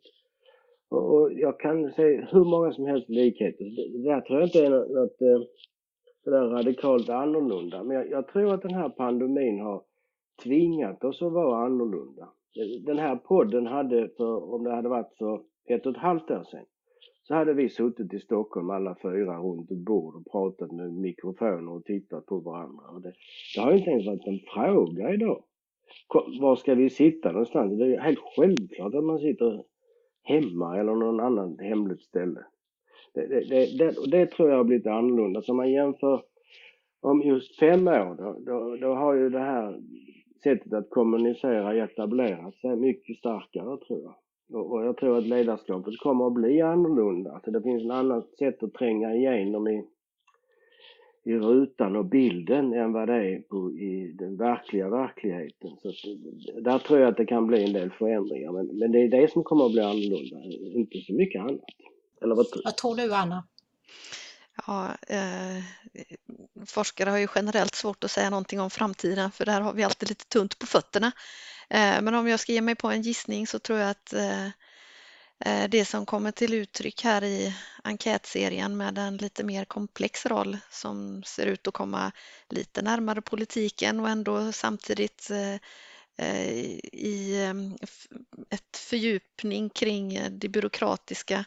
Och, 0.88 1.14
och 1.14 1.32
jag 1.32 1.60
kan 1.60 1.92
se 1.92 2.26
hur 2.30 2.44
många 2.44 2.72
som 2.72 2.86
helst 2.86 3.08
likheter. 3.08 3.64
Det, 3.64 3.98
det 3.98 4.08
där 4.10 4.20
tror 4.20 4.40
jag 4.40 4.48
inte 4.48 4.64
är 4.66 4.70
något, 4.70 4.90
något 4.90 5.48
sådär 6.24 6.42
radikalt 6.42 7.08
annorlunda. 7.08 7.84
Men 7.84 7.96
jag, 7.96 8.10
jag 8.10 8.28
tror 8.28 8.54
att 8.54 8.62
den 8.62 8.74
här 8.74 8.88
pandemin 8.88 9.60
har 9.60 9.82
tvingat 10.42 11.04
oss 11.04 11.22
att 11.22 11.32
vara 11.32 11.64
annorlunda. 11.66 12.28
Den 12.86 12.98
här 12.98 13.16
podden 13.16 13.66
hade, 13.66 14.08
för, 14.16 14.54
om 14.54 14.64
det 14.64 14.74
hade 14.74 14.88
varit 14.88 15.14
för 15.18 15.40
ett 15.68 15.86
och 15.86 15.96
ett 15.96 16.02
halvt 16.02 16.30
år 16.30 16.44
sedan, 16.50 16.64
så 17.26 17.34
hade 17.34 17.54
vi 17.54 17.68
suttit 17.68 18.14
i 18.14 18.18
Stockholm 18.18 18.70
alla 18.70 18.96
fyra 19.02 19.38
runt 19.38 19.70
ett 19.70 19.78
bord 19.78 20.14
och 20.14 20.32
pratat 20.32 20.72
med 20.72 20.92
mikrofoner 20.92 21.72
och 21.72 21.84
tittat 21.84 22.26
på 22.26 22.38
varandra. 22.38 22.84
Och 22.88 23.00
det, 23.00 23.12
det 23.54 23.60
har 23.60 23.72
inte 23.72 23.90
ens 23.90 24.06
varit 24.06 24.26
en 24.26 24.40
fråga 24.54 25.14
idag. 25.14 25.44
Var 26.40 26.56
ska 26.56 26.74
vi 26.74 26.90
sitta 26.90 27.32
någonstans? 27.32 27.78
Det 27.78 27.94
är 27.94 28.00
helt 28.00 28.18
självklart 28.36 28.94
att 28.94 29.04
man 29.04 29.18
sitter 29.18 29.64
hemma 30.22 30.78
eller 30.78 30.94
någon 30.94 31.20
annan 31.20 31.58
hemligt 31.58 32.02
ställe. 32.02 32.40
Det, 33.14 33.26
det, 33.26 33.40
det, 33.40 33.78
det, 33.78 34.10
det 34.10 34.26
tror 34.26 34.50
jag 34.50 34.56
har 34.56 34.64
blivit 34.64 34.86
annorlunda. 34.86 35.42
Så 35.42 35.52
om 35.52 35.56
man 35.56 35.72
jämför 35.72 36.22
om 37.00 37.22
just 37.22 37.58
fem 37.58 37.88
år, 37.88 38.16
då, 38.16 38.38
då, 38.46 38.76
då 38.76 38.94
har 38.94 39.14
ju 39.14 39.30
det 39.30 39.38
här 39.38 39.80
sättet 40.42 40.72
att 40.72 40.90
kommunicera 40.90 41.84
etablerat 41.84 42.54
sig 42.54 42.76
mycket 42.76 43.16
starkare 43.16 43.78
tror 43.86 44.02
jag. 44.02 44.14
Och 44.52 44.84
jag 44.84 44.96
tror 44.96 45.18
att 45.18 45.26
ledarskapet 45.26 45.98
kommer 45.98 46.26
att 46.26 46.32
bli 46.32 46.60
annorlunda. 46.60 47.32
Alltså 47.32 47.50
det 47.50 47.62
finns 47.62 47.84
ett 47.84 47.90
annat 47.90 48.36
sätt 48.38 48.62
att 48.62 48.74
tränga 48.74 49.14
igenom 49.14 49.68
i, 49.68 49.84
i 51.24 51.34
rutan 51.34 51.96
och 51.96 52.04
bilden 52.04 52.72
än 52.72 52.92
vad 52.92 53.08
det 53.08 53.34
är 53.34 53.40
på, 53.40 53.72
i 53.72 54.12
den 54.18 54.36
verkliga 54.36 54.88
verkligheten. 54.88 55.70
Så 55.78 55.92
där 56.60 56.78
tror 56.78 57.00
jag 57.00 57.08
att 57.08 57.16
det 57.16 57.26
kan 57.26 57.46
bli 57.46 57.64
en 57.64 57.72
del 57.72 57.90
förändringar. 57.90 58.52
Men, 58.52 58.66
men 58.66 58.92
det 58.92 58.98
är 58.98 59.08
det 59.08 59.32
som 59.32 59.44
kommer 59.44 59.66
att 59.66 59.72
bli 59.72 59.80
annorlunda, 59.80 60.36
inte 60.78 61.00
så 61.00 61.12
mycket 61.12 61.40
annat. 61.40 61.60
Eller 62.22 62.34
vad, 62.34 62.46
vad 62.64 62.76
tror 62.76 62.96
du 62.96 63.14
Anna? 63.14 63.44
Ja, 64.66 64.96
eh, 65.08 65.62
forskare 66.66 67.10
har 67.10 67.18
ju 67.18 67.28
generellt 67.34 67.74
svårt 67.74 68.04
att 68.04 68.10
säga 68.10 68.30
någonting 68.30 68.60
om 68.60 68.70
framtiden 68.70 69.30
för 69.30 69.44
där 69.44 69.60
har 69.60 69.72
vi 69.72 69.84
alltid 69.84 70.08
lite 70.08 70.28
tunt 70.28 70.58
på 70.58 70.66
fötterna. 70.66 71.12
Eh, 71.70 72.02
men 72.02 72.14
om 72.14 72.28
jag 72.28 72.40
ska 72.40 72.52
ge 72.52 72.60
mig 72.60 72.74
på 72.74 72.90
en 72.90 73.02
gissning 73.02 73.46
så 73.46 73.58
tror 73.58 73.78
jag 73.78 73.90
att 73.90 74.12
eh, 74.12 74.46
eh, 75.44 75.68
det 75.68 75.84
som 75.84 76.06
kommer 76.06 76.30
till 76.30 76.54
uttryck 76.54 77.04
här 77.04 77.24
i 77.24 77.54
enkätserien 77.84 78.76
med 78.76 78.98
en 78.98 79.16
lite 79.16 79.44
mer 79.44 79.64
komplex 79.64 80.26
roll 80.26 80.58
som 80.70 81.22
ser 81.22 81.46
ut 81.46 81.68
att 81.68 81.74
komma 81.74 82.12
lite 82.50 82.82
närmare 82.82 83.22
politiken 83.22 84.00
och 84.00 84.08
ändå 84.08 84.52
samtidigt 84.52 85.30
i 86.92 87.42
ehm, 87.42 87.76
ett 88.50 88.76
fördjupning 88.76 89.70
kring 89.70 90.20
det 90.30 90.48
byråkratiska 90.48 91.44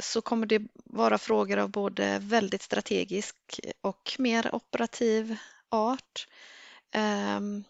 så 0.00 0.20
kommer 0.20 0.46
det 0.46 0.62
vara 0.84 1.18
frågor 1.18 1.56
av 1.56 1.70
både 1.70 2.18
väldigt 2.22 2.62
strategisk 2.62 3.36
och 3.80 4.16
mer 4.18 4.54
operativ 4.54 5.36
art. 5.68 6.26
Ehm, 6.92 7.64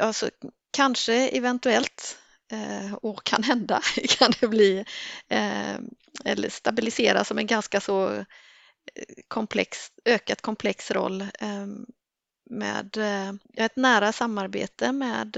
Alltså, 0.00 0.30
kanske 0.70 1.28
eventuellt. 1.28 2.18
Eh, 2.52 2.94
och 2.94 3.24
kan 3.24 3.42
hända. 3.42 3.80
Kan 4.08 4.32
det 4.40 4.48
bli 4.48 4.84
eh, 5.28 5.76
eller 6.24 6.48
stabilisera 6.48 7.24
som 7.24 7.38
en 7.38 7.46
ganska 7.46 7.80
så 7.80 8.12
eh, 8.12 8.24
komplex, 9.28 9.78
ökat 10.04 10.40
komplex 10.40 10.90
roll 10.90 11.20
eh, 11.20 11.66
med 12.50 12.96
eh, 12.96 13.32
ett 13.64 13.76
nära 13.76 14.12
samarbete 14.12 14.92
med 14.92 15.36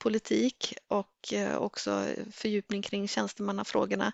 politik 0.00 0.74
och 0.88 1.32
eh, 1.32 1.56
också 1.56 2.06
fördjupning 2.32 2.82
kring 2.82 3.08
tjänstemannafrågorna. 3.08 4.12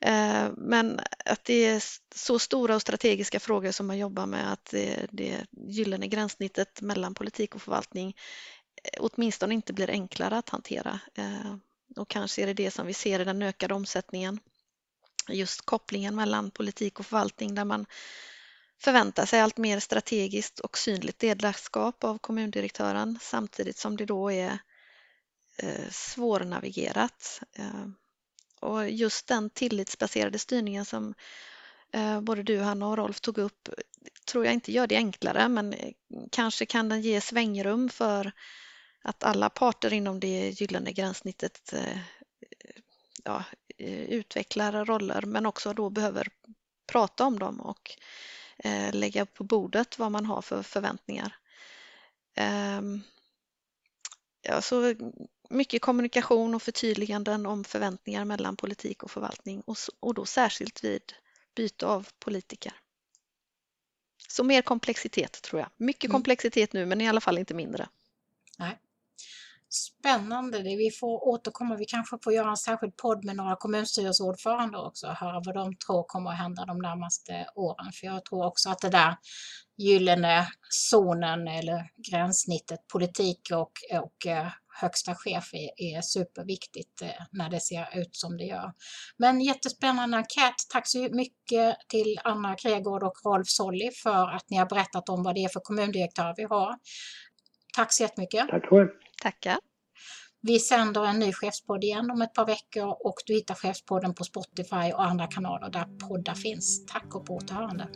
Eh, 0.00 0.48
men 0.56 1.00
att 1.24 1.44
det 1.44 1.66
är 1.66 1.82
så 2.14 2.38
stora 2.38 2.74
och 2.74 2.82
strategiska 2.82 3.40
frågor 3.40 3.70
som 3.70 3.86
man 3.86 3.98
jobbar 3.98 4.26
med 4.26 4.52
att 4.52 4.64
det, 4.70 5.06
det 5.10 5.46
gyllene 5.50 6.06
gränssnittet 6.06 6.80
mellan 6.80 7.14
politik 7.14 7.54
och 7.54 7.62
förvaltning 7.62 8.16
eh, 8.82 9.00
åtminstone 9.00 9.54
inte 9.54 9.72
blir 9.72 9.90
enklare 9.90 10.38
att 10.38 10.48
hantera. 10.48 11.00
Och 11.96 12.08
kanske 12.08 12.42
är 12.42 12.46
det 12.46 12.54
det 12.54 12.70
som 12.70 12.86
vi 12.86 12.94
ser 12.94 13.20
i 13.20 13.24
den 13.24 13.42
ökade 13.42 13.74
omsättningen. 13.74 14.40
Just 15.28 15.60
kopplingen 15.60 16.16
mellan 16.16 16.50
politik 16.50 17.00
och 17.00 17.06
förvaltning 17.06 17.54
där 17.54 17.64
man 17.64 17.86
förväntar 18.78 19.26
sig 19.26 19.40
allt 19.40 19.56
mer 19.56 19.80
strategiskt 19.80 20.60
och 20.60 20.78
synligt 20.78 21.22
ledarskap 21.22 22.04
av 22.04 22.18
kommundirektören 22.18 23.18
samtidigt 23.20 23.78
som 23.78 23.96
det 23.96 24.04
då 24.04 24.32
är 24.32 24.46
eh, 24.46 24.58
Eh, 25.58 25.90
svårnavigerat. 25.90 27.42
Eh, 27.52 27.86
och 28.60 28.90
just 28.90 29.26
den 29.26 29.50
tillitsbaserade 29.50 30.38
styrningen 30.38 30.84
som 30.84 31.14
eh, 31.92 32.20
både 32.20 32.42
du, 32.42 32.60
Hanna 32.60 32.88
och 32.88 32.96
Rolf 32.96 33.20
tog 33.20 33.38
upp 33.38 33.68
tror 34.26 34.44
jag 34.44 34.54
inte 34.54 34.72
gör 34.72 34.86
det 34.86 34.96
enklare 34.96 35.48
men 35.48 35.74
kanske 36.30 36.66
kan 36.66 36.88
den 36.88 37.00
ge 37.00 37.20
svängrum 37.20 37.88
för 37.88 38.32
att 39.02 39.24
alla 39.24 39.50
parter 39.50 39.92
inom 39.92 40.20
det 40.20 40.60
gyllene 40.60 40.92
gränssnittet 40.92 41.74
ja, 43.24 43.44
utvecklar 44.08 44.84
roller 44.84 45.22
men 45.22 45.46
också 45.46 45.72
då 45.72 45.90
behöver 45.90 46.28
prata 46.86 47.24
om 47.24 47.38
dem 47.38 47.60
och 47.60 47.96
lägga 48.92 49.26
på 49.26 49.44
bordet 49.44 49.98
vad 49.98 50.12
man 50.12 50.26
har 50.26 50.42
för 50.42 50.62
förväntningar. 50.62 51.36
Ehm, 52.34 53.02
ja, 54.42 54.62
så 54.62 54.94
mycket 55.50 55.82
kommunikation 55.82 56.54
och 56.54 56.62
förtydliganden 56.62 57.46
om 57.46 57.64
förväntningar 57.64 58.24
mellan 58.24 58.56
politik 58.56 59.02
och 59.02 59.10
förvaltning 59.10 59.60
och, 59.60 59.76
och 60.00 60.14
då 60.14 60.24
särskilt 60.24 60.84
vid 60.84 61.12
byte 61.56 61.86
av 61.86 62.08
politiker. 62.18 62.72
Så 64.28 64.44
mer 64.44 64.62
komplexitet 64.62 65.42
tror 65.42 65.60
jag. 65.60 65.68
Mycket 65.76 66.04
mm. 66.04 66.12
komplexitet 66.12 66.72
nu 66.72 66.86
men 66.86 67.00
i 67.00 67.08
alla 67.08 67.20
fall 67.20 67.38
inte 67.38 67.54
mindre. 67.54 67.88
Nej. 68.58 68.78
Spännande, 69.68 70.62
vi 70.62 70.90
får 71.00 71.28
återkomma. 71.28 71.76
Vi 71.76 71.84
kanske 71.84 72.18
får 72.24 72.32
göra 72.32 72.50
en 72.50 72.56
särskild 72.56 72.96
podd 72.96 73.24
med 73.24 73.36
några 73.36 73.56
kommunstyrelseordförande 73.56 74.78
också 74.78 75.06
och 75.06 75.14
höra 75.14 75.42
vad 75.44 75.54
de 75.54 75.76
tror 75.76 76.04
kommer 76.08 76.30
att 76.30 76.38
hända 76.38 76.64
de 76.64 76.78
närmaste 76.78 77.46
åren. 77.54 77.92
För 77.92 78.06
jag 78.06 78.24
tror 78.24 78.46
också 78.46 78.70
att 78.70 78.78
det 78.78 78.90
där 78.90 79.16
gyllene 79.76 80.48
zonen 80.70 81.48
eller 81.48 81.90
gränssnittet 82.10 82.86
politik 82.92 83.40
och, 83.52 83.72
och 84.02 84.26
eh, 84.26 84.48
högsta 84.80 85.14
chef 85.14 85.54
är, 85.54 85.96
är 85.96 86.00
superviktigt 86.00 87.02
eh, 87.02 87.08
när 87.32 87.50
det 87.50 87.60
ser 87.60 87.98
ut 87.98 88.16
som 88.16 88.36
det 88.36 88.44
gör. 88.44 88.72
Men 89.16 89.40
jättespännande 89.40 90.16
enkät. 90.16 90.54
Tack 90.72 90.86
så 90.86 90.98
mycket 90.98 91.76
till 91.88 92.20
Anna 92.24 92.54
Kregård 92.54 93.02
och 93.02 93.14
Rolf 93.24 93.48
Solli 93.48 93.90
för 94.02 94.28
att 94.36 94.50
ni 94.50 94.56
har 94.56 94.66
berättat 94.66 95.08
om 95.08 95.22
vad 95.22 95.34
det 95.34 95.44
är 95.44 95.48
för 95.48 95.60
kommundirektör 95.60 96.34
vi 96.36 96.44
har. 96.44 96.74
Tack 97.76 97.92
så 97.92 98.02
jättemycket. 98.02 98.48
Tack 98.48 98.66
själv. 98.66 98.88
Tackar. 99.22 99.56
Vi 100.42 100.58
sänder 100.58 101.04
en 101.04 101.18
ny 101.18 101.32
chefspodd 101.32 101.84
igen 101.84 102.10
om 102.10 102.22
ett 102.22 102.34
par 102.34 102.46
veckor 102.46 102.96
och 103.04 103.14
du 103.26 103.34
hittar 103.34 103.54
chefspodden 103.54 104.14
på 104.14 104.24
Spotify 104.24 104.92
och 104.92 105.04
andra 105.04 105.26
kanaler 105.26 105.70
där 105.70 106.08
poddar 106.08 106.34
finns. 106.34 106.86
Tack 106.86 107.14
och 107.14 107.26
på 107.26 107.34
återhörande. 107.34 107.88